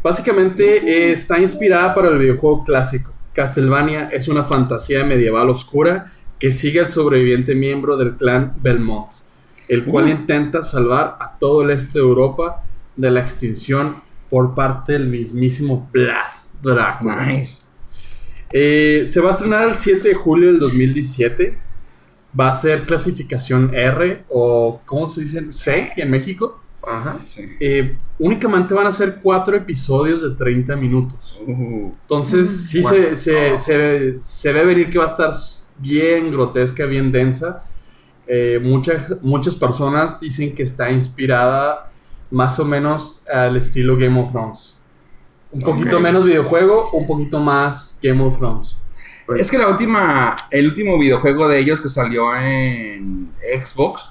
Básicamente 0.02 0.78
eh, 0.78 1.12
está 1.12 1.38
inspirada 1.38 1.94
para 1.94 2.08
el 2.08 2.18
videojuego 2.18 2.64
clásico. 2.64 3.12
Castlevania 3.32 4.08
es 4.12 4.28
una 4.28 4.44
fantasía 4.44 5.04
medieval 5.04 5.48
oscura 5.50 6.12
que 6.38 6.52
sigue 6.52 6.80
al 6.80 6.88
sobreviviente 6.90 7.54
miembro 7.54 7.96
del 7.96 8.16
clan 8.16 8.52
Belmont, 8.60 9.10
el 9.68 9.84
cual 9.84 10.06
Uh. 10.06 10.08
intenta 10.08 10.62
salvar 10.62 11.16
a 11.20 11.38
todo 11.38 11.62
el 11.62 11.70
este 11.70 12.00
de 12.00 12.04
Europa 12.04 12.64
de 12.96 13.10
la 13.10 13.20
extinción 13.20 13.96
por 14.28 14.54
parte 14.54 14.94
del 14.94 15.06
mismísimo 15.06 15.88
Vlad 15.92 16.32
Drácula. 16.62 17.26
Nice. 17.26 17.62
Eh, 18.52 19.06
se 19.08 19.20
va 19.20 19.30
a 19.30 19.32
estrenar 19.32 19.68
el 19.68 19.74
7 19.76 20.08
de 20.08 20.14
julio 20.14 20.48
del 20.48 20.58
2017. 20.58 21.58
Va 22.38 22.48
a 22.48 22.54
ser 22.54 22.84
clasificación 22.84 23.74
R 23.74 24.24
o, 24.30 24.80
¿cómo 24.86 25.06
se 25.08 25.22
dice? 25.22 25.52
C 25.52 25.92
en 25.96 26.10
México. 26.10 26.58
Ajá. 26.86 27.18
Sí. 27.26 27.44
Eh, 27.60 27.96
únicamente 28.18 28.74
van 28.74 28.86
a 28.86 28.92
ser 28.92 29.20
cuatro 29.22 29.56
episodios 29.56 30.22
de 30.22 30.30
30 30.34 30.74
minutos. 30.76 31.38
Uh, 31.46 31.92
Entonces, 32.02 32.48
sí 32.68 32.82
se, 32.82 33.14
se, 33.16 33.56
se- 33.58 34.16
se 34.20 34.52
ve 34.52 34.64
venir 34.64 34.90
que 34.90 34.98
va 34.98 35.04
a 35.04 35.08
estar 35.08 35.30
bien 35.78 36.30
grotesca, 36.32 36.86
bien 36.86 37.10
densa. 37.12 37.64
Eh, 38.26 38.58
muchas, 38.62 39.20
muchas 39.20 39.54
personas 39.54 40.18
dicen 40.18 40.54
que 40.54 40.62
está 40.62 40.90
inspirada 40.90 41.90
más 42.30 42.58
o 42.58 42.64
menos 42.64 43.22
al 43.32 43.56
estilo 43.56 43.96
Game 43.96 44.18
of 44.20 44.32
Thrones. 44.32 44.78
Un 45.52 45.60
poquito 45.60 46.00
menos 46.00 46.24
videojuego, 46.24 46.90
un 46.92 47.06
poquito 47.06 47.38
más 47.38 47.98
Game 48.02 48.22
of 48.24 48.38
Thrones. 48.38 48.76
Es 49.36 49.50
que 49.50 49.58
la 49.58 49.68
última, 49.68 50.36
el 50.50 50.66
último 50.66 50.98
videojuego 50.98 51.48
de 51.48 51.58
ellos 51.58 51.80
que 51.80 51.88
salió 51.88 52.34
en 52.36 53.32
Xbox 53.40 54.10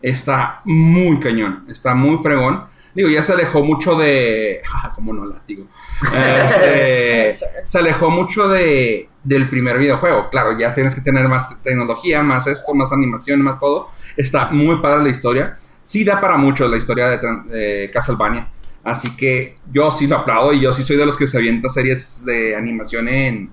está 0.00 0.60
muy 0.64 1.18
cañón, 1.18 1.64
está 1.68 1.94
muy 1.94 2.18
fregón. 2.22 2.64
Digo, 2.94 3.08
ya 3.08 3.22
se 3.22 3.32
alejó 3.32 3.64
mucho 3.64 3.96
de. 3.96 4.62
Ah, 4.74 4.92
¿Cómo 4.94 5.12
no 5.12 5.24
látigo? 5.24 5.66
Este, 6.02 7.34
se 7.64 7.78
alejó 7.78 8.10
mucho 8.10 8.48
de, 8.48 9.08
del 9.22 9.48
primer 9.48 9.78
videojuego. 9.78 10.28
Claro, 10.30 10.58
ya 10.58 10.74
tienes 10.74 10.94
que 10.94 11.00
tener 11.00 11.26
más 11.26 11.62
tecnología, 11.62 12.22
más 12.22 12.46
esto, 12.46 12.74
más 12.74 12.92
animación, 12.92 13.40
más 13.40 13.58
todo. 13.58 13.88
Está 14.16 14.50
muy 14.50 14.76
padre 14.80 15.04
la 15.04 15.08
historia. 15.08 15.58
Sí 15.82 16.04
da 16.04 16.20
para 16.20 16.36
mucho 16.36 16.68
la 16.68 16.76
historia 16.76 17.08
de, 17.08 17.18
de 17.46 17.90
Castlevania. 17.90 18.48
Así 18.84 19.16
que 19.16 19.56
yo 19.72 19.90
sí 19.90 20.06
lo 20.06 20.16
aplaudo 20.16 20.52
y 20.52 20.60
yo 20.60 20.72
sí 20.72 20.84
soy 20.84 20.96
de 20.96 21.06
los 21.06 21.16
que 21.16 21.26
se 21.26 21.38
avienta 21.38 21.70
series 21.70 22.24
de 22.26 22.54
animación 22.54 23.08
en, 23.08 23.50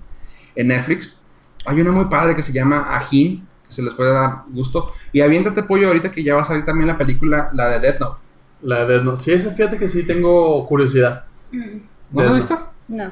en 0.54 0.68
Netflix. 0.68 1.16
Hay 1.64 1.80
una 1.80 1.92
muy 1.92 2.06
padre 2.06 2.34
que 2.34 2.42
se 2.42 2.52
llama 2.52 2.96
Ajin, 2.96 3.46
que 3.68 3.74
se 3.74 3.82
les 3.82 3.94
puede 3.94 4.12
dar 4.12 4.42
gusto. 4.48 4.92
Y 5.12 5.20
aviéntate 5.20 5.62
pollo 5.62 5.88
ahorita 5.88 6.10
que 6.10 6.22
ya 6.24 6.34
va 6.34 6.42
a 6.42 6.44
salir 6.44 6.64
también 6.64 6.88
la 6.88 6.98
película, 6.98 7.50
la 7.52 7.68
de 7.68 7.78
Death 7.80 8.00
Note. 8.00 8.20
La 8.62 8.84
de 8.84 9.02
no, 9.02 9.16
sí, 9.16 9.32
esa 9.32 9.50
fíjate 9.50 9.76
que 9.78 9.88
sí 9.88 10.04
tengo 10.04 10.66
curiosidad. 10.66 11.24
Mm, 11.50 11.58
¿No 11.58 11.66
Death 11.68 11.78
la 12.12 12.22
has 12.22 12.26
Note. 12.26 12.34
visto? 12.34 12.72
No, 12.88 13.04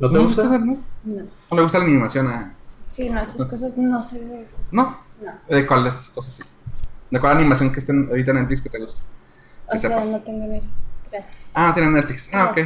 ¿No 0.00 0.10
te 0.10 0.16
¿No 0.16 0.22
gusta? 0.24 0.48
Death 0.48 0.60
Note? 0.62 0.80
no. 1.04 1.14
¿No 1.50 1.56
le 1.56 1.62
gusta 1.62 1.78
la 1.78 1.84
animación? 1.84 2.28
a- 2.28 2.54
Sí, 2.88 3.08
no, 3.08 3.20
esas 3.22 3.46
cosas 3.46 3.76
no 3.76 4.02
sé 4.02 4.20
de 4.20 4.42
esas 4.42 4.72
No. 4.72 4.96
No. 5.22 5.32
¿De 5.48 5.66
cuál 5.66 5.82
de 5.84 5.88
esas 5.90 6.10
cosas 6.10 6.34
sí? 6.34 6.42
¿De 7.10 7.20
cuál 7.20 7.36
animación 7.38 7.70
que 7.72 7.80
estén 7.80 8.06
ahorita 8.08 8.30
en 8.32 8.38
Netflix 8.38 8.62
que 8.62 8.68
te 8.70 8.78
gusta? 8.78 9.02
O 9.66 9.78
sea, 9.78 9.90
sepas. 9.90 10.08
no 10.08 10.20
tengo 10.20 10.46
ni. 10.46 10.62
Gracias. 11.10 11.36
Ah, 11.54 11.72
tiene 11.74 11.90
Netflix. 11.90 12.28
Ah, 12.32 12.48
ok. 12.50 12.58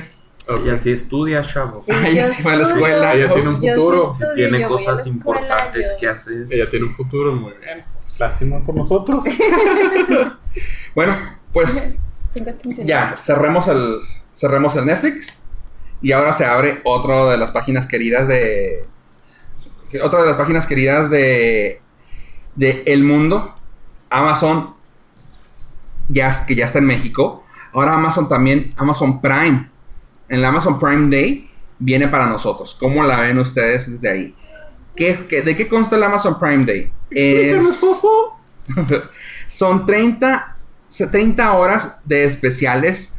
Ok. 0.49 0.67
Y 0.67 0.71
así 0.71 0.93
estudia, 0.93 1.43
chavo. 1.43 1.83
Sí, 1.85 1.93
sí 2.27 2.43
fue 2.43 2.53
a 2.53 2.57
la 2.57 2.67
escuela. 2.67 3.15
Ella 3.15 3.33
tiene 3.35 3.49
un 3.49 3.55
sí 3.55 3.69
futuro. 3.69 4.13
estudio, 4.13 4.35
Tiene 4.35 4.67
cosas 4.69 4.99
escuela, 5.01 5.09
importantes 5.17 5.87
yo- 5.93 5.99
que 6.01 6.09
hacer. 6.09 6.47
Ella 6.51 6.71
tiene 6.71 6.85
un 6.87 6.93
futuro 6.93 7.33
muy 7.33 7.53
bien. 7.61 7.85
Lástima 8.19 8.63
por 8.65 8.75
nosotros. 8.75 9.25
Bueno, 10.95 11.15
pues 11.53 11.95
ya, 12.85 13.17
cerremos 13.19 13.69
el, 13.69 13.99
cerremos 14.33 14.75
el 14.77 14.87
Netflix. 14.87 15.43
Y 16.01 16.13
ahora 16.13 16.33
se 16.33 16.45
abre 16.47 16.81
otra 16.85 17.27
de 17.27 17.37
las 17.39 17.51
páginas 17.51 17.87
queridas 17.87 18.29
de. 18.29 18.87
Otra 20.03 20.21
de 20.23 20.27
las 20.29 20.37
páginas 20.37 20.67
queridas 20.67 21.11
de. 21.11 21.81
de 22.55 22.83
El 22.87 23.03
Mundo. 23.05 23.55
Amazon. 24.11 24.75
Ya, 26.09 26.31
que 26.47 26.55
ya 26.55 26.65
está 26.65 26.79
en 26.79 26.87
México. 26.87 27.45
Ahora 27.73 27.95
Amazon 27.95 28.29
también. 28.29 28.73
Amazon 28.77 29.21
Prime. 29.21 29.69
En 30.29 30.39
el 30.39 30.45
Amazon 30.45 30.79
Prime 30.79 31.15
Day 31.15 31.51
viene 31.79 32.09
para 32.09 32.27
nosotros. 32.27 32.77
¿Cómo 32.79 33.03
la 33.05 33.21
ven 33.21 33.39
ustedes 33.39 33.91
desde 33.91 34.09
ahí? 34.11 34.35
¿Qué, 34.95 35.27
qué- 35.29 35.43
de 35.43 35.55
qué 35.57 35.69
consta 35.69 35.97
el 35.97 36.03
Amazon 36.03 36.39
Prime 36.39 36.65
Day? 36.65 36.91
Es- 37.11 37.81
son 39.49 39.87
30, 39.87 40.57
se- 40.89 41.07
30 41.07 41.53
horas 41.53 41.97
de 42.05 42.25
especiales 42.25 43.15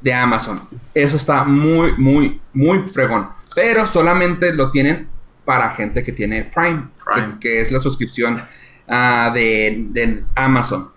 de 0.00 0.12
Amazon. 0.12 0.60
Eso 0.94 1.16
está 1.16 1.44
muy, 1.44 1.96
muy, 1.96 2.40
muy 2.52 2.88
fregón. 2.88 3.28
Pero 3.54 3.86
solamente 3.86 4.52
lo 4.52 4.70
tienen 4.70 5.08
para 5.44 5.70
gente 5.70 6.02
que 6.02 6.12
tiene 6.12 6.44
Prime, 6.44 6.88
Prime. 7.04 7.34
Que, 7.34 7.38
que 7.40 7.60
es 7.60 7.70
la 7.72 7.80
suscripción 7.80 8.42
ah, 8.88 9.30
de, 9.32 9.86
de 9.90 10.24
Amazon. 10.34 10.90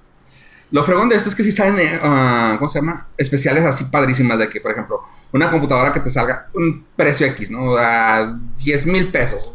Lo 0.75 0.83
fregón 0.83 1.07
de 1.07 1.15
esto 1.15 1.29
es 1.29 1.35
que 1.35 1.43
si 1.45 1.53
salen, 1.53 1.79
eh, 1.79 1.97
ah, 2.03 2.55
¿cómo 2.59 2.67
se 2.67 2.79
llama? 2.79 3.07
Especiales 3.17 3.63
así 3.63 3.85
padrísimas 3.85 4.37
de 4.37 4.49
que, 4.49 4.59
por 4.59 4.71
ejemplo, 4.71 5.03
una 5.31 5.49
computadora 5.49 5.93
que 5.93 6.01
te 6.01 6.09
salga 6.09 6.49
un 6.53 6.85
precio 6.97 7.25
X, 7.27 7.49
¿no? 7.49 7.77
A 7.77 8.37
10 8.57 8.85
mil 8.87 9.09
pesos, 9.09 9.53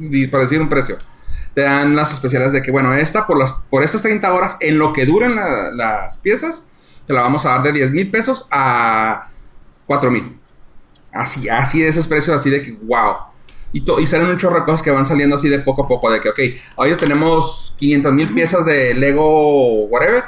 eh, 0.00 0.28
por 0.28 0.40
decir 0.42 0.60
un 0.60 0.68
precio. 0.68 0.96
Te 1.54 1.62
dan 1.62 1.96
las 1.96 2.12
especiales 2.12 2.52
de 2.52 2.62
que, 2.62 2.70
bueno, 2.70 2.94
esta 2.94 3.26
por, 3.26 3.36
las, 3.36 3.52
por 3.68 3.82
estas 3.82 4.02
30 4.02 4.32
horas, 4.32 4.56
en 4.60 4.78
lo 4.78 4.92
que 4.92 5.06
duren 5.06 5.34
la- 5.34 5.72
las 5.72 6.18
piezas, 6.18 6.64
te 7.04 7.12
la 7.14 7.22
vamos 7.22 7.44
a 7.46 7.48
dar 7.50 7.64
de 7.64 7.72
10 7.72 7.90
mil 7.90 8.08
pesos 8.08 8.46
a 8.52 9.26
4 9.86 10.12
mil. 10.12 10.38
Así, 11.12 11.48
así 11.48 11.80
de 11.80 11.88
esos 11.88 12.06
precios, 12.06 12.36
así 12.36 12.50
de 12.50 12.62
que, 12.62 12.78
wow. 12.84 13.16
Y 13.72 14.06
salen 14.06 14.28
un 14.28 14.36
chorro 14.38 14.60
de 14.60 14.64
cosas 14.64 14.82
que 14.82 14.92
van 14.92 15.04
saliendo 15.04 15.34
así 15.34 15.48
de 15.48 15.58
poco 15.58 15.82
a 15.82 15.88
poco, 15.88 16.12
de 16.12 16.20
que, 16.20 16.28
ok, 16.28 16.38
ahora 16.76 16.96
tenemos 16.96 17.74
500 17.76 18.12
mil 18.12 18.32
piezas 18.32 18.64
de 18.64 18.94
Lego, 18.94 19.86
whatever, 19.86 20.22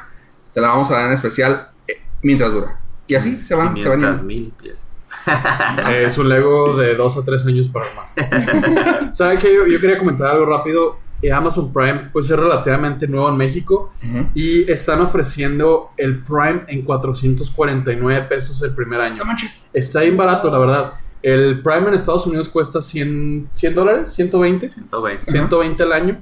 te 0.56 0.62
la 0.62 0.68
vamos 0.68 0.90
a 0.90 0.94
dar 0.94 1.08
en 1.08 1.12
especial 1.12 1.68
eh, 1.86 2.00
mientras 2.22 2.50
dura. 2.50 2.80
Y 3.06 3.14
así 3.14 3.36
se 3.42 3.54
van, 3.54 3.76
se 3.76 3.86
van 3.90 3.98
500 4.00 4.00
yendo. 4.00 4.22
mil 4.22 4.52
piezas. 4.58 4.86
Es 5.90 6.16
un 6.16 6.30
Lego 6.30 6.74
de 6.78 6.94
dos 6.94 7.14
a 7.18 7.22
tres 7.26 7.44
años 7.44 7.68
para 7.68 7.84
armar. 7.84 9.14
¿Sabe 9.14 9.38
qué? 9.38 9.54
Yo, 9.54 9.66
yo 9.66 9.78
quería 9.78 9.98
comentar 9.98 10.28
algo 10.28 10.46
rápido. 10.46 10.96
Eh, 11.20 11.30
Amazon 11.30 11.74
Prime, 11.74 12.08
pues 12.10 12.30
es 12.30 12.38
relativamente 12.38 13.06
nuevo 13.06 13.28
en 13.28 13.36
México 13.36 13.92
Ujú. 14.02 14.28
y 14.34 14.70
están 14.70 15.00
ofreciendo 15.02 15.90
el 15.98 16.22
Prime 16.22 16.62
en 16.68 16.80
449 16.82 18.22
pesos 18.26 18.62
el 18.62 18.74
primer 18.74 19.02
año. 19.02 19.16
No 19.18 19.24
manches. 19.26 19.60
Está 19.74 20.00
bien 20.00 20.16
barato, 20.16 20.50
la 20.50 20.58
verdad. 20.58 20.92
El 21.22 21.60
Prime 21.60 21.88
en 21.88 21.94
Estados 21.94 22.26
Unidos 22.26 22.48
cuesta 22.48 22.80
100, 22.80 23.48
100 23.52 23.74
dólares, 23.74 24.12
120. 24.14 24.70
120. 24.70 25.30
120 25.30 25.82
al 25.82 25.92
año. 25.92 26.18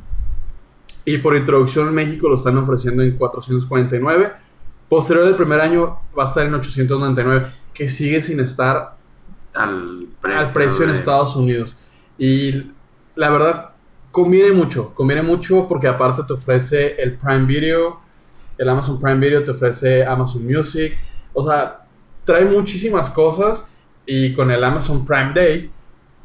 Y 1.05 1.19
por 1.19 1.37
introducción 1.37 1.89
en 1.89 1.95
México 1.95 2.29
lo 2.29 2.37
están 2.37 2.57
ofreciendo 2.57 3.03
en 3.03 3.17
449. 3.17 4.33
Posterior 4.89 5.27
del 5.27 5.37
primer 5.37 5.61
año 5.61 5.99
va 6.19 6.25
a 6.25 6.27
estar 6.27 6.47
en 6.47 6.55
899, 6.55 7.47
que 7.73 7.89
sigue 7.89 8.21
sin 8.21 8.41
estar 8.41 8.97
Al 9.55 10.07
precio, 10.21 10.41
al 10.41 10.53
precio 10.53 10.85
en 10.85 10.91
de- 10.91 10.97
Estados 10.97 11.37
Unidos. 11.37 11.77
Y 12.19 12.71
la 13.17 13.29
verdad, 13.31 13.71
conviene 14.11 14.53
mucho, 14.53 14.95
conviene 14.95 15.23
mucho 15.23 15.67
porque 15.69 15.89
aparte 15.89 16.23
te 16.27 16.33
ofrece 16.33 16.95
el 16.97 17.15
Prime 17.17 17.45
Video, 17.47 18.01
el 18.57 18.69
Amazon 18.69 19.01
Prime 19.01 19.19
Video 19.19 19.43
te 19.45 19.51
ofrece 19.51 20.05
Amazon 20.07 20.45
Music, 20.47 20.97
o 21.33 21.43
sea, 21.43 21.85
trae 22.25 22.45
muchísimas 22.45 23.11
cosas 23.11 23.65
y 24.07 24.33
con 24.33 24.51
el 24.51 24.63
Amazon 24.63 25.05
Prime 25.05 25.33
Day, 25.35 25.71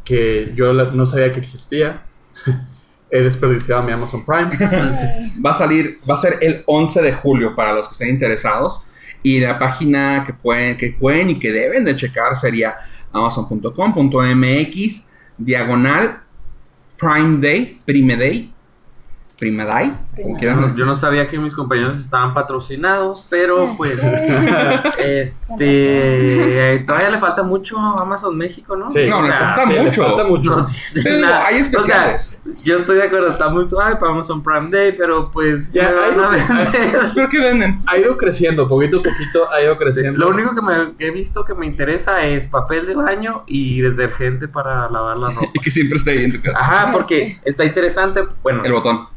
que 0.05 0.51
yo 0.55 0.71
no 0.73 1.05
sabía 1.05 1.32
que 1.32 1.39
existía, 1.39 2.03
he 3.12 3.22
desperdiciado 3.22 3.84
mi 3.84 3.91
Amazon 3.91 4.26
Prime. 4.26 4.49
Va 5.45 5.51
a 5.51 5.53
salir, 5.53 5.99
va 6.07 6.16
a 6.16 6.18
ser 6.18 6.38
el 6.41 6.64
11 6.66 7.01
de 7.01 7.14
julio 7.14 7.55
para 7.55 7.74
los 7.74 7.88
que 7.88 7.93
estén 7.93 8.10
interesados. 8.10 8.82
Y 9.22 9.39
la 9.39 9.60
página 9.60 10.24
que 10.26 10.34
pueden, 10.34 10.78
que 10.78 10.91
pueden 10.91 11.30
y 11.30 11.39
que 11.39 11.51
deben 11.51 11.84
de 11.84 11.95
checar 11.95 12.36
sería 12.36 12.78
amazon.com.mx 13.12 15.07
diagonal 15.38 16.22
Prime 16.97 17.38
Day, 17.39 17.82
Prime 17.86 18.16
Day, 18.16 18.53
Prime 19.38 19.66
Day, 19.66 19.93
como 20.24 20.38
quieran. 20.38 20.76
Yo 20.76 20.86
no 20.86 20.95
sabía 20.95 21.28
que 21.28 21.39
mis 21.39 21.55
compañeros 21.55 21.97
estaban 21.99 22.34
patrocinados, 22.34 23.26
pero 23.30 23.74
pues 23.78 23.99
este 24.97 26.84
todavía 26.86 27.09
le 27.09 27.17
falta 27.17 27.43
mucho 27.43 27.78
a 27.80 28.01
Amazon 28.01 28.38
México, 28.38 28.76
¿no? 28.76 28.89
Sí, 28.89 29.07
No, 29.07 29.22
le 29.22 29.30
O 29.30 29.32
sea, 29.32 29.47
falta 29.49 29.74
le 29.74 29.82
mucho. 29.84 30.03
falta 30.05 30.24
mucho. 30.26 30.55
no 30.55 30.65
Pero 31.03 31.20
nada. 31.20 31.45
hay 31.45 31.55
O 31.61 31.63
sea, 31.63 31.65
especiales. 31.72 32.38
yo 32.63 32.78
estoy 32.78 32.97
de 32.97 33.03
acuerdo, 33.03 33.30
está 33.32 33.49
muy 33.49 33.65
suave 33.65 33.95
para 33.97 34.11
Amazon 34.11 34.41
Prime 34.43 34.70
Day, 34.70 34.93
pero 34.97 35.30
pues 35.32 35.72
Ya. 35.72 35.91
¿Pero 37.15 37.30
qué 37.30 37.39
venden? 37.39 37.82
Ha 37.88 37.97
ido 37.97 38.17
creciendo, 38.17 38.67
poquito 38.67 38.99
a 38.99 39.03
poquito 39.03 39.51
ha 39.51 39.61
ido 39.61 39.78
creciendo. 39.78 40.20
Lo 40.20 40.30
único 40.30 40.55
que, 40.55 40.61
me, 40.61 40.93
que 40.97 41.07
he 41.07 41.11
visto 41.11 41.43
que 41.45 41.53
me 41.53 41.65
interesa 41.65 42.26
es 42.26 42.45
papel 42.47 42.86
de 42.88 42.95
baño 42.95 43.43
y 43.47 43.82
detergente 43.82 44.47
para 44.47 44.89
lavar 44.89 45.17
la 45.17 45.28
ropa. 45.32 45.47
Y 45.53 45.59
que 45.59 45.72
siempre 45.72 45.97
esté 45.97 46.11
ahí 46.11 46.24
en 46.26 46.34
tu 46.34 46.41
casa. 46.41 46.59
Ajá, 46.59 46.91
porque 46.91 47.39
está 47.43 47.65
interesante. 47.65 48.24
Bueno, 48.43 48.63
El 48.63 48.74
botón. 48.74 49.07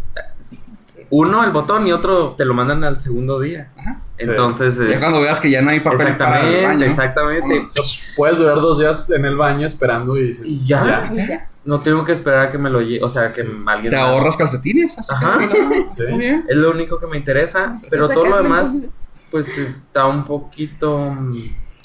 Uno 1.14 1.44
el 1.44 1.50
botón 1.50 1.86
y 1.86 1.92
otro 1.92 2.30
te 2.38 2.46
lo 2.46 2.54
mandan 2.54 2.82
al 2.84 2.98
segundo 2.98 3.38
día. 3.38 3.70
Ajá. 3.76 4.00
Entonces, 4.16 4.78
Ya 4.78 4.84
eh, 4.96 4.98
cuando 4.98 5.20
veas 5.20 5.40
que 5.40 5.50
ya 5.50 5.60
no 5.60 5.68
hay 5.70 5.80
papel 5.80 6.16
para 6.16 6.40
el 6.40 6.46
exactamente, 6.54 6.66
baño. 6.66 6.84
exactamente. 6.86 7.48
Vámonos. 7.48 7.76
O 7.78 7.82
sea, 7.82 8.14
puedes 8.16 8.38
durar 8.38 8.54
dos 8.56 8.78
días 8.78 9.10
en 9.10 9.24
el 9.26 9.36
baño 9.36 9.66
esperando 9.66 10.16
y 10.16 10.22
dices, 10.28 10.46
Y 10.46 10.64
ya. 10.64 11.10
Ya. 11.12 11.50
No 11.64 11.80
tengo 11.80 12.04
que 12.04 12.12
esperar 12.12 12.46
a 12.46 12.50
que 12.50 12.56
me 12.58 12.70
lo 12.70 12.80
lleve, 12.80 13.04
o 13.04 13.08
sea, 13.08 13.32
que 13.32 13.46
alguien 13.66 13.90
Te 13.90 13.96
ahorras 13.96 14.36
calcetines. 14.38 14.98
Así 14.98 15.12
Ajá. 15.12 15.38
que, 15.38 15.86
Sí. 15.90 16.02
está 16.02 16.16
bien. 16.16 16.44
Es 16.48 16.56
lo 16.56 16.70
único 16.70 16.98
que 16.98 17.06
me 17.06 17.16
interesa, 17.18 17.66
Necesito 17.68 17.90
pero 17.90 18.08
todo 18.08 18.26
lo 18.26 18.36
demás 18.42 18.68
entonces. 18.68 18.90
pues 19.30 19.58
está 19.58 20.06
un 20.06 20.24
poquito 20.24 20.98
mm, 20.98 21.32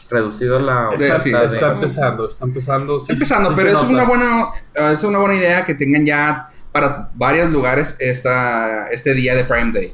reducido 0.09 0.57
la 0.59 0.89
Sí, 0.97 1.03
Está, 1.03 1.17
sí. 1.19 1.33
oferta 1.33 1.53
está 1.53 1.67
de- 1.67 1.73
empezando, 1.75 2.27
está 2.27 2.45
empezando. 2.45 2.99
sí, 2.99 3.11
empezando, 3.13 3.49
sí 3.49 3.55
pero 3.57 3.67
es 3.69 3.73
nota. 3.75 3.87
una 3.89 4.03
buena 4.05 4.45
es 4.93 5.03
una 5.03 5.17
buena 5.19 5.35
idea 5.35 5.65
que 5.65 5.75
tengan 5.75 6.05
ya 6.05 6.47
para 6.77 7.09
varios 7.15 7.49
lugares 7.49 7.95
esta, 7.99 8.87
este 8.89 9.15
día 9.15 9.33
de 9.33 9.45
Prime 9.45 9.71
Day. 9.71 9.93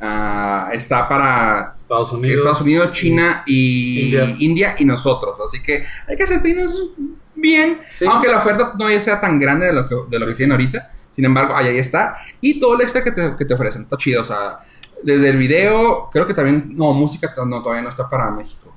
Ah, 0.00 0.70
está 0.72 1.06
para 1.06 1.74
Estados 1.76 2.10
Unidos. 2.12 2.38
Estados 2.38 2.60
Unidos, 2.62 2.90
China 2.92 3.42
y 3.46 4.06
India. 4.06 4.36
India. 4.38 4.74
y 4.78 4.84
nosotros. 4.86 5.38
Así 5.46 5.62
que 5.62 5.84
hay 6.08 6.16
que 6.16 6.26
sentirnos 6.26 6.88
bien. 7.34 7.78
Sí. 7.90 8.06
Aunque 8.08 8.28
la 8.28 8.38
oferta 8.38 8.72
no 8.78 8.88
sea 9.00 9.20
tan 9.20 9.38
grande 9.38 9.66
de 9.66 9.74
lo 9.74 9.86
que, 9.86 9.94
de 10.08 10.18
lo 10.18 10.26
que 10.26 10.32
tienen 10.32 10.52
ahorita. 10.52 10.88
Sin 11.10 11.26
embargo, 11.26 11.54
ahí, 11.54 11.66
ahí 11.66 11.78
está. 11.78 12.16
Y 12.40 12.58
todo 12.58 12.74
el 12.76 12.80
extra 12.80 13.04
que 13.04 13.12
te, 13.12 13.36
que 13.36 13.44
te 13.44 13.52
ofrecen. 13.52 13.82
Está 13.82 13.98
chido. 13.98 14.22
O 14.22 14.24
sea, 14.24 14.58
desde 15.02 15.28
el 15.28 15.36
video, 15.36 16.08
creo 16.10 16.26
que 16.26 16.32
también. 16.32 16.74
No, 16.74 16.94
música 16.94 17.30
no, 17.46 17.62
todavía 17.62 17.82
no 17.82 17.90
está 17.90 18.08
para 18.08 18.30
México. 18.30 18.74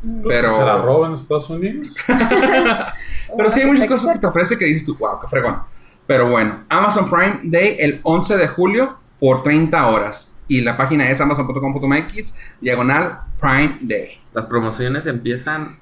Pues, 0.00 0.36
pero- 0.36 0.56
¿Se 0.56 0.64
la 0.64 0.78
roban 0.78 1.10
en 1.10 1.16
Estados 1.18 1.50
Unidos? 1.50 1.88
Pero 3.36 3.50
sí 3.50 3.60
hay 3.60 3.66
muchas 3.66 3.86
cosas 3.86 4.12
que 4.14 4.20
te 4.20 4.26
ofrece 4.26 4.56
que 4.56 4.66
dices 4.66 4.84
tú, 4.84 4.96
wow, 4.96 5.18
qué 5.20 5.26
fregón. 5.26 5.58
Pero 6.06 6.30
bueno, 6.30 6.64
Amazon 6.68 7.08
Prime 7.08 7.40
Day 7.44 7.76
el 7.78 8.00
11 8.02 8.36
de 8.36 8.48
julio 8.48 8.98
por 9.18 9.42
30 9.42 9.86
horas. 9.88 10.36
Y 10.46 10.60
la 10.60 10.76
página 10.76 11.08
es 11.08 11.20
amazon.com.mx, 11.20 12.34
diagonal 12.60 13.20
Prime 13.40 13.78
Day. 13.80 14.20
Las 14.34 14.46
promociones 14.46 15.06
empiezan 15.06 15.78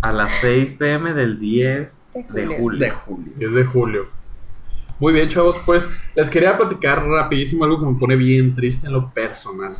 a 0.00 0.12
las 0.12 0.32
6 0.40 0.72
pm 0.72 1.14
del 1.14 1.38
10 1.38 1.98
De 2.14 2.46
de 2.46 2.46
julio. 2.58 2.80
De 2.80 2.90
julio. 2.90 3.32
10 3.36 3.54
de 3.54 3.64
julio. 3.64 4.06
Muy 4.98 5.12
bien, 5.12 5.28
chavos. 5.28 5.56
Pues 5.64 5.88
les 6.14 6.30
quería 6.30 6.56
platicar 6.56 7.04
rapidísimo 7.06 7.64
algo 7.64 7.78
que 7.78 7.86
me 7.86 7.98
pone 7.98 8.16
bien 8.16 8.54
triste 8.54 8.88
en 8.88 8.92
lo 8.92 9.10
personal. 9.10 9.78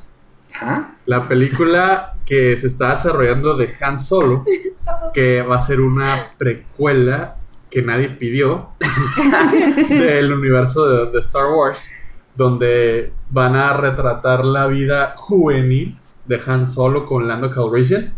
La 1.06 1.26
película 1.26 2.14
que 2.26 2.56
se 2.56 2.66
está 2.66 2.90
desarrollando 2.90 3.56
de 3.56 3.72
Han 3.80 3.98
Solo, 3.98 4.44
que 5.14 5.42
va 5.42 5.56
a 5.56 5.60
ser 5.60 5.80
una 5.80 6.30
precuela 6.36 7.36
que 7.72 7.80
nadie 7.80 8.10
pidió 8.10 8.68
del 9.88 10.30
universo 10.30 10.86
de, 10.86 11.10
de 11.10 11.20
Star 11.20 11.46
Wars, 11.46 11.88
donde 12.36 13.14
van 13.30 13.56
a 13.56 13.72
retratar 13.72 14.44
la 14.44 14.66
vida 14.66 15.14
juvenil 15.16 15.96
de 16.26 16.38
Han 16.46 16.68
Solo 16.68 17.06
con 17.06 17.26
Lando 17.26 17.50
Calrissian. 17.50 18.12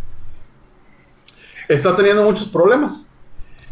Está 1.68 1.94
teniendo 1.94 2.24
muchos 2.24 2.48
problemas. 2.48 3.08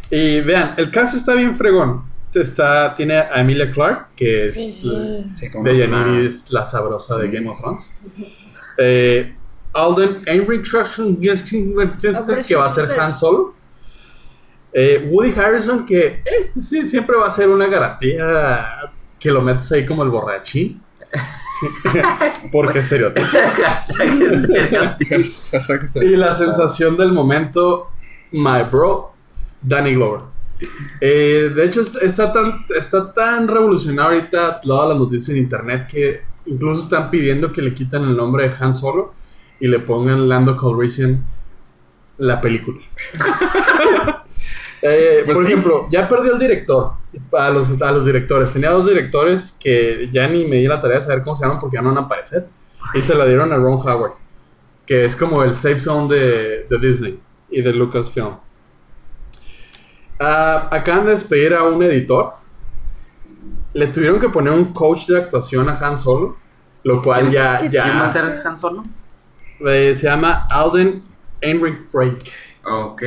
Y 0.09 0.39
vean, 0.39 0.73
el 0.77 0.89
caso 0.89 1.17
está 1.17 1.33
bien 1.33 1.53
fregón. 1.53 2.05
Está, 2.33 2.95
tiene 2.95 3.17
a 3.17 3.41
Emilia 3.41 3.69
Clarke, 3.69 4.07
que 4.15 4.47
es 4.47 4.55
Sí. 4.55 4.81
Sí, 5.35 5.49
como 5.51 5.65
de 5.65 6.31
la 6.49 6.63
sabrosa 6.63 7.17
de 7.17 7.29
Game 7.29 7.49
of 7.49 7.59
Thrones. 7.59 7.93
Eh, 8.77 9.35
Alden 9.73 10.21
Ehrenreich, 10.25 10.71
que 12.47 12.55
va 12.55 12.65
a 12.67 12.73
ser 12.73 12.89
Han 12.97 13.13
Solo. 13.13 13.53
Eh, 14.73 15.07
Woody 15.09 15.33
Harrison, 15.39 15.85
que 15.85 16.05
eh, 16.25 16.49
sí, 16.59 16.87
siempre 16.87 17.15
va 17.17 17.27
a 17.27 17.31
ser 17.31 17.47
una 17.49 17.67
garantía 17.67 18.67
que 19.19 19.31
lo 19.31 19.41
metes 19.41 19.71
ahí 19.71 19.85
como 19.85 20.03
el 20.03 20.09
borrachín. 20.09 20.81
Porque 22.51 22.79
estereotipo. 22.79 23.27
Y 26.01 26.15
la 26.17 26.33
sensación 26.33 26.97
del 26.97 27.11
momento, 27.11 27.91
my 28.31 28.63
bro, 28.69 29.13
Danny 29.61 29.93
Glover. 29.93 30.21
Eh, 31.01 31.51
de 31.53 31.65
hecho, 31.65 31.81
est- 31.81 32.01
está 32.01 32.31
tan, 32.31 32.65
está 32.75 33.11
tan 33.13 33.47
revolucionado 33.47 34.09
ahorita 34.09 34.61
todas 34.61 34.89
las 34.89 34.97
noticias 34.97 35.29
en 35.29 35.37
internet 35.37 35.87
que 35.89 36.21
incluso 36.45 36.83
están 36.83 37.09
pidiendo 37.09 37.51
que 37.51 37.61
le 37.61 37.73
quiten 37.73 38.03
el 38.03 38.15
nombre 38.15 38.47
de 38.49 38.55
Han 38.59 38.73
Solo 38.73 39.13
y 39.59 39.67
le 39.67 39.79
pongan 39.79 40.27
Lando 40.27 40.55
Calrissian 40.57 41.25
la 42.17 42.39
película. 42.41 42.79
Eh, 44.85 45.21
Pues 45.25 45.37
por 45.37 45.45
sí. 45.45 45.51
ejemplo, 45.53 45.87
ya 45.89 46.07
perdió 46.07 46.33
el 46.33 46.39
director. 46.39 46.91
A 47.31 47.49
los, 47.51 47.79
a 47.81 47.91
los 47.91 48.05
directores. 48.05 48.51
Tenía 48.51 48.71
dos 48.71 48.87
directores 48.87 49.55
que 49.59 50.09
ya 50.11 50.27
ni 50.27 50.45
me 50.45 50.57
di 50.57 50.67
la 50.67 50.81
tarea 50.81 50.97
de 50.97 51.03
saber 51.03 51.21
cómo 51.21 51.35
se 51.35 51.43
llaman 51.45 51.59
porque 51.59 51.75
ya 51.77 51.81
no 51.81 51.89
van 51.89 51.99
a 51.99 52.05
aparecer. 52.07 52.47
Y 52.93 53.01
se 53.01 53.15
la 53.15 53.25
dieron 53.25 53.51
a 53.53 53.55
Ron 53.55 53.73
Howard. 53.79 54.13
Que 54.85 55.05
es 55.05 55.15
como 55.15 55.41
el 55.43 55.55
safe 55.55 55.79
zone 55.79 56.13
de, 56.13 56.67
de 56.69 56.77
Disney 56.79 57.19
y 57.49 57.61
de 57.61 57.71
Lucasfilm. 57.71 58.35
Ah, 60.19 60.67
acaban 60.71 61.05
de 61.05 61.11
despedir 61.11 61.53
a 61.53 61.63
un 61.63 61.81
editor. 61.83 62.33
Le 63.73 63.87
tuvieron 63.87 64.19
que 64.19 64.29
poner 64.29 64.53
un 64.53 64.73
coach 64.73 65.07
de 65.07 65.17
actuación 65.17 65.69
a 65.69 65.77
Han 65.77 65.97
Solo. 65.97 66.37
Lo 66.83 67.01
cual 67.01 67.31
ya, 67.31 67.57
¿Qué- 67.57 67.69
ya 67.69 67.83
¿Quién 67.83 67.97
va 67.97 68.03
a 68.05 68.11
ser 68.11 68.41
Han 68.45 68.57
Solo? 68.57 68.83
eh, 69.65 69.93
se 69.95 70.03
llama 70.03 70.47
Alden 70.49 71.01
Enric 71.39 71.89
Drake. 71.91 72.31
Ok. 72.65 73.03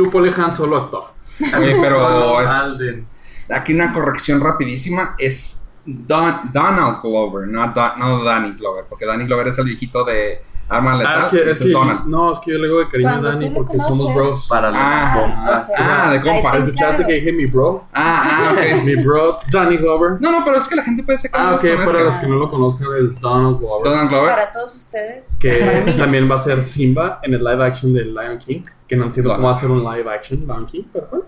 Tú 0.00 0.10
ponle 0.10 0.32
Han 0.34 0.50
Solo 0.50 0.78
actor. 0.78 1.12
Oye, 1.58 1.76
pero 1.78 2.40
es-. 2.40 3.02
Aquí 3.50 3.74
una 3.74 3.92
corrección 3.92 4.40
rapidísima 4.40 5.14
es 5.18 5.59
Don- 6.06 6.50
Donald 6.52 7.00
Glover, 7.02 7.46
no, 7.48 7.66
Don- 7.74 7.98
no 7.98 8.24
Danny 8.24 8.52
Glover, 8.52 8.84
porque 8.88 9.06
Danny 9.06 9.24
Glover 9.24 9.48
es 9.48 9.58
el 9.58 9.64
viejito 9.64 10.04
de 10.04 10.40
Arma 10.68 10.96
Letal. 10.96 11.14
Ah, 11.16 11.20
es 11.22 11.26
que, 11.28 11.50
es 11.50 11.58
que 11.58 11.68
Donald. 11.70 12.04
no, 12.06 12.32
es 12.32 12.38
que 12.38 12.52
yo 12.52 12.58
le 12.58 12.68
digo 12.68 12.78
de 12.78 12.88
cariño 12.88 13.08
a 13.10 13.16
lo 13.16 13.52
porque 13.54 13.78
somos 13.80 14.14
bros. 14.14 14.46
Para 14.48 14.70
los 14.70 14.78
Ah, 14.80 15.16
compas. 15.20 15.64
o 15.64 15.66
sea, 15.76 16.08
ah, 16.08 16.12
de 16.12 16.20
compa. 16.20 16.52
ahí 16.52 16.58
te 16.60 16.64
¿Escuchaste 16.66 17.06
que 17.06 17.12
dije 17.14 17.32
mi 17.32 17.46
bro? 17.46 17.86
Ah, 17.92 18.22
ah, 18.24 18.52
ok. 18.52 18.82
Mi 18.84 18.94
bro, 18.94 19.38
Danny 19.50 19.78
Glover. 19.78 20.18
No, 20.20 20.30
no, 20.30 20.44
pero 20.44 20.58
es 20.58 20.68
que 20.68 20.76
la 20.76 20.82
gente 20.84 21.02
puede 21.02 21.18
ser 21.18 21.30
que 21.32 21.38
no 21.38 21.44
Ah, 21.44 21.54
ok, 21.56 21.60
para 21.84 22.02
los 22.04 22.16
que 22.18 22.26
no 22.28 22.36
lo 22.36 22.48
conozcan 22.48 22.86
es 23.00 23.20
Donald 23.20 23.58
Glover. 23.58 23.90
Donald 23.90 24.10
Glover. 24.10 24.30
Para 24.30 24.52
todos 24.52 24.76
ustedes. 24.76 25.36
Que 25.40 25.94
también 25.98 26.30
va 26.30 26.36
a 26.36 26.38
ser 26.38 26.62
Simba 26.62 27.18
en 27.24 27.34
el 27.34 27.42
live 27.42 27.64
action 27.64 27.92
de 27.92 28.04
Lion 28.04 28.38
King. 28.38 28.60
Que 28.86 28.94
no 28.96 29.06
entiendo 29.06 29.32
cómo 29.34 29.46
va 29.48 29.52
a 29.52 29.56
ser 29.56 29.68
Donald. 29.68 29.86
un 29.88 29.94
live 29.96 30.10
action 30.14 30.40
Lion 30.40 30.66
King, 30.66 30.82
pero 30.92 31.08
bueno. 31.10 31.24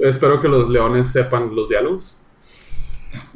Espero 0.00 0.40
que 0.40 0.48
los 0.48 0.68
leones 0.68 1.06
sepan 1.06 1.54
los 1.54 1.68
diálogos. 1.70 2.16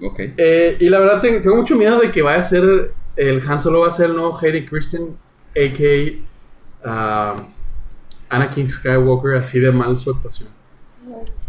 Ok. 0.02 0.20
Eh, 0.36 0.76
y 0.80 0.88
la 0.88 0.98
verdad 0.98 1.20
te- 1.20 1.40
tengo 1.40 1.56
mucho 1.56 1.76
miedo 1.76 1.98
de 2.00 2.10
que 2.10 2.22
vaya 2.22 2.38
a 2.38 2.42
ser 2.42 2.92
el 3.16 3.42
Han 3.48 3.60
Solo 3.60 3.80
va 3.80 3.88
a 3.88 3.90
ser 3.90 4.06
el 4.10 4.16
nuevo 4.16 4.36
Hayden 4.38 4.66
Christian, 4.66 5.02
a.k.a. 5.56 7.32
um, 7.34 7.46
Anakin 8.28 8.68
Skywalker, 8.70 9.34
así 9.36 9.58
de 9.60 9.72
mal 9.72 9.96
su 9.98 10.10
actuación. 10.10 10.48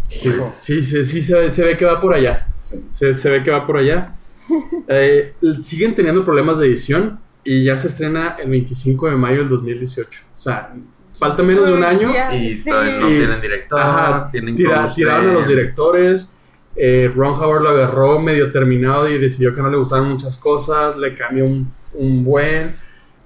Sí, 0.07 0.32
sí, 0.53 0.84
sí, 0.84 1.03
sí, 1.03 1.21
se, 1.21 1.36
ve- 1.39 1.51
se 1.51 1.63
ve 1.63 1.77
que 1.77 1.86
va 1.86 1.99
por 1.99 2.13
allá. 2.13 2.47
Sí. 2.61 2.86
Se, 2.91 3.13
se 3.13 3.29
ve 3.29 3.43
que 3.43 3.51
va 3.51 3.65
por 3.65 3.77
allá. 3.77 4.07
Eh, 4.89 5.34
siguen 5.61 5.95
teniendo 5.95 6.25
problemas 6.25 6.57
de 6.57 6.67
edición 6.67 7.19
y 7.43 7.63
ya 7.63 7.77
se 7.77 7.88
estrena 7.88 8.36
el 8.43 8.49
25 8.49 9.09
de 9.09 9.15
mayo 9.15 9.38
del 9.39 9.47
2018. 9.49 10.21
O 10.36 10.39
sea, 10.39 10.73
falta 11.17 11.41
menos 11.41 11.65
de 11.67 11.73
un 11.73 11.84
año. 11.86 12.11
Y 12.34 12.55
todavía 12.61 12.97
no 12.97 13.09
Y- 13.09 13.17
tienen 13.19 13.39
director, 13.39 13.79
Ajá, 13.79 14.29
tienen 14.29 14.55
tira- 14.55 14.91
tiraron 14.93 15.29
a 15.29 15.34
los 15.34 15.47
directores. 15.47 16.36
Eh, 16.76 17.11
Ron 17.13 17.34
Howard 17.34 17.61
lo 17.61 17.69
agarró 17.69 18.19
medio 18.19 18.51
terminado 18.51 19.09
y 19.09 19.17
decidió 19.17 19.53
que 19.53 19.61
no 19.61 19.69
le 19.69 19.78
gustaban 19.78 20.09
muchas 20.09 20.38
cosas. 20.38 20.97
Le 20.97 21.15
cambió 21.15 21.45
un, 21.45 21.72
un 21.93 22.24
buen. 22.24 22.76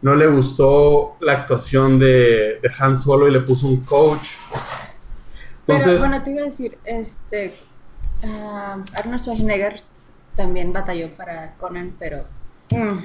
No 0.02 0.16
le 0.16 0.28
gustó 0.28 1.16
la 1.22 1.34
actuación 1.34 1.98
de, 1.98 2.60
de 2.62 2.72
Han 2.80 2.96
Solo 2.96 3.28
y 3.28 3.32
le 3.32 3.42
puso 3.42 3.68
un 3.68 3.78
coach. 3.82 4.32
Pero 5.66 5.98
bueno, 5.98 6.22
te 6.22 6.32
iba 6.32 6.42
a 6.42 6.46
decir, 6.46 6.78
este. 6.86 7.56
ah, 8.24 8.78
Arnold 8.94 9.20
Schwarzenegger 9.20 9.82
también 10.36 10.72
batalló 10.72 11.10
para 11.16 11.56
Conan, 11.56 11.96
pero. 11.98 12.26
mm, 12.70 13.00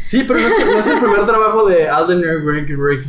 sí, 0.00 0.24
pero 0.24 0.40
no 0.40 0.48
es, 0.48 0.66
no 0.66 0.78
es 0.78 0.86
el 0.86 0.98
primer 0.98 1.26
trabajo 1.26 1.66
de 1.68 1.88
Alden 1.88 2.24
Ehrenreich. 2.24 3.06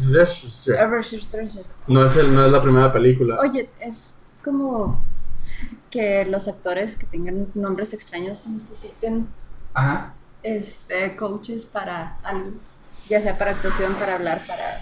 No 1.87 2.03
es, 2.03 2.15
el, 2.17 2.33
no 2.35 2.45
es 2.45 2.51
la 2.51 2.61
primera 2.61 2.91
película. 2.91 3.37
Oye, 3.39 3.69
es 3.79 4.17
como 4.43 4.99
que 5.95 6.25
los 6.25 6.47
actores 6.49 6.97
que 6.97 7.05
tengan 7.05 7.47
nombres 7.53 7.93
extraños 7.93 8.45
necesiten 8.47 9.27
Ajá. 9.73 10.13
este 10.43 11.15
coaches 11.15 11.65
para 11.65 12.17
algo, 12.23 12.49
ya 13.07 13.21
sea 13.21 13.37
para 13.37 13.51
actuación, 13.51 13.93
para 13.93 14.15
hablar, 14.15 14.41
para 14.45 14.81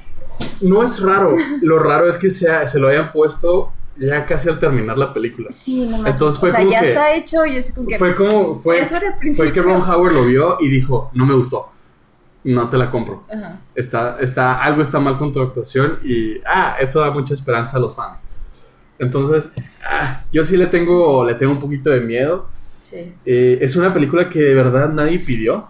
No 0.61 0.81
es 0.83 0.99
raro. 0.99 1.35
Lo 1.61 1.77
raro 1.79 2.07
es 2.09 2.17
que 2.17 2.29
sea, 2.31 2.65
se 2.67 2.79
lo 2.79 2.87
hayan 2.87 3.11
puesto 3.11 3.71
ya 3.95 4.25
casi 4.25 4.49
al 4.49 4.57
terminar 4.57 4.97
la 4.97 5.13
película. 5.13 5.49
sí, 5.51 5.85
no 5.85 5.97
manches. 5.97 6.13
Entonces 6.13 6.39
fue 6.39 6.49
o 6.49 6.51
sea, 6.51 6.61
como 6.61 6.71
ya 6.71 6.81
que- 6.81 6.87
está 6.89 7.13
hecho 7.13 7.45
y 7.45 7.57
es 7.57 7.71
como 7.71 7.87
que 7.87 7.99
Fue 7.99 8.15
como. 8.15 8.59
Fue, 8.59 8.79
Eso 8.81 8.95
era 8.97 9.11
fue 9.11 9.19
principio. 9.19 9.53
que 9.53 9.61
Ron 9.61 9.81
Howard 9.83 10.13
lo 10.13 10.25
vio 10.25 10.57
y 10.59 10.67
dijo: 10.69 11.11
No 11.13 11.25
me 11.27 11.35
gustó. 11.35 11.69
No 12.45 12.67
te 12.69 12.77
la 12.77 12.89
compro. 12.89 13.23
Ajá. 13.31 13.59
Está, 13.75 14.17
está, 14.19 14.61
algo 14.63 14.81
está 14.81 14.99
mal 14.99 15.17
con 15.19 15.31
tu 15.31 15.39
actuación 15.41 15.93
y. 16.03 16.41
Ah, 16.45 16.75
eso 16.79 16.99
da 17.01 17.11
mucha 17.11 17.33
esperanza 17.35 17.77
a 17.77 17.79
los 17.79 17.93
fans. 17.95 18.23
Entonces, 19.03 19.49
ah, 19.87 20.23
yo 20.31 20.43
sí 20.43 20.57
le 20.57 20.67
tengo, 20.67 21.25
le 21.25 21.35
tengo 21.35 21.51
un 21.51 21.59
poquito 21.59 21.89
de 21.89 22.01
miedo. 22.01 22.47
Sí. 22.81 23.13
Eh, 23.25 23.57
es 23.61 23.75
una 23.75 23.93
película 23.93 24.29
que 24.29 24.39
de 24.39 24.55
verdad 24.55 24.89
nadie 24.89 25.19
pidió. 25.19 25.67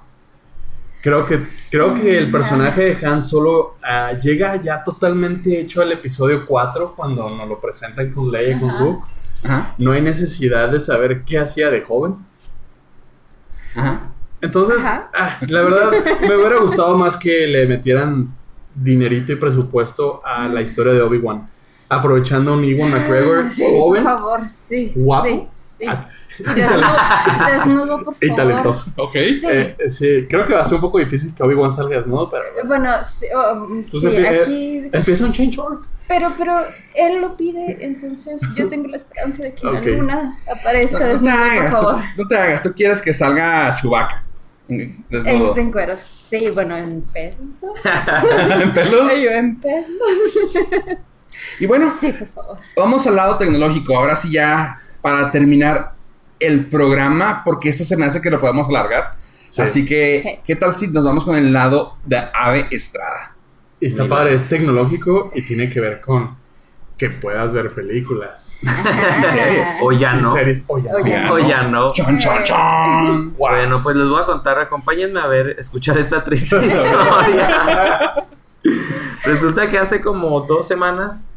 Creo 1.02 1.26
que, 1.26 1.42
creo 1.70 1.94
que 1.94 2.18
el 2.18 2.32
personaje 2.32 2.96
de 2.96 3.06
Han 3.06 3.22
Solo 3.22 3.76
ah, 3.84 4.14
llega 4.14 4.56
ya 4.56 4.82
totalmente 4.82 5.60
hecho 5.60 5.82
al 5.82 5.92
episodio 5.92 6.46
4 6.46 6.96
cuando 6.96 7.28
nos 7.28 7.48
lo 7.48 7.60
presentan 7.60 8.12
con 8.12 8.32
Leia 8.32 8.56
y 8.56 8.60
con. 8.60 8.70
Luke. 8.80 9.06
Ajá. 9.44 9.76
No 9.78 9.92
hay 9.92 10.02
necesidad 10.02 10.70
de 10.70 10.80
saber 10.80 11.24
qué 11.26 11.40
hacía 11.40 11.70
de 11.70 11.82
joven. 11.82 12.16
Ajá. 13.76 14.14
Entonces, 14.40 14.80
Ajá. 14.80 15.10
ah, 15.14 15.38
la 15.48 15.62
verdad, 15.62 15.92
me 16.22 16.36
hubiera 16.36 16.60
gustado 16.60 16.98
más 16.98 17.18
que 17.18 17.48
le 17.48 17.68
metieran 17.68 18.34
dinerito 18.76 19.32
y 19.32 19.36
presupuesto 19.36 20.26
a 20.26 20.48
la 20.48 20.62
historia 20.62 20.94
de 20.94 21.02
Obi-Wan. 21.02 21.48
Aprovechando 21.94 22.54
a 22.54 22.58
un 22.58 22.64
Ewan 22.64 22.92
McGregor 22.92 23.50
Sí, 23.50 23.66
joven 23.70 24.04
por 24.04 24.18
favor, 24.18 24.48
sí. 24.50 24.92
guapo, 24.96 25.28
Sí, 25.28 25.48
sí. 25.80 25.86
ah, 25.88 26.10
Y 26.40 26.44
desnudo, 26.44 27.52
desnudo, 27.52 28.04
por 28.04 28.14
favor. 28.16 28.18
y 28.22 28.36
talentoso. 28.36 28.92
Ok. 28.98 29.14
Sí. 29.14 29.42
Eh, 29.50 29.76
eh, 29.80 29.90
sí, 29.90 30.26
creo 30.30 30.46
que 30.46 30.54
va 30.54 30.62
a 30.62 30.64
ser 30.64 30.76
un 30.76 30.82
poco 30.82 31.00
difícil 31.00 31.34
que 31.36 31.44
Obi-Wan 31.44 31.72
salga 31.72 31.98
desnudo, 31.98 32.30
pero... 32.30 32.44
Bueno, 32.66 32.90
sí, 33.08 33.26
oh, 33.36 33.68
Pues 33.68 34.02
sí, 34.02 34.08
empie- 34.08 34.42
aquí. 34.42 34.90
Empieza 34.92 35.26
un 35.26 35.32
change 35.32 35.60
org. 35.60 35.82
Pero, 36.08 36.32
pero 36.38 36.60
él 36.96 37.22
lo 37.22 37.36
pide, 37.38 37.78
entonces 37.80 38.42
yo 38.56 38.68
tengo 38.68 38.88
la 38.90 38.98
esperanza 38.98 39.42
de 39.44 39.54
que 39.54 39.66
en 39.68 39.78
Ok. 39.78 39.86
alguna 39.86 40.38
aparezca 40.52 41.00
No, 41.00 41.06
no 41.06 41.08
te 41.08 41.14
desnudo, 41.14 41.34
por 41.34 41.42
hagas, 41.44 41.72
favor. 41.74 41.96
tú, 41.96 42.22
no 42.24 42.28
te 42.28 42.38
hagas, 42.38 42.62
tú 42.62 42.74
quieres 42.76 43.02
que 43.02 43.14
salga 43.14 43.76
Chubaca. 43.76 44.26
En, 44.68 45.04
Desnudo. 45.10 45.58
en 45.58 45.72
cueros, 45.72 46.00
sí, 46.30 46.50
bueno, 46.50 46.76
en 46.78 47.02
pelos. 47.02 47.38
¿En 48.62 48.74
pelos? 48.74 49.12
Yo 49.12 49.30
en 49.32 49.60
pelos. 49.60 49.88
Y 51.60 51.66
bueno, 51.66 51.92
Sí, 52.00 52.12
por 52.14 52.28
favor. 52.28 52.58
vamos 52.78 53.06
al 53.08 53.16
lado 53.16 53.38
tecnológico. 53.38 53.98
Ahora 53.98 54.16
sí 54.16 54.32
ya, 54.32 54.82
para 55.02 55.30
terminar 55.32 55.94
el 56.40 56.66
programa, 56.66 57.42
porque 57.46 57.70
esto 57.70 57.84
se 57.84 57.96
me 57.98 58.06
hace 58.06 58.22
que 58.22 58.30
lo 58.30 58.40
podemos 58.40 58.68
alargar. 58.70 59.16
Sí. 59.46 59.62
Así 59.62 59.86
que. 59.86 60.42
¿qué 60.46 60.56
tal 60.56 60.74
si 60.74 60.88
nos 60.88 61.04
vamos 61.04 61.26
con 61.26 61.36
el 61.36 61.54
lado 61.54 61.98
de 62.06 62.22
Ave 62.34 62.68
Estrada? 62.72 63.36
Está 63.80 64.08
padre, 64.08 64.34
es 64.34 64.46
tecnológico 64.48 65.32
y 65.36 65.42
tiene 65.44 65.70
que 65.70 65.80
ver 65.82 66.00
con 66.00 66.42
que 66.98 67.10
puedas 67.10 67.54
ver 67.54 67.74
películas. 67.74 68.60
series. 69.32 69.68
O 69.82 69.92
ya 69.92 70.16
y 70.16 70.22
no. 70.22 70.32
series. 70.34 70.64
O 70.68 70.78
ya 70.80 70.92
no. 70.92 70.98
O 70.98 71.06
ya 71.06 71.32
O 71.34 71.40
ya 71.40 71.64
no. 71.64 71.92
¡Chon, 71.92 72.18
chon, 72.20 72.44
chon! 72.46 72.58
Wow. 72.58 73.34
Bueno, 73.38 73.84
pues 73.84 73.96
les 73.98 74.08
voy 74.08 74.22
a 74.22 74.26
contar, 74.26 74.58
acompáñenme 74.60 75.20
a 75.20 75.28
ver, 75.28 75.56
escuchar 75.60 75.98
esta 75.98 76.24
triste 76.24 76.56
historia. 76.66 78.14
Resulta 79.24 79.70
que 79.70 79.78
hace 79.78 80.02
como 80.02 80.42
dos 80.42 80.68
semanas, 80.68 81.28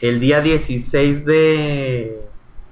el 0.00 0.20
día 0.20 0.40
16 0.40 1.24
de, 1.24 2.20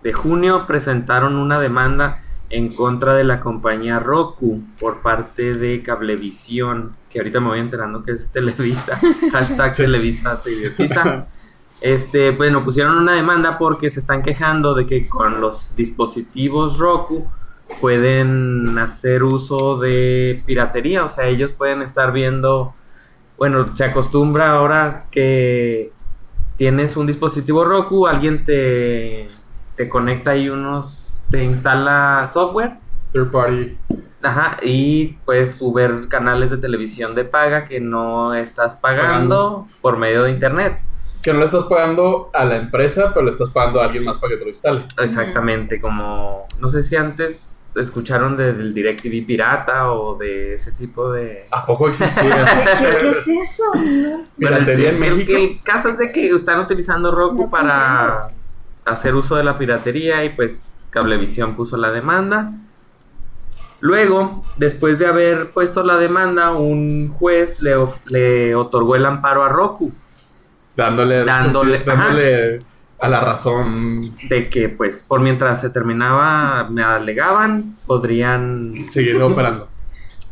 de 0.02 0.12
junio, 0.12 0.66
presentaron 0.66 1.36
una 1.36 1.60
demanda 1.60 2.20
en 2.50 2.72
contra 2.72 3.14
de 3.14 3.24
la 3.24 3.40
compañía 3.40 4.00
Roku 4.00 4.62
por 4.80 5.02
parte 5.02 5.54
de 5.54 5.82
Cablevisión, 5.82 6.94
que 7.10 7.18
ahorita 7.18 7.40
me 7.40 7.48
voy 7.48 7.60
enterando 7.60 8.02
que 8.02 8.12
es 8.12 8.30
Televisa, 8.30 8.98
hashtag 9.32 9.72
Televisa 9.72 10.40
te 10.42 10.52
idiotiza. 10.52 11.26
Este, 11.80 12.32
bueno, 12.32 12.64
pusieron 12.64 12.98
una 12.98 13.12
demanda 13.12 13.56
porque 13.56 13.88
se 13.88 14.00
están 14.00 14.22
quejando 14.22 14.74
de 14.74 14.84
que 14.84 15.06
con 15.06 15.40
los 15.40 15.76
dispositivos 15.76 16.78
Roku 16.78 17.28
pueden 17.80 18.76
hacer 18.78 19.22
uso 19.22 19.78
de 19.78 20.42
piratería, 20.44 21.04
o 21.04 21.08
sea, 21.08 21.26
ellos 21.26 21.52
pueden 21.52 21.82
estar 21.82 22.12
viendo, 22.12 22.74
bueno, 23.36 23.76
se 23.76 23.84
acostumbra 23.84 24.56
ahora 24.56 25.06
que 25.12 25.92
tienes 26.58 26.98
un 26.98 27.06
dispositivo 27.06 27.64
Roku, 27.64 28.06
alguien 28.06 28.44
te, 28.44 29.26
te 29.76 29.88
conecta 29.88 30.32
ahí 30.32 30.50
unos, 30.50 31.20
te 31.30 31.42
instala 31.42 32.28
software 32.30 32.76
third 33.12 33.30
party. 33.30 33.78
Ajá, 34.22 34.56
y 34.62 35.18
puedes 35.24 35.58
ver 35.72 36.08
canales 36.08 36.50
de 36.50 36.58
televisión 36.58 37.14
de 37.14 37.24
paga 37.24 37.64
que 37.64 37.80
no 37.80 38.34
estás 38.34 38.74
pagando 38.74 39.66
por 39.80 39.96
medio 39.96 40.24
de 40.24 40.32
internet. 40.32 40.78
Que 41.22 41.32
no 41.32 41.38
le 41.38 41.44
estás 41.44 41.64
pagando 41.64 42.30
a 42.34 42.44
la 42.44 42.56
empresa, 42.56 43.12
pero 43.12 43.24
le 43.24 43.30
estás 43.30 43.50
pagando 43.50 43.80
a 43.80 43.84
alguien 43.84 44.04
más 44.04 44.18
para 44.18 44.32
que 44.32 44.38
te 44.38 44.44
lo 44.44 44.50
instale. 44.50 44.84
Exactamente, 45.00 45.80
como 45.80 46.46
no 46.58 46.68
sé 46.68 46.82
si 46.82 46.96
antes 46.96 47.57
escucharon 47.76 48.36
de- 48.36 48.52
del 48.54 48.74
DirecTV 48.74 49.24
pirata 49.26 49.92
o 49.92 50.16
de 50.16 50.54
ese 50.54 50.72
tipo 50.72 51.12
de... 51.12 51.44
¿A 51.50 51.64
poco 51.64 51.84
¿Qué, 51.86 51.90
existía? 51.90 52.44
qué- 52.78 52.96
qué 52.98 53.08
es 53.10 53.28
eso? 53.28 53.62
No, 53.74 54.24
Pero 54.38 54.56
el, 54.56 54.64
Piratería 54.64 54.90
en 54.90 54.96
el- 54.96 55.02
el- 55.04 55.16
México. 55.16 55.38
el 55.38 55.62
caso 55.62 55.88
es 55.90 55.98
de 55.98 56.10
que 56.12 56.28
están 56.30 56.60
utilizando 56.60 57.10
Roku 57.10 57.44
no 57.44 57.50
para 57.50 58.28
hacer 58.84 59.14
uso 59.14 59.36
de 59.36 59.44
la 59.44 59.58
piratería 59.58 60.24
y 60.24 60.30
pues 60.30 60.76
Cablevisión 60.90 61.54
puso 61.54 61.76
la 61.76 61.90
demanda. 61.90 62.50
Luego, 63.80 64.42
después 64.56 64.98
de 64.98 65.06
haber 65.06 65.50
puesto 65.50 65.84
la 65.84 65.96
demanda, 65.98 66.50
un 66.52 67.08
juez 67.10 67.60
le, 67.62 67.76
of- 67.76 68.04
le 68.06 68.54
otorgó 68.56 68.96
el 68.96 69.06
amparo 69.06 69.44
a 69.44 69.48
Roku 69.48 69.92
dándole, 70.74 71.24
Dándole- 71.24 71.84
dándole 71.84 72.58
a 73.00 73.08
la 73.08 73.20
razón. 73.20 74.12
de 74.28 74.48
que 74.48 74.68
pues 74.68 75.04
por 75.06 75.20
mientras 75.20 75.60
se 75.60 75.70
terminaba, 75.70 76.68
me 76.70 76.82
alegaban, 76.82 77.76
podrían 77.86 78.72
Seguir 78.90 79.20
operando. 79.22 79.68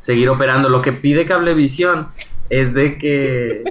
seguir 0.00 0.28
operando. 0.28 0.68
Lo 0.68 0.82
que 0.82 0.92
pide 0.92 1.24
Cablevisión 1.26 2.08
es 2.50 2.74
de 2.74 2.98
que 2.98 3.64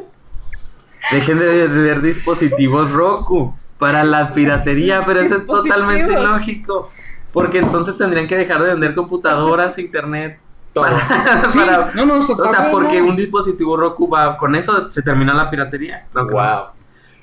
dejen 1.12 1.40
de 1.40 1.46
vender 1.68 2.02
dispositivos 2.02 2.92
Roku 2.92 3.56
para 3.78 4.04
la 4.04 4.34
piratería, 4.34 5.04
pero 5.06 5.20
eso 5.20 5.38
es 5.38 5.46
totalmente 5.46 6.14
ilógico. 6.14 6.92
Porque 7.34 7.60
entonces 7.60 7.98
tendrían 7.98 8.28
que 8.28 8.38
dejar 8.38 8.62
de 8.64 8.70
vender 8.70 8.96
computadoras, 8.96 9.78
internet. 9.80 10.40
Para, 10.74 10.98
Sí, 11.50 11.58
para- 11.60 11.92
no, 11.94 12.06
no, 12.06 12.20
o 12.20 12.24
sea, 12.24 12.70
porque 12.72 13.02
no. 13.02 13.08
un 13.10 13.16
dispositivo 13.16 13.76
Roku 13.78 14.10
va. 14.10 14.36
Con 14.38 14.56
eso 14.56 14.90
se 14.92 15.02
termina 15.02 15.34
la 15.34 15.50
piratería. 15.50 16.06
Wow. 16.14 16.75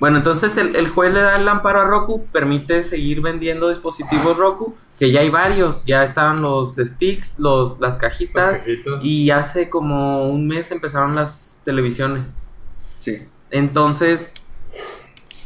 Bueno, 0.02 0.16
entonces 0.16 0.56
el, 0.56 0.74
el 0.74 0.88
juez 0.88 1.14
le 1.14 1.20
da 1.20 1.36
el 1.36 1.46
amparo 1.46 1.80
a 1.80 1.84
Roku, 1.84 2.26
permite 2.32 2.82
seguir 2.82 3.20
vendiendo 3.20 3.68
dispositivos 3.68 4.36
Roku, 4.36 4.74
que 4.98 5.12
ya 5.12 5.20
hay 5.20 5.30
varios, 5.30 5.84
ya 5.84 6.02
estaban 6.02 6.42
los 6.42 6.74
sticks, 6.74 7.38
los, 7.38 7.78
las 7.78 7.98
cajitas, 7.98 8.48
Los 8.48 8.58
cajitos. 8.58 9.04
y 9.04 9.30
hace 9.30 9.70
como 9.70 10.28
un 10.28 10.48
mes 10.48 10.72
empezaron 10.72 11.14
las 11.14 11.60
televisiones. 11.64 12.48
Sí. 12.98 13.28
Entonces, 13.52 14.32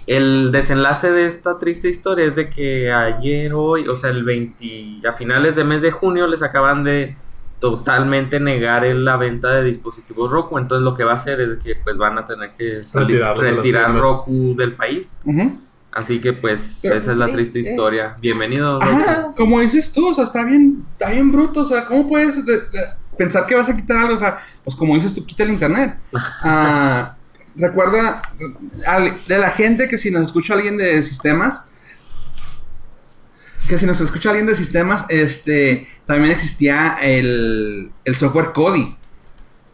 el 0.06 0.50
desenlace 0.52 1.10
de 1.10 1.26
esta 1.26 1.58
triste 1.58 1.90
historia 1.90 2.24
es 2.24 2.34
de 2.34 2.48
que 2.48 2.90
ayer, 2.90 3.52
hoy, 3.52 3.86
o 3.88 3.94
sea, 3.94 4.08
el 4.08 4.24
20, 4.24 5.06
a 5.06 5.12
finales 5.12 5.54
de 5.54 5.64
mes 5.64 5.82
de 5.82 5.90
junio 5.90 6.26
les 6.26 6.42
acaban 6.42 6.82
de 6.82 7.14
totalmente 7.58 8.38
negar 8.40 8.84
la 8.84 9.16
venta 9.16 9.50
de 9.52 9.64
dispositivos 9.64 10.30
Roku. 10.30 10.58
Entonces 10.58 10.84
lo 10.84 10.94
que 10.94 11.04
va 11.04 11.12
a 11.12 11.16
hacer 11.16 11.40
es 11.40 11.56
que 11.62 11.74
pues 11.76 11.96
van 11.96 12.18
a 12.18 12.24
tener 12.24 12.52
que 12.52 12.82
salir- 12.82 13.18
de 13.18 13.34
retirar. 13.34 13.94
Roku 13.94 14.54
del 14.56 14.74
país. 14.74 15.18
Así 15.92 16.20
que 16.20 16.32
pues 16.34 16.80
Pero- 16.82 16.96
esa 16.96 17.12
es 17.12 17.18
la 17.18 17.28
triste 17.32 17.58
historia. 17.58 18.16
Bienvenido. 18.20 18.78
Roku. 18.80 19.34
Como 19.34 19.60
dices 19.60 19.92
tú, 19.92 20.08
o 20.08 20.14
sea, 20.14 20.24
está 20.24 20.44
bien, 20.44 20.84
está 20.92 21.10
bien 21.10 21.32
bruto, 21.32 21.60
o 21.60 21.64
sea, 21.64 21.86
¿cómo 21.86 22.06
puedes 22.06 22.44
de- 22.44 22.56
de- 22.60 22.88
pensar 23.16 23.46
que 23.46 23.54
vas 23.54 23.68
a 23.70 23.76
quitar 23.76 23.96
algo? 23.98 24.14
O 24.14 24.18
sea, 24.18 24.36
pues 24.62 24.76
como 24.76 24.94
dices 24.94 25.14
tú, 25.14 25.24
quita 25.24 25.42
el 25.44 25.50
internet. 25.50 25.96
Ah, 26.42 27.16
recuerda 27.56 28.20
al- 28.86 29.14
de 29.26 29.38
la 29.38 29.48
gente 29.50 29.88
que 29.88 29.96
si 29.96 30.10
nos 30.10 30.22
escucha 30.26 30.52
alguien 30.52 30.76
de 30.76 31.02
sistemas, 31.02 31.68
que 33.66 33.78
si 33.78 33.86
nos 33.86 34.00
escucha 34.00 34.30
alguien 34.30 34.46
de 34.46 34.54
sistemas, 34.54 35.06
este, 35.08 35.86
también 36.06 36.32
existía 36.32 36.96
el, 37.00 37.92
el 38.04 38.14
software 38.14 38.52
Kodi. 38.52 38.96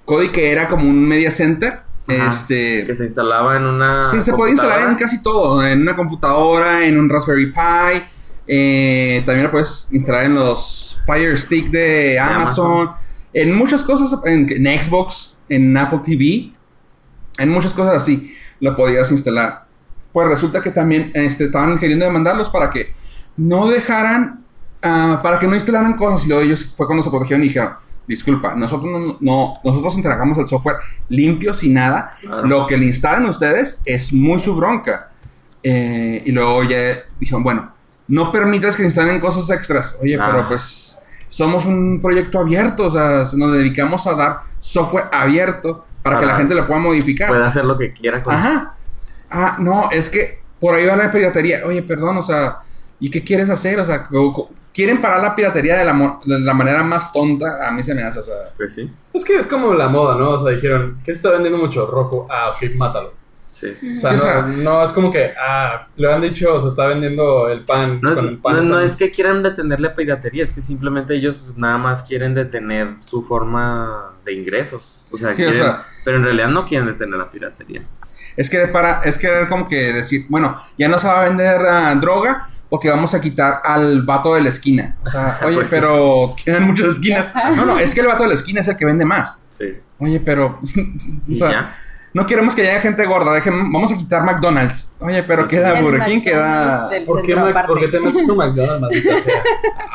Kodi 0.04 0.28
que 0.30 0.52
era 0.52 0.68
como 0.68 0.88
un 0.88 1.06
media 1.06 1.30
center, 1.30 1.80
Ajá, 2.08 2.30
este... 2.30 2.84
Que 2.84 2.94
se 2.94 3.06
instalaba 3.06 3.56
en 3.56 3.64
una. 3.64 4.08
Sí, 4.08 4.20
se 4.20 4.32
puede 4.32 4.52
instalar 4.52 4.88
en 4.88 4.96
casi 4.96 5.22
todo, 5.22 5.64
en 5.64 5.82
una 5.82 5.94
computadora, 5.94 6.84
en 6.84 6.98
un 6.98 7.08
Raspberry 7.08 7.52
Pi, 7.52 8.02
eh, 8.46 9.22
también 9.24 9.44
lo 9.44 9.50
puedes 9.50 9.88
instalar 9.92 10.24
en 10.24 10.34
los 10.34 11.00
Fire 11.06 11.38
Stick 11.38 11.70
de 11.70 12.18
Amazon, 12.18 12.90
en 13.32 13.54
muchas 13.54 13.82
cosas, 13.82 14.18
en, 14.24 14.48
en 14.50 14.82
Xbox, 14.82 15.36
en 15.48 15.76
Apple 15.76 16.00
TV, 16.04 16.52
en 17.38 17.48
muchas 17.48 17.72
cosas 17.72 18.02
así 18.02 18.34
lo 18.60 18.76
podías 18.76 19.10
instalar. 19.10 19.66
Pues 20.12 20.28
resulta 20.28 20.60
que 20.60 20.70
también 20.70 21.10
este, 21.14 21.44
estaban 21.44 21.78
queriendo 21.78 22.04
demandarlos 22.04 22.50
para 22.50 22.70
que 22.70 22.92
no 23.36 23.68
dejaran, 23.68 24.44
ah, 24.82 25.20
para 25.22 25.38
que 25.38 25.46
no 25.46 25.54
instalaran 25.54 25.94
cosas 25.94 26.24
y 26.24 26.28
luego 26.28 26.42
ellos 26.42 26.72
fue 26.76 26.86
cuando 26.86 27.02
se 27.02 27.10
protegieron 27.10 27.44
y 27.44 27.48
dijeron, 27.48 27.74
disculpa, 28.06 28.54
nosotros 28.54 28.90
no, 28.90 29.16
no- 29.20 29.54
nosotros 29.64 29.94
entregamos 29.96 30.36
el 30.38 30.46
software 30.48 30.76
limpio, 31.08 31.54
sin 31.54 31.74
nada, 31.74 32.14
Claro. 32.20 32.46
lo 32.46 32.66
que 32.66 32.76
le 32.76 32.86
instalan 32.86 33.24
ustedes 33.26 33.80
es 33.84 34.12
muy 34.12 34.38
su 34.40 34.54
bronca. 34.54 35.08
Eh, 35.62 36.22
y 36.26 36.32
luego 36.32 36.64
ya 36.64 36.98
dijeron, 37.20 37.42
bueno, 37.44 37.72
no 38.08 38.32
permitas 38.32 38.76
que 38.76 38.82
instalen 38.82 39.20
cosas 39.20 39.48
extras. 39.56 39.96
Oye, 40.02 40.18
Ah. 40.20 40.28
pero 40.30 40.48
pues 40.48 40.98
somos 41.28 41.64
un 41.66 42.00
proyecto 42.02 42.40
abierto, 42.40 42.86
o 42.86 42.90
sea, 42.90 43.24
nos 43.34 43.52
dedicamos 43.52 44.06
a 44.06 44.14
dar 44.14 44.38
software 44.58 45.04
abierto 45.12 45.86
para 46.02 46.18
que 46.18 46.26
la 46.26 46.36
gente 46.36 46.54
lo 46.54 46.66
pueda 46.66 46.80
modificar. 46.80 47.28
Puede 47.28 47.44
hacer 47.46 47.64
lo 47.64 47.78
que 47.78 47.92
quiera 47.92 48.22
con 48.22 48.34
Ajá. 48.34 48.74
Ah, 49.30 49.56
no, 49.60 49.88
es 49.92 50.10
que 50.10 50.42
por 50.60 50.74
ahí 50.74 50.84
va 50.84 50.96
la 50.96 51.10
piratería. 51.10 51.60
Oye, 51.64 51.82
perdón, 51.82 52.16
o 52.18 52.22
sea, 52.22 52.58
¿y 53.02 53.10
qué 53.10 53.22
quieres 53.24 53.50
hacer? 53.50 53.78
O 53.80 53.84
sea, 53.84 54.08
quieren 54.72 55.00
parar 55.00 55.20
la 55.20 55.34
piratería 55.34 55.76
de 55.76 55.84
la, 55.84 55.92
mo- 55.92 56.20
de 56.24 56.38
la 56.40 56.54
manera 56.54 56.82
más 56.82 57.12
tonta. 57.12 57.66
A 57.66 57.70
mí 57.72 57.82
se 57.82 57.94
me 57.94 58.02
hace, 58.04 58.20
o 58.20 58.22
sea. 58.22 58.34
Pues 58.56 58.74
sí. 58.74 58.90
Es 59.12 59.24
que 59.24 59.36
es 59.36 59.46
como 59.46 59.74
la 59.74 59.88
moda, 59.88 60.16
¿no? 60.16 60.30
O 60.30 60.42
sea, 60.42 60.54
dijeron, 60.54 60.98
¿qué 61.04 61.12
se 61.12 61.16
está 61.18 61.30
vendiendo 61.30 61.58
mucho? 61.58 61.84
Roku. 61.86 62.26
Ah, 62.30 62.50
ok, 62.50 62.74
mátalo. 62.76 63.12
Sí. 63.50 63.66
O 63.94 63.96
sea, 63.96 64.10
Sí, 64.12 64.16
o 64.16 64.18
no, 64.18 64.18
sea- 64.22 64.42
no 64.42 64.84
es 64.84 64.92
como 64.92 65.12
que, 65.12 65.32
ah, 65.38 65.86
le 65.96 66.12
han 66.12 66.22
dicho, 66.22 66.58
se 66.58 66.68
está 66.68 66.86
vendiendo 66.86 67.48
el 67.48 67.60
pan. 67.64 67.98
No 68.00 68.10
es, 68.10 68.16
con 68.16 68.28
el 68.28 68.38
pan 68.38 68.56
no- 68.56 68.62
no 68.62 68.80
es 68.80 68.96
que 68.96 69.10
quieran 69.10 69.42
detener 69.42 69.78
la 69.80 69.94
piratería, 69.94 70.42
es 70.44 70.52
que 70.52 70.62
simplemente 70.62 71.14
ellos 71.14 71.48
nada 71.56 71.76
más 71.76 72.02
quieren 72.02 72.34
detener 72.34 72.86
su 73.00 73.22
forma 73.22 74.12
de 74.24 74.32
ingresos. 74.32 74.98
O 75.12 75.18
sea, 75.18 75.34
Sí, 75.34 75.42
o 75.42 75.50
quieren- 75.50 75.62
sea- 75.64 75.84
pero 76.04 76.16
en 76.16 76.24
realidad 76.24 76.48
no 76.48 76.66
quieren 76.66 76.86
detener 76.86 77.18
la 77.18 77.30
piratería. 77.30 77.82
Es 78.36 78.48
que 78.48 78.66
para, 78.68 79.02
es 79.02 79.18
que 79.18 79.28
como 79.50 79.68
que 79.68 79.92
decir, 79.92 80.24
bueno, 80.30 80.56
ya 80.78 80.88
no 80.88 80.98
se 80.98 81.06
va 81.06 81.20
a 81.20 81.24
vender 81.24 81.58
ah, 81.68 81.94
droga 82.00 82.48
porque 82.72 82.88
vamos 82.88 83.12
a 83.14 83.20
quitar 83.20 83.60
al 83.62 84.00
vato 84.02 84.34
de 84.34 84.40
la 84.40 84.48
esquina. 84.48 84.96
O 85.04 85.10
sea, 85.10 85.38
oye, 85.44 85.56
Pues 85.56 85.68
sí. 85.68 85.74
pero 85.78 86.34
quedan 86.42 86.62
muchas 86.66 86.88
esquinas. 86.88 87.26
No, 87.54 87.66
no, 87.66 87.78
es 87.78 87.94
que 87.94 88.00
el 88.00 88.06
vato 88.06 88.22
de 88.22 88.30
la 88.30 88.34
esquina 88.34 88.60
es 88.62 88.68
el 88.68 88.78
que 88.78 88.86
vende 88.86 89.04
más. 89.04 89.42
Sí. 89.50 89.66
Oye, 89.98 90.20
pero, 90.20 90.58
o 91.30 91.34
sea, 91.34 91.50
ya. 91.50 91.76
no 92.14 92.26
queremos 92.26 92.54
que 92.54 92.62
haya 92.62 92.80
gente 92.80 93.04
gorda. 93.04 93.38
dejen- 93.38 93.70
vamos 93.70 93.92
a 93.92 93.98
quitar 93.98 94.24
McDonald's. 94.24 94.94
Oye, 95.00 95.22
pero 95.22 95.42
Pues 95.42 95.50
queda 95.50 95.82
Burger 95.82 96.04
King, 96.04 96.20
queda. 96.22 96.88
¿Por 97.04 97.20
qué, 97.22 97.36
por 97.36 97.78
qué 97.78 97.88
te 97.88 98.00
metes 98.00 98.26
con 98.26 98.38
McDonald's, 98.38 98.80
maldita 98.80 99.18
sea? 99.18 99.42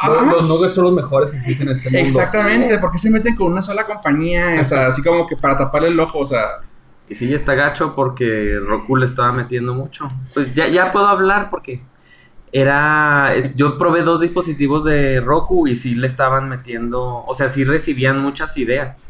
Los, 0.07 0.27
los 0.27 0.47
nuggets 0.47 0.75
son 0.75 0.83
los 0.85 0.93
mejores 0.93 1.31
que 1.31 1.37
existen 1.37 1.67
en 1.69 1.73
este 1.73 1.89
mundo. 1.89 2.05
Exactamente, 2.05 2.77
¿por 2.77 2.91
qué 2.91 2.99
se 2.99 3.09
meten 3.09 3.35
con 3.35 3.51
una 3.51 3.63
sola 3.63 3.83
compañía? 3.87 4.57
O 4.61 4.65
sea, 4.65 4.85
así 4.87 5.01
como 5.01 5.25
que 5.25 5.35
para 5.35 5.57
taparle 5.57 5.87
el 5.89 5.99
ojo, 5.99 6.19
o 6.19 6.25
sea. 6.27 6.41
Y 7.09 7.15
sí, 7.15 7.33
está 7.33 7.55
gacho 7.55 7.95
porque 7.95 8.59
Roku 8.63 8.95
le 8.97 9.07
estaba 9.07 9.31
metiendo 9.33 9.73
mucho. 9.73 10.07
Pues 10.35 10.53
ya, 10.53 10.67
ya 10.67 10.91
puedo 10.91 11.07
hablar 11.07 11.49
porque 11.49 11.81
era. 12.51 13.33
Yo 13.55 13.77
probé 13.77 14.03
dos 14.03 14.19
dispositivos 14.19 14.83
de 14.83 15.21
Roku 15.21 15.67
y 15.67 15.75
sí 15.75 15.93
le 15.93 16.07
estaban 16.07 16.49
metiendo. 16.49 17.23
O 17.25 17.33
sea, 17.33 17.49
sí 17.49 17.63
recibían 17.63 18.21
muchas 18.21 18.57
ideas. 18.57 19.09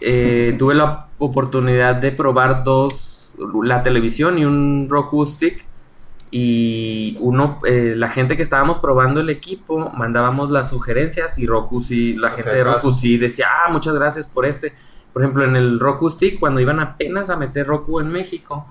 Eh, 0.00 0.54
tuve 0.58 0.74
la 0.74 1.08
oportunidad 1.18 1.96
de 1.96 2.12
probar 2.12 2.64
dos: 2.64 3.34
la 3.62 3.82
televisión 3.82 4.38
y 4.38 4.44
un 4.44 4.88
Roku 4.88 5.24
Stick. 5.26 5.66
Y 6.30 7.16
uno, 7.20 7.58
eh, 7.64 7.94
la 7.96 8.10
gente 8.10 8.36
que 8.36 8.42
estábamos 8.42 8.78
probando 8.78 9.20
el 9.20 9.30
equipo, 9.30 9.90
mandábamos 9.96 10.50
las 10.50 10.68
sugerencias 10.68 11.38
y 11.38 11.46
Roku 11.46 11.80
sí, 11.80 12.16
la 12.16 12.30
gente 12.30 12.50
de 12.50 12.64
Roku 12.64 12.92
sí 12.92 13.16
decía, 13.16 13.46
ah, 13.50 13.72
muchas 13.72 13.94
gracias 13.94 14.26
por 14.26 14.44
este. 14.44 14.74
Por 15.14 15.22
ejemplo, 15.22 15.44
en 15.44 15.56
el 15.56 15.80
Roku 15.80 16.10
Stick, 16.10 16.38
cuando 16.38 16.60
iban 16.60 16.80
apenas 16.80 17.30
a 17.30 17.36
meter 17.36 17.66
Roku 17.66 17.98
en 17.98 18.08
México, 18.08 18.66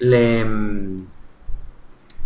le, 0.00 0.44
mm, 0.44 1.06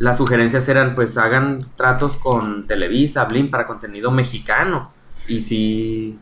las 0.03 0.17
sugerencias 0.17 0.69
eran, 0.69 0.97
pues 0.97 1.17
hagan 1.17 1.65
tratos 1.77 2.17
con 2.17 2.67
Televisa, 2.67 3.25
Blim 3.27 3.51
para 3.51 3.67
contenido 3.67 4.11
mexicano. 4.11 4.91
Y 5.29 5.43
sí, 5.43 6.19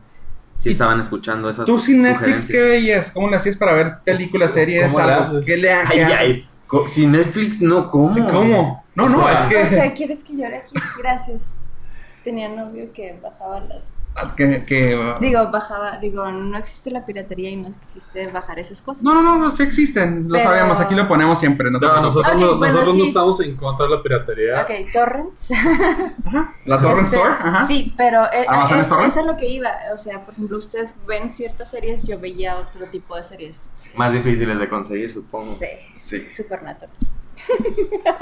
sí 0.59 0.69
¿Y 0.69 0.73
estaban 0.73 1.01
escuchando 1.01 1.49
esas 1.49 1.65
Tú 1.65 1.79
sin 1.79 2.03
Netflix. 2.03 2.45
¿qué 2.45 2.61
veías? 2.63 3.11
¿Cómo 3.11 3.31
le 3.31 3.37
hacías 3.37 3.57
para 3.57 3.73
ver 3.73 4.01
películas, 4.05 4.53
series, 4.53 4.93
¿Cómo 4.93 5.07
le 5.07 5.13
algo? 5.15 5.41
¿Qué 5.41 5.57
le 5.57 5.73
Ay, 5.73 5.87
qué 5.95 6.05
ay, 6.05 6.31
haces? 6.31 6.51
sin 6.93 7.13
Netflix, 7.13 7.63
no, 7.63 7.89
¿cómo? 7.89 8.29
¿Cómo? 8.29 8.85
No, 8.95 9.05
O 9.05 9.09
no, 9.09 9.27
sea, 9.27 9.41
es 9.41 9.47
que. 9.47 9.63
O 9.63 9.67
sea, 9.67 9.95
¿quieres 9.95 10.25
que 10.25 10.37
llore 10.37 10.59
aquí? 10.59 10.75
Gracias. 10.99 11.45
Tenía 12.23 12.51
novio 12.51 12.93
que 12.93 13.19
bajaba 13.23 13.61
las 13.61 13.87
que, 14.37 14.65
que- 14.67 15.15
Digo, 15.21 15.51
bajaba, 15.51 15.99
digo, 15.99 16.31
no 16.31 16.59
existe 16.59 16.91
la 16.91 17.07
piratería 17.07 17.51
y 17.51 17.57
no 17.57 17.69
existe 17.69 18.31
bajar 18.33 18.59
esas 18.59 18.83
cosas. 18.83 19.03
No, 19.03 19.15
no, 19.15 19.23
no, 19.23 19.39
no, 19.39 19.53
sí 19.53 19.63
existen. 19.63 20.25
Lo 20.25 20.35
Pero- 20.35 20.45
sabemos, 20.45 20.81
aquí 20.81 20.95
lo 20.95 21.07
ponemos 21.09 21.39
siempre. 21.39 21.71
No 21.71 21.79
nosotros, 21.79 22.37
no, 22.37 22.59
bueno, 22.59 22.75
nosotros 22.75 22.97
no 22.97 23.03
sí. 23.05 23.09
estamos 23.09 23.41
en 23.41 23.57
contra 23.57 23.87
de 23.87 23.97
la 23.97 24.03
piratería. 24.03 24.63
Ok, 24.63 24.93
torrents. 24.93 25.51
La 26.65 26.81
Torrent 26.81 27.05
Este, 27.05 27.17
Store, 27.17 27.35
ajá. 27.39 27.67
Sí, 27.67 27.95
pero 27.97 28.25
eh, 28.33 28.47
es, 28.65 28.71
eso 28.91 29.21
es 29.21 29.27
lo 29.27 29.37
que 29.37 29.49
iba. 29.49 29.71
O 29.95 29.99
sea, 29.99 30.21
por 30.25 30.35
ejemplo, 30.35 30.59
ustedes 30.59 30.95
ven 31.07 31.33
ciertas 31.33 31.71
series, 31.71 32.05
yo 32.07 32.19
veía 32.19 32.57
otro 32.57 32.87
tipo 32.87 33.17
de 33.17 33.23
series. 33.23 33.69
Más 33.97 34.13
difíciles 34.13 34.59
de 34.59 34.69
conseguir, 34.69 35.13
supongo. 35.13 35.55
Sí, 35.59 35.67
Sí. 35.95 36.29
Supernatural. 36.31 36.91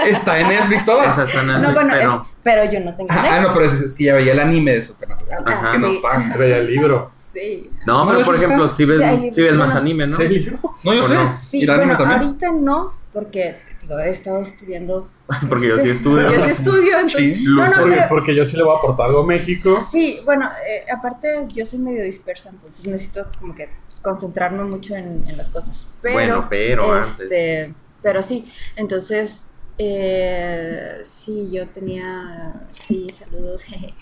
Está 0.06 0.38
en 0.38 0.48
Netflix 0.48 0.84
toda. 0.84 1.10
Esa 1.10 1.24
está 1.24 1.40
en 1.40 1.46
No, 1.48 1.52
Netflix, 1.58 1.74
bueno, 1.74 1.90
pero... 1.92 2.22
es- 2.22 2.28
pero 2.42 2.72
yo 2.72 2.80
no 2.80 2.94
tengo 2.96 3.08
Ah, 3.10 3.16
ah, 3.18 3.22
Netflix. 3.22 3.42
no, 3.48 3.54
pero 3.54 3.66
es, 3.66 3.72
es 3.74 3.94
que 3.96 4.04
ya 4.04 4.14
veía 4.14 4.32
el 4.32 4.40
anime 4.40 4.72
de 4.72 4.82
Supernatural. 4.82 5.42
Ajá. 5.46 5.72
Que 5.72 5.78
no 5.78 5.88
Sí. 5.90 5.96
está. 5.96 6.36
Veía 6.36 6.56
el 6.58 6.66
libro. 6.68 7.10
Sí. 7.12 7.70
No, 7.86 8.04
¿No 8.04 8.10
pero 8.12 8.24
por 8.24 8.34
ejemplo, 8.36 8.68
si 8.68 8.84
ves, 8.84 9.00
Sí, 9.20 9.30
si 9.34 9.42
ves 9.42 9.54
más 9.54 9.74
anime, 9.74 10.06
¿no? 10.06 10.16
¿Sí, 10.16 10.22
el 10.22 10.32
libro? 10.34 10.58
No, 10.84 10.94
yo 10.94 11.04
¿O 11.04 11.08
sé. 11.08 11.14
no? 11.14 11.32
Sí, 11.32 11.58
y 11.60 11.62
el 11.64 11.70
anime 11.70 11.86
bueno, 11.96 11.98
también. 11.98 12.22
ahorita 12.22 12.52
no, 12.52 12.90
porque 13.12 13.58
digo, 13.82 13.98
he 13.98 14.08
estado 14.10 14.40
estudiando. 14.40 15.08
Porque 15.50 15.66
yo 15.68 15.74
este, 15.74 15.84
sí 15.84 15.90
estudio. 15.90 16.32
Yo 16.32 16.42
sí 16.44 16.50
estudio, 16.50 16.94
entonces. 17.00 17.36
Sí, 17.38 17.44
no, 17.48 17.66
no. 17.66 17.72
Porque, 17.82 17.96
pero- 17.96 18.08
porque 18.08 18.34
yo 18.34 18.44
sí 18.46 18.56
le 18.56 18.62
voy 18.62 18.74
a 18.74 18.78
aportar 18.78 19.06
algo 19.06 19.20
a 19.24 19.26
México. 19.26 19.78
Sí, 19.90 20.20
bueno, 20.24 20.48
eh, 20.66 20.90
aparte 20.90 21.44
yo 21.48 21.66
soy 21.66 21.80
medio 21.80 22.02
dispersa, 22.02 22.48
entonces 22.48 22.86
necesito 22.86 23.26
como 23.38 23.54
que 23.54 23.68
concentrarme 24.02 24.64
mucho 24.64 24.94
en, 24.94 25.28
en 25.28 25.36
las 25.36 25.48
cosas. 25.48 25.86
Pero, 26.02 26.14
Bueno, 26.14 26.46
pero 26.48 26.98
este, 26.98 27.74
Pero 28.02 28.22
sí, 28.22 28.50
entonces, 28.76 29.44
eh, 29.78 31.00
sí, 31.04 31.50
yo 31.52 31.68
tenía, 31.68 32.54
sí, 32.70 33.08
saludos. 33.10 33.62
jeje. 33.64 33.94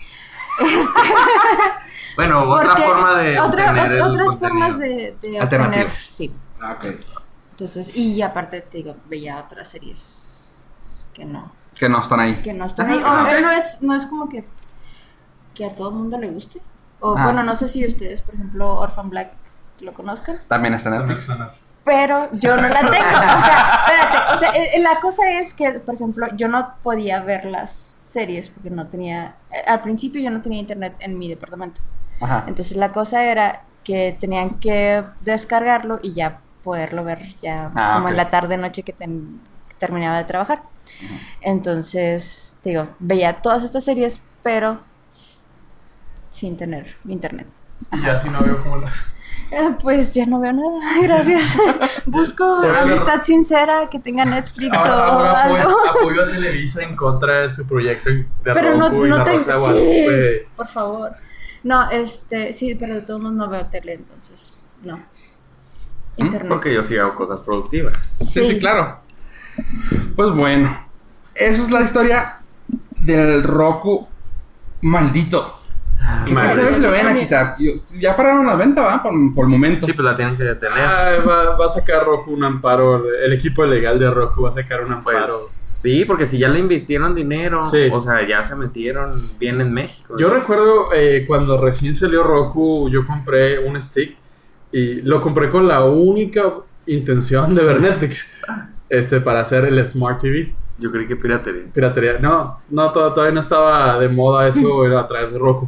Bueno, 2.15 2.49
otra 2.49 2.75
forma 2.75 3.21
de 3.21 3.39
otra- 3.39 3.69
obtener 3.71 4.01
otras 4.01 4.35
formas 4.39 4.79
de, 4.79 4.87
de 4.87 5.41
obtener, 5.41 5.41
Alternativas. 5.41 5.93
sí. 6.03 6.31
Ah. 6.61 6.77
Entonces, 7.51 7.95
y 7.95 8.21
aparte 8.21 8.61
te 8.61 8.77
digo, 8.77 8.95
veía 9.05 9.37
otras 9.39 9.67
series 9.67 10.65
que 11.13 11.25
no, 11.25 11.51
Que 11.75 11.89
no 11.89 11.99
están 12.01 12.19
ahí. 12.19 12.35
que 12.43 12.53
no 12.53 12.65
están 12.65 12.87
Ajá, 12.87 12.95
ahí. 12.95 13.03
O, 13.03 13.07
ah, 13.07 13.37
eh, 13.37 13.41
no 13.41 13.51
es, 13.51 13.81
no 13.81 13.95
es 13.95 14.05
como 14.05 14.29
que, 14.29 14.45
que 15.53 15.65
a 15.65 15.75
todo 15.75 15.89
el 15.89 15.95
mundo 15.95 16.17
le 16.19 16.29
guste. 16.29 16.61
O 16.99 17.15
Ah. 17.17 17.23
bueno, 17.25 17.43
no 17.43 17.55
sé 17.55 17.67
si 17.67 17.85
ustedes, 17.85 18.21
por 18.23 18.35
ejemplo, 18.35 18.75
Orphan 18.75 19.09
Black 19.09 19.31
lo 19.81 19.93
conozcan. 19.93 20.39
También 20.47 20.73
está 20.73 20.89
en 20.89 20.99
Netflix. 20.99 21.29
Pero 21.83 22.29
yo 22.33 22.57
no 22.57 22.67
la 22.67 22.79
tengo. 22.81 23.07
O 23.07 23.41
sea, 23.41 23.81
espérate. 23.87 24.33
O 24.33 24.37
sea, 24.37 24.49
eh, 24.51 24.79
la 24.81 24.99
cosa 24.99 25.29
es 25.31 25.53
que, 25.53 25.71
por 25.73 25.95
ejemplo, 25.95 26.27
yo 26.35 26.47
no 26.47 26.75
podía 26.83 27.21
ver 27.21 27.45
las 27.45 27.71
series 27.71 28.49
porque 28.49 28.69
no 28.69 28.87
tenía. 28.87 29.35
eh, 29.51 29.63
Al 29.67 29.81
principio 29.81 30.21
yo 30.21 30.29
no 30.31 30.41
tenía 30.41 30.59
internet 30.59 30.95
en 30.99 31.17
mi 31.17 31.29
departamento. 31.29 31.81
Ajá. 32.21 32.43
Entonces 32.47 32.75
la 32.77 32.91
cosa 32.91 33.23
era 33.23 33.61
que 33.83 34.17
tenían 34.19 34.55
que 34.59 35.03
descargarlo 35.21 35.99
y 36.03 36.13
ya 36.13 36.39
poderlo 36.63 37.03
ver 37.05 37.35
ya 37.41 37.71
Ah, 37.75 37.91
como 37.93 38.05
ok. 38.07 38.11
en 38.11 38.17
la 38.17 38.29
tarde 38.29 38.57
noche 38.57 38.83
que, 38.83 38.91
ten- 38.91 39.39
que 39.69 39.75
terminaba 39.75 40.17
de 40.17 40.25
trabajar. 40.25 40.63
Entonces, 41.41 42.57
te 42.63 42.71
digo, 42.71 42.87
veía 42.99 43.33
todas 43.41 43.63
estas 43.63 43.83
series, 43.85 44.21
pero 44.43 44.81
s- 45.07 45.39
sin 46.29 46.57
tener 46.57 46.97
internet. 47.07 47.47
Y 47.93 48.01
ya 48.01 48.17
si 48.17 48.29
no 48.29 48.41
veo 48.41 48.61
cómo 48.63 48.77
las. 48.77 49.05
Eh, 49.51 49.75
Pues 49.81 50.13
ya 50.13 50.25
no 50.25 50.39
veo 50.39 50.51
nada, 50.53 50.79
gracias. 51.01 51.57
Busco 52.05 52.59
Pero- 52.61 52.79
amistad 52.79 53.21
sincera 53.21 53.89
que 53.89 53.99
tenga 53.99 54.25
Netflix 54.25 54.75
Ahora, 54.77 54.95
o 54.95 55.01
ahora 55.11 55.43
algo. 55.43 55.77
apoyo 55.99 56.23
a 56.23 56.27
Televisa 56.29 56.83
en 56.83 56.95
contra 56.95 57.41
de 57.41 57.49
su 57.49 57.65
proyecto 57.67 58.09
de 58.09 58.25
Pero 58.43 58.75
no, 58.75 58.89
Roku 58.89 59.05
y 59.05 59.09
no 59.09 59.17
la 59.17 59.23
te... 59.23 59.33
Rosa 59.33 59.45
de 59.45 59.53
Sí, 59.53 59.59
Guadalupe. 59.59 60.47
por 60.55 60.67
favor. 60.67 61.11
No, 61.63 61.89
este, 61.89 62.53
sí, 62.53 62.75
pero 62.75 62.95
de 62.95 63.01
todos 63.01 63.19
modos 63.21 63.35
no 63.35 63.49
veo 63.49 63.65
tele, 63.67 63.93
entonces, 63.93 64.53
no. 64.83 64.99
Internet. 66.17 66.49
Porque 66.49 66.73
yo 66.73 66.83
sí 66.83 66.97
hago 66.97 67.13
cosas 67.15 67.39
productivas. 67.41 67.93
Sí, 68.19 68.25
sí, 68.43 68.45
Sí. 68.51 68.59
claro. 68.59 68.99
Pues 70.15 70.31
bueno, 70.31 70.85
esa 71.35 71.61
es 71.63 71.71
la 71.71 71.81
historia 71.81 72.41
del 72.99 73.43
Roku 73.43 74.07
maldito. 74.81 75.56
¿Qué 76.25 76.33
Madre. 76.33 76.53
sabes 76.53 76.75
si 76.77 76.81
lo 76.81 76.89
vayan 76.91 77.07
a 77.07 77.19
quitar? 77.19 77.55
Ya 77.99 78.15
pararon 78.15 78.45
la 78.47 78.55
venta, 78.55 78.81
¿va? 78.81 79.03
Por, 79.03 79.11
por 79.33 79.45
el 79.45 79.49
momento. 79.51 79.85
Sí, 79.85 79.93
pues 79.93 80.05
la 80.05 80.15
tienen 80.15 80.35
que 80.37 80.43
detener. 80.43 80.77
Va, 81.27 81.55
va 81.55 81.65
a 81.65 81.69
sacar 81.69 82.05
Roku 82.05 82.31
un 82.33 82.43
amparo. 82.43 83.03
El 83.11 83.33
equipo 83.33 83.65
legal 83.65 83.99
de 83.99 84.09
Roku 84.09 84.41
va 84.43 84.49
a 84.49 84.51
sacar 84.51 84.81
un 84.83 85.01
Pues 85.03 85.15
amparo. 85.17 85.35
sí, 85.49 86.05
porque 86.05 86.25
si 86.25 86.37
ya 86.37 86.47
le 86.49 86.59
invirtieron 86.59 87.13
dinero, 87.15 87.61
Sí. 87.63 87.89
o 87.91 87.99
sea, 88.01 88.25
ya 88.27 88.43
se 88.43 88.55
metieron 88.55 89.21
bien 89.39 89.59
en 89.61 89.73
México. 89.73 90.15
Yo 90.17 90.29
recuerdo 90.29 90.93
eh, 90.93 91.23
cuando 91.27 91.59
recién 91.61 91.93
salió 91.95 92.23
Roku, 92.23 92.89
yo 92.89 93.05
compré 93.05 93.59
un 93.59 93.79
stick 93.81 94.15
y 94.71 95.01
lo 95.01 95.21
compré 95.21 95.49
con 95.49 95.67
la 95.67 95.83
única 95.85 96.41
intención 96.85 97.53
de 97.55 97.63
ver 97.63 97.81
Netflix. 97.81 98.31
Este, 98.89 99.19
para 99.19 99.41
hacer 99.41 99.65
el 99.65 99.85
Smart 99.85 100.21
TV. 100.21 100.53
Yo 100.79 100.91
creí 100.91 101.05
que 101.07 101.15
piratería. 101.17 101.63
Piratería. 101.73 102.17
No, 102.19 102.59
no, 102.69 102.91
to- 102.91 103.11
todavía 103.11 103.33
no 103.33 103.39
estaba 103.41 103.99
de 103.99 104.07
moda 104.07 104.47
eso, 104.47 104.85
era 104.85 105.01
a 105.01 105.07
través 105.07 105.33
de 105.33 105.39
Roku. 105.39 105.65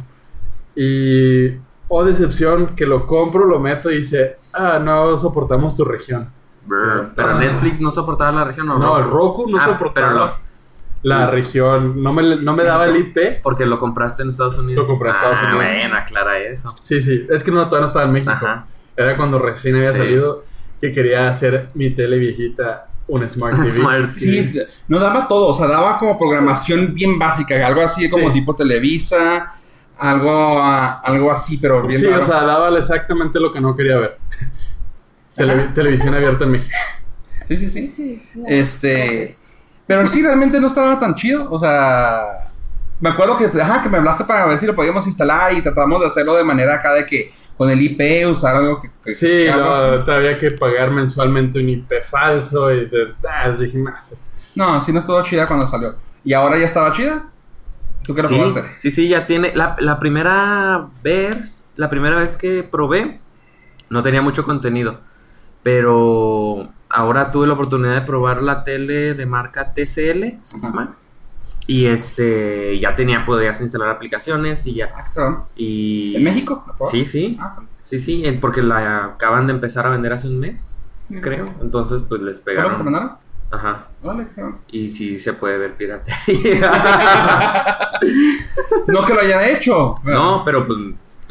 Y, 0.82 1.58
oh 1.88 2.04
decepción, 2.04 2.74
que 2.74 2.86
lo 2.86 3.04
compro, 3.04 3.44
lo 3.44 3.58
meto 3.58 3.90
y 3.90 3.96
dice, 3.96 4.36
ah, 4.54 4.78
no 4.82 5.18
soportamos 5.18 5.76
tu 5.76 5.84
región. 5.84 6.30
Brr. 6.64 7.10
Pero 7.14 7.28
Ah. 7.30 7.38
Netflix 7.38 7.80
no 7.82 7.90
soportaba 7.90 8.32
la 8.32 8.44
región, 8.44 8.68
¿o 8.70 8.78
No, 8.78 8.96
el 8.98 9.04
Roku 9.04 9.46
no 9.50 9.58
Ah, 9.58 9.64
soportaba 9.66 10.12
lo- 10.12 10.34
la 11.02 11.30
región, 11.30 12.02
no 12.02 12.12
me, 12.14 12.36
no 12.36 12.54
me 12.54 12.64
daba 12.64 12.86
el 12.86 12.96
IP. 12.96 13.40
Porque 13.42 13.66
lo 13.66 13.78
compraste 13.78 14.22
en 14.22 14.30
Estados 14.30 14.56
Unidos. 14.58 14.82
Lo 14.82 14.94
compré 14.94 15.10
en 15.10 15.16
Estados 15.16 15.38
Ah, 15.42 15.48
Unidos. 15.50 15.64
bueno, 15.74 15.96
aclara 15.96 16.38
eso. 16.38 16.74
Sí, 16.80 17.00
sí, 17.02 17.26
es 17.28 17.44
que 17.44 17.50
no, 17.50 17.64
todavía 17.66 17.80
no 17.80 17.86
estaba 17.86 18.04
en 18.06 18.12
México. 18.12 18.32
Ajá. 18.32 18.66
Era 18.96 19.16
cuando 19.16 19.38
recién 19.38 19.76
había 19.76 19.92
Sí. 19.92 19.98
salido 19.98 20.44
que 20.80 20.92
quería 20.92 21.28
hacer 21.28 21.68
mi 21.74 21.90
tele 21.90 22.18
viejita 22.18 22.86
un 23.06 23.28
Smart 23.28 23.56
TV. 23.56 23.72
Smart 23.80 24.14
Sí, 24.14 24.54
no 24.88 24.98
daba 24.98 25.26
todo, 25.28 25.48
o 25.48 25.54
sea, 25.54 25.66
daba 25.66 25.98
como 25.98 26.18
programación 26.18 26.94
bien 26.94 27.18
básica, 27.18 27.66
algo 27.66 27.80
así 27.82 28.08
como 28.10 28.28
Sí. 28.28 28.32
tipo 28.34 28.54
Televisa, 28.54 29.54
algo, 30.00 30.58
ah, 30.62 31.00
algo 31.04 31.30
así, 31.30 31.58
pero 31.58 31.82
bien 31.82 32.00
Sí, 32.00 32.06
raro. 32.06 32.22
o 32.22 32.26
sea, 32.26 32.42
daba 32.42 32.76
exactamente 32.78 33.38
lo 33.40 33.52
que 33.52 33.60
no 33.60 33.76
quería 33.76 33.98
ver. 33.98 34.18
Tele- 35.36 35.68
televisión 35.74 36.14
abierta 36.14 36.44
en 36.44 36.50
México. 36.52 36.76
sí, 37.46 37.56
sí, 37.56 37.68
sí. 37.68 37.88
Sí, 37.88 38.22
no, 38.34 38.44
Este, 38.48 39.16
gracias. 39.18 39.44
pero 39.86 40.06
sí, 40.08 40.22
realmente 40.22 40.60
no 40.60 40.66
estaba 40.66 40.98
tan 40.98 41.14
chido, 41.14 41.50
o 41.50 41.58
sea, 41.58 42.22
me 43.00 43.08
acuerdo 43.10 43.38
que, 43.38 43.46
ajá, 43.60 43.82
que 43.82 43.88
me 43.88 43.98
hablaste 43.98 44.24
para 44.24 44.44
ver 44.46 44.58
si 44.58 44.66
lo 44.66 44.74
podíamos 44.74 45.06
instalar 45.06 45.52
y 45.54 45.62
tratamos 45.62 46.00
de 46.00 46.06
hacerlo 46.08 46.34
de 46.34 46.44
manera 46.44 46.74
acá 46.74 46.92
de 46.92 47.06
que 47.06 47.32
con 47.56 47.68
el 47.70 47.80
IP 47.80 48.26
usar 48.26 48.56
algo 48.56 48.80
que... 48.80 48.90
que- 49.04 49.14
Sí, 49.14 49.46
así. 49.48 50.04
te 50.04 50.12
había 50.12 50.36
que 50.38 50.50
pagar 50.52 50.90
mensualmente 50.90 51.58
un 51.60 51.68
IP 51.68 51.92
falso 52.08 52.70
y 52.72 52.86
de, 52.88 53.14
ah, 53.28 53.50
dije, 53.50 53.78
más. 53.78 54.10
No, 54.54 54.80
sí 54.80 54.92
no 54.92 54.98
estuvo 54.98 55.22
chida 55.22 55.46
cuando 55.46 55.66
salió. 55.66 55.94
¿Y 56.24 56.32
ahora 56.32 56.58
ya 56.58 56.64
estaba 56.64 56.90
chida? 56.92 57.24
¿Tú 58.10 58.16
qué 58.16 58.22
lo 58.22 58.28
Sí, 58.28 58.34
probaste? 58.34 58.64
sí, 58.80 58.90
sí, 58.90 59.08
ya 59.08 59.24
tiene. 59.26 59.52
La, 59.54 59.76
la 59.78 60.00
primera 60.00 60.88
vez, 61.04 61.74
la 61.76 61.88
primera 61.88 62.16
vez 62.18 62.36
que 62.36 62.64
probé, 62.64 63.20
no 63.88 64.02
tenía 64.02 64.20
mucho 64.20 64.42
contenido. 64.44 64.98
Pero 65.62 66.68
ahora 66.88 67.30
tuve 67.30 67.46
la 67.46 67.52
oportunidad 67.52 67.94
de 67.94 68.00
probar 68.00 68.42
la 68.42 68.64
tele 68.64 69.14
de 69.14 69.26
marca 69.26 69.72
TCL, 69.74 70.40
Ajá. 70.64 70.94
Y 71.68 71.86
este, 71.86 72.76
ya 72.80 72.96
tenía, 72.96 73.24
podías 73.24 73.60
instalar 73.60 73.90
aplicaciones 73.90 74.66
y 74.66 74.74
ya. 74.74 74.90
Ah. 75.16 75.44
Y... 75.54 76.16
¿En 76.16 76.24
México? 76.24 76.64
Sí, 76.90 77.04
sí. 77.04 77.36
Ah, 77.40 77.60
Sí, 77.84 77.98
sí, 78.00 78.24
porque 78.40 78.62
la 78.62 79.04
acaban 79.04 79.46
de 79.46 79.52
empezar 79.52 79.86
a 79.86 79.90
vender 79.90 80.12
hace 80.12 80.26
un 80.28 80.38
mes, 80.40 80.82
creo. 81.22 81.46
Entonces, 81.60 82.02
pues 82.08 82.20
les 82.22 82.40
¿Fue 82.40 82.54
lo 82.54 82.60
que 82.62 82.64
te 82.64 82.70
pegaron. 82.70 82.84
mandaron? 82.84 83.10
Ajá. 83.50 83.88
Cabrón. 84.02 84.60
Y 84.68 84.88
sí 84.88 85.18
se 85.18 85.32
puede 85.32 85.58
ver 85.58 85.74
piratería. 85.74 86.70
No 88.86 89.04
que 89.04 89.14
lo 89.14 89.20
hayan 89.20 89.44
hecho. 89.44 89.94
no, 90.04 90.42
pero 90.44 90.64
pues 90.64 90.78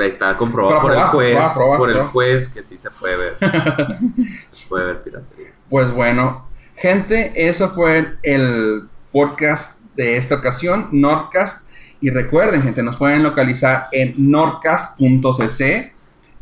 está 0.08 0.38
comprobado 0.38 0.82
por 0.82 0.92
el 0.94 1.02
juez. 1.04 1.36
probar, 1.36 1.54
probar, 1.54 1.78
por 1.78 1.90
el 1.90 2.04
juez 2.04 2.48
que 2.50 2.64
sí 2.64 2.78
se 2.78 2.90
puede 2.92 3.18
ver. 3.18 3.38
se 4.52 4.68
puede 4.68 4.86
ver 4.86 5.04
piratería. 5.04 5.54
Pues 5.70 5.92
bueno, 5.92 6.48
gente, 6.76 7.34
eso 7.36 7.70
fue 7.70 8.18
el 8.24 8.88
podcast 9.12 9.82
de 9.96 10.18
esta 10.18 10.36
ocasión, 10.36 10.90
Nordcast. 10.92 11.68
Y 12.02 12.12
recuerden, 12.12 12.62
gente, 12.62 12.82
nos 12.82 12.96
pueden 12.96 13.24
localizar 13.24 13.88
en 13.92 14.14
nordcast.cc 14.18 15.94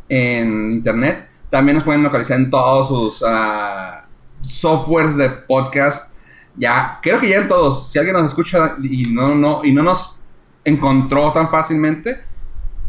en 0.08 0.72
internet. 0.72 1.28
También 1.50 1.76
nos 1.76 1.84
pueden 1.84 2.02
localizar 2.02 2.38
en 2.38 2.50
todos 2.50 2.88
sus 2.88 3.24
ah, 3.26 3.97
softwares 4.40 5.16
de 5.16 5.28
podcast. 5.30 6.12
Ya, 6.56 6.98
creo 7.02 7.20
que 7.20 7.28
ya 7.28 7.36
en 7.38 7.48
todos. 7.48 7.90
Si 7.92 7.98
alguien 7.98 8.16
nos 8.16 8.26
escucha 8.26 8.76
y 8.82 9.04
no, 9.12 9.34
no, 9.34 9.64
y 9.64 9.72
no 9.72 9.82
nos 9.82 10.22
encontró 10.64 11.32
tan 11.32 11.50
fácilmente, 11.50 12.20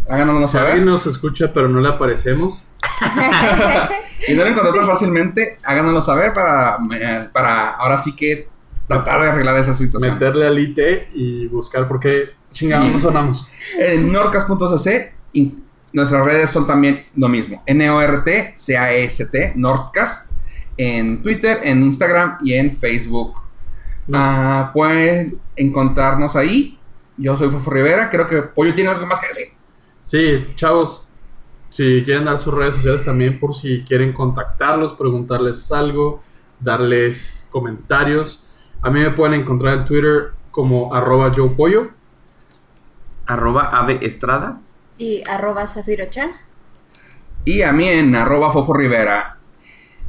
háganoslo 0.10 0.47
Si 0.47 0.58
alguien 0.58 0.78
saber. 0.78 0.88
nos 0.88 1.06
escucha 1.06 1.52
pero 1.54 1.70
no 1.70 1.80
le 1.80 1.89
aparecemos, 1.89 2.64
Y 4.28 4.34
no 4.34 4.43
lo 4.43 4.50
encontró 4.50 4.74
tan 4.74 4.86
fácilmente, 4.88 5.58
háganoslo 5.64 6.02
saber 6.02 6.34
para, 6.34 6.78
eh, 6.93 7.30
para 7.32 7.70
ahora 7.72 7.97
sí 7.97 8.16
que 8.16 8.50
tratar 8.88 9.22
de 9.22 9.30
arreglar 9.30 9.58
esa 9.58 9.74
situación. 9.74 10.14
meterle 10.14 10.47
al 10.47 10.58
IT 10.60 10.80
y 11.14 11.47
buscar 11.47 11.88
por 11.88 12.00
qué 12.00 12.32
chingados 12.50 12.88
Sí. 12.88 12.91
no 12.93 13.00
sonamos. 13.00 13.47
En 13.78 14.12
norcas.cc 14.12 15.14
Y 15.34 15.54
nuestras 15.93 16.26
redes 16.26 16.50
son 16.50 16.66
también 16.68 17.06
lo 17.16 17.30
mismo. 17.30 17.62
N-O-R-T-C-A-S-T, 17.68 19.54
Nordcast. 19.56 20.28
En 20.82 21.21
Twitter, 21.21 21.59
en 21.63 21.84
Instagram 21.84 22.38
y 22.41 22.53
en 22.53 22.71
Facebook. 22.71 23.41
Ah, 24.13 24.71
pueden 24.73 25.38
encontrarnos 25.57 26.38
ahí. 26.38 26.80
Yo 27.17 27.38
soy 27.38 27.49
Fofo 27.49 27.69
Rivera. 27.69 28.09
Creo 28.09 28.25
que 28.27 28.43
Pollo 28.43 28.73
tiene 28.73 28.89
algo 28.89 29.05
más 29.05 29.19
que 29.19 29.27
decir. 29.27 29.47
Sí, 29.99 30.47
chavos, 30.55 31.09
si 31.67 32.01
quieren 32.05 32.23
dar 32.23 32.38
sus 32.38 32.53
redes 32.53 32.75
sociales 32.75 33.03
también 33.03 33.41
por 33.41 33.53
si 33.53 33.84
quieren 33.84 34.13
contactarlos, 34.13 34.93
preguntarles 34.93 35.69
algo, 35.73 36.21
darles 36.61 37.45
comentarios. 37.49 38.45
A 38.82 38.89
mí 38.89 39.01
me 39.01 39.11
pueden 39.11 39.41
encontrar 39.41 39.80
en 39.80 39.84
Twitter 39.84 40.32
como 40.49 40.95
arroba 40.95 41.34
Joe 41.36 41.49
Pollo. 41.49 41.89
Arroba 43.25 43.63
Ave 43.63 43.99
Estrada. 44.01 44.61
Y 44.97 45.23
arroba 45.30 45.67
Zafiro-chan. 45.67 46.32
Y 47.43 47.63
a 47.63 47.73
mí 47.73 47.86
en 47.86 48.15
arroba 48.15 48.53
Fofo 48.53 48.73
Rivera. 48.73 49.38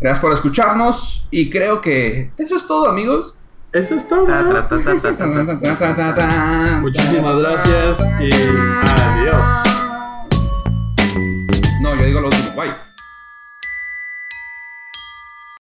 Gracias 0.01 0.21
por 0.21 0.33
escucharnos. 0.33 1.27
Y 1.31 1.51
creo 1.51 1.81
que 1.81 2.33
eso 2.39 2.57
es 2.57 2.67
todo, 2.67 2.89
amigos. 2.89 3.37
Eso 3.73 3.95
es 3.95 4.09
todo. 4.09 4.27
Muchísimas 6.81 7.39
gracias 7.41 8.01
y 8.21 8.35
adiós. 8.35 9.49
No, 11.83 11.95
yo 11.95 12.05
digo 12.05 12.21
lo 12.21 12.27
último. 12.27 12.51
Bye. 12.57 12.90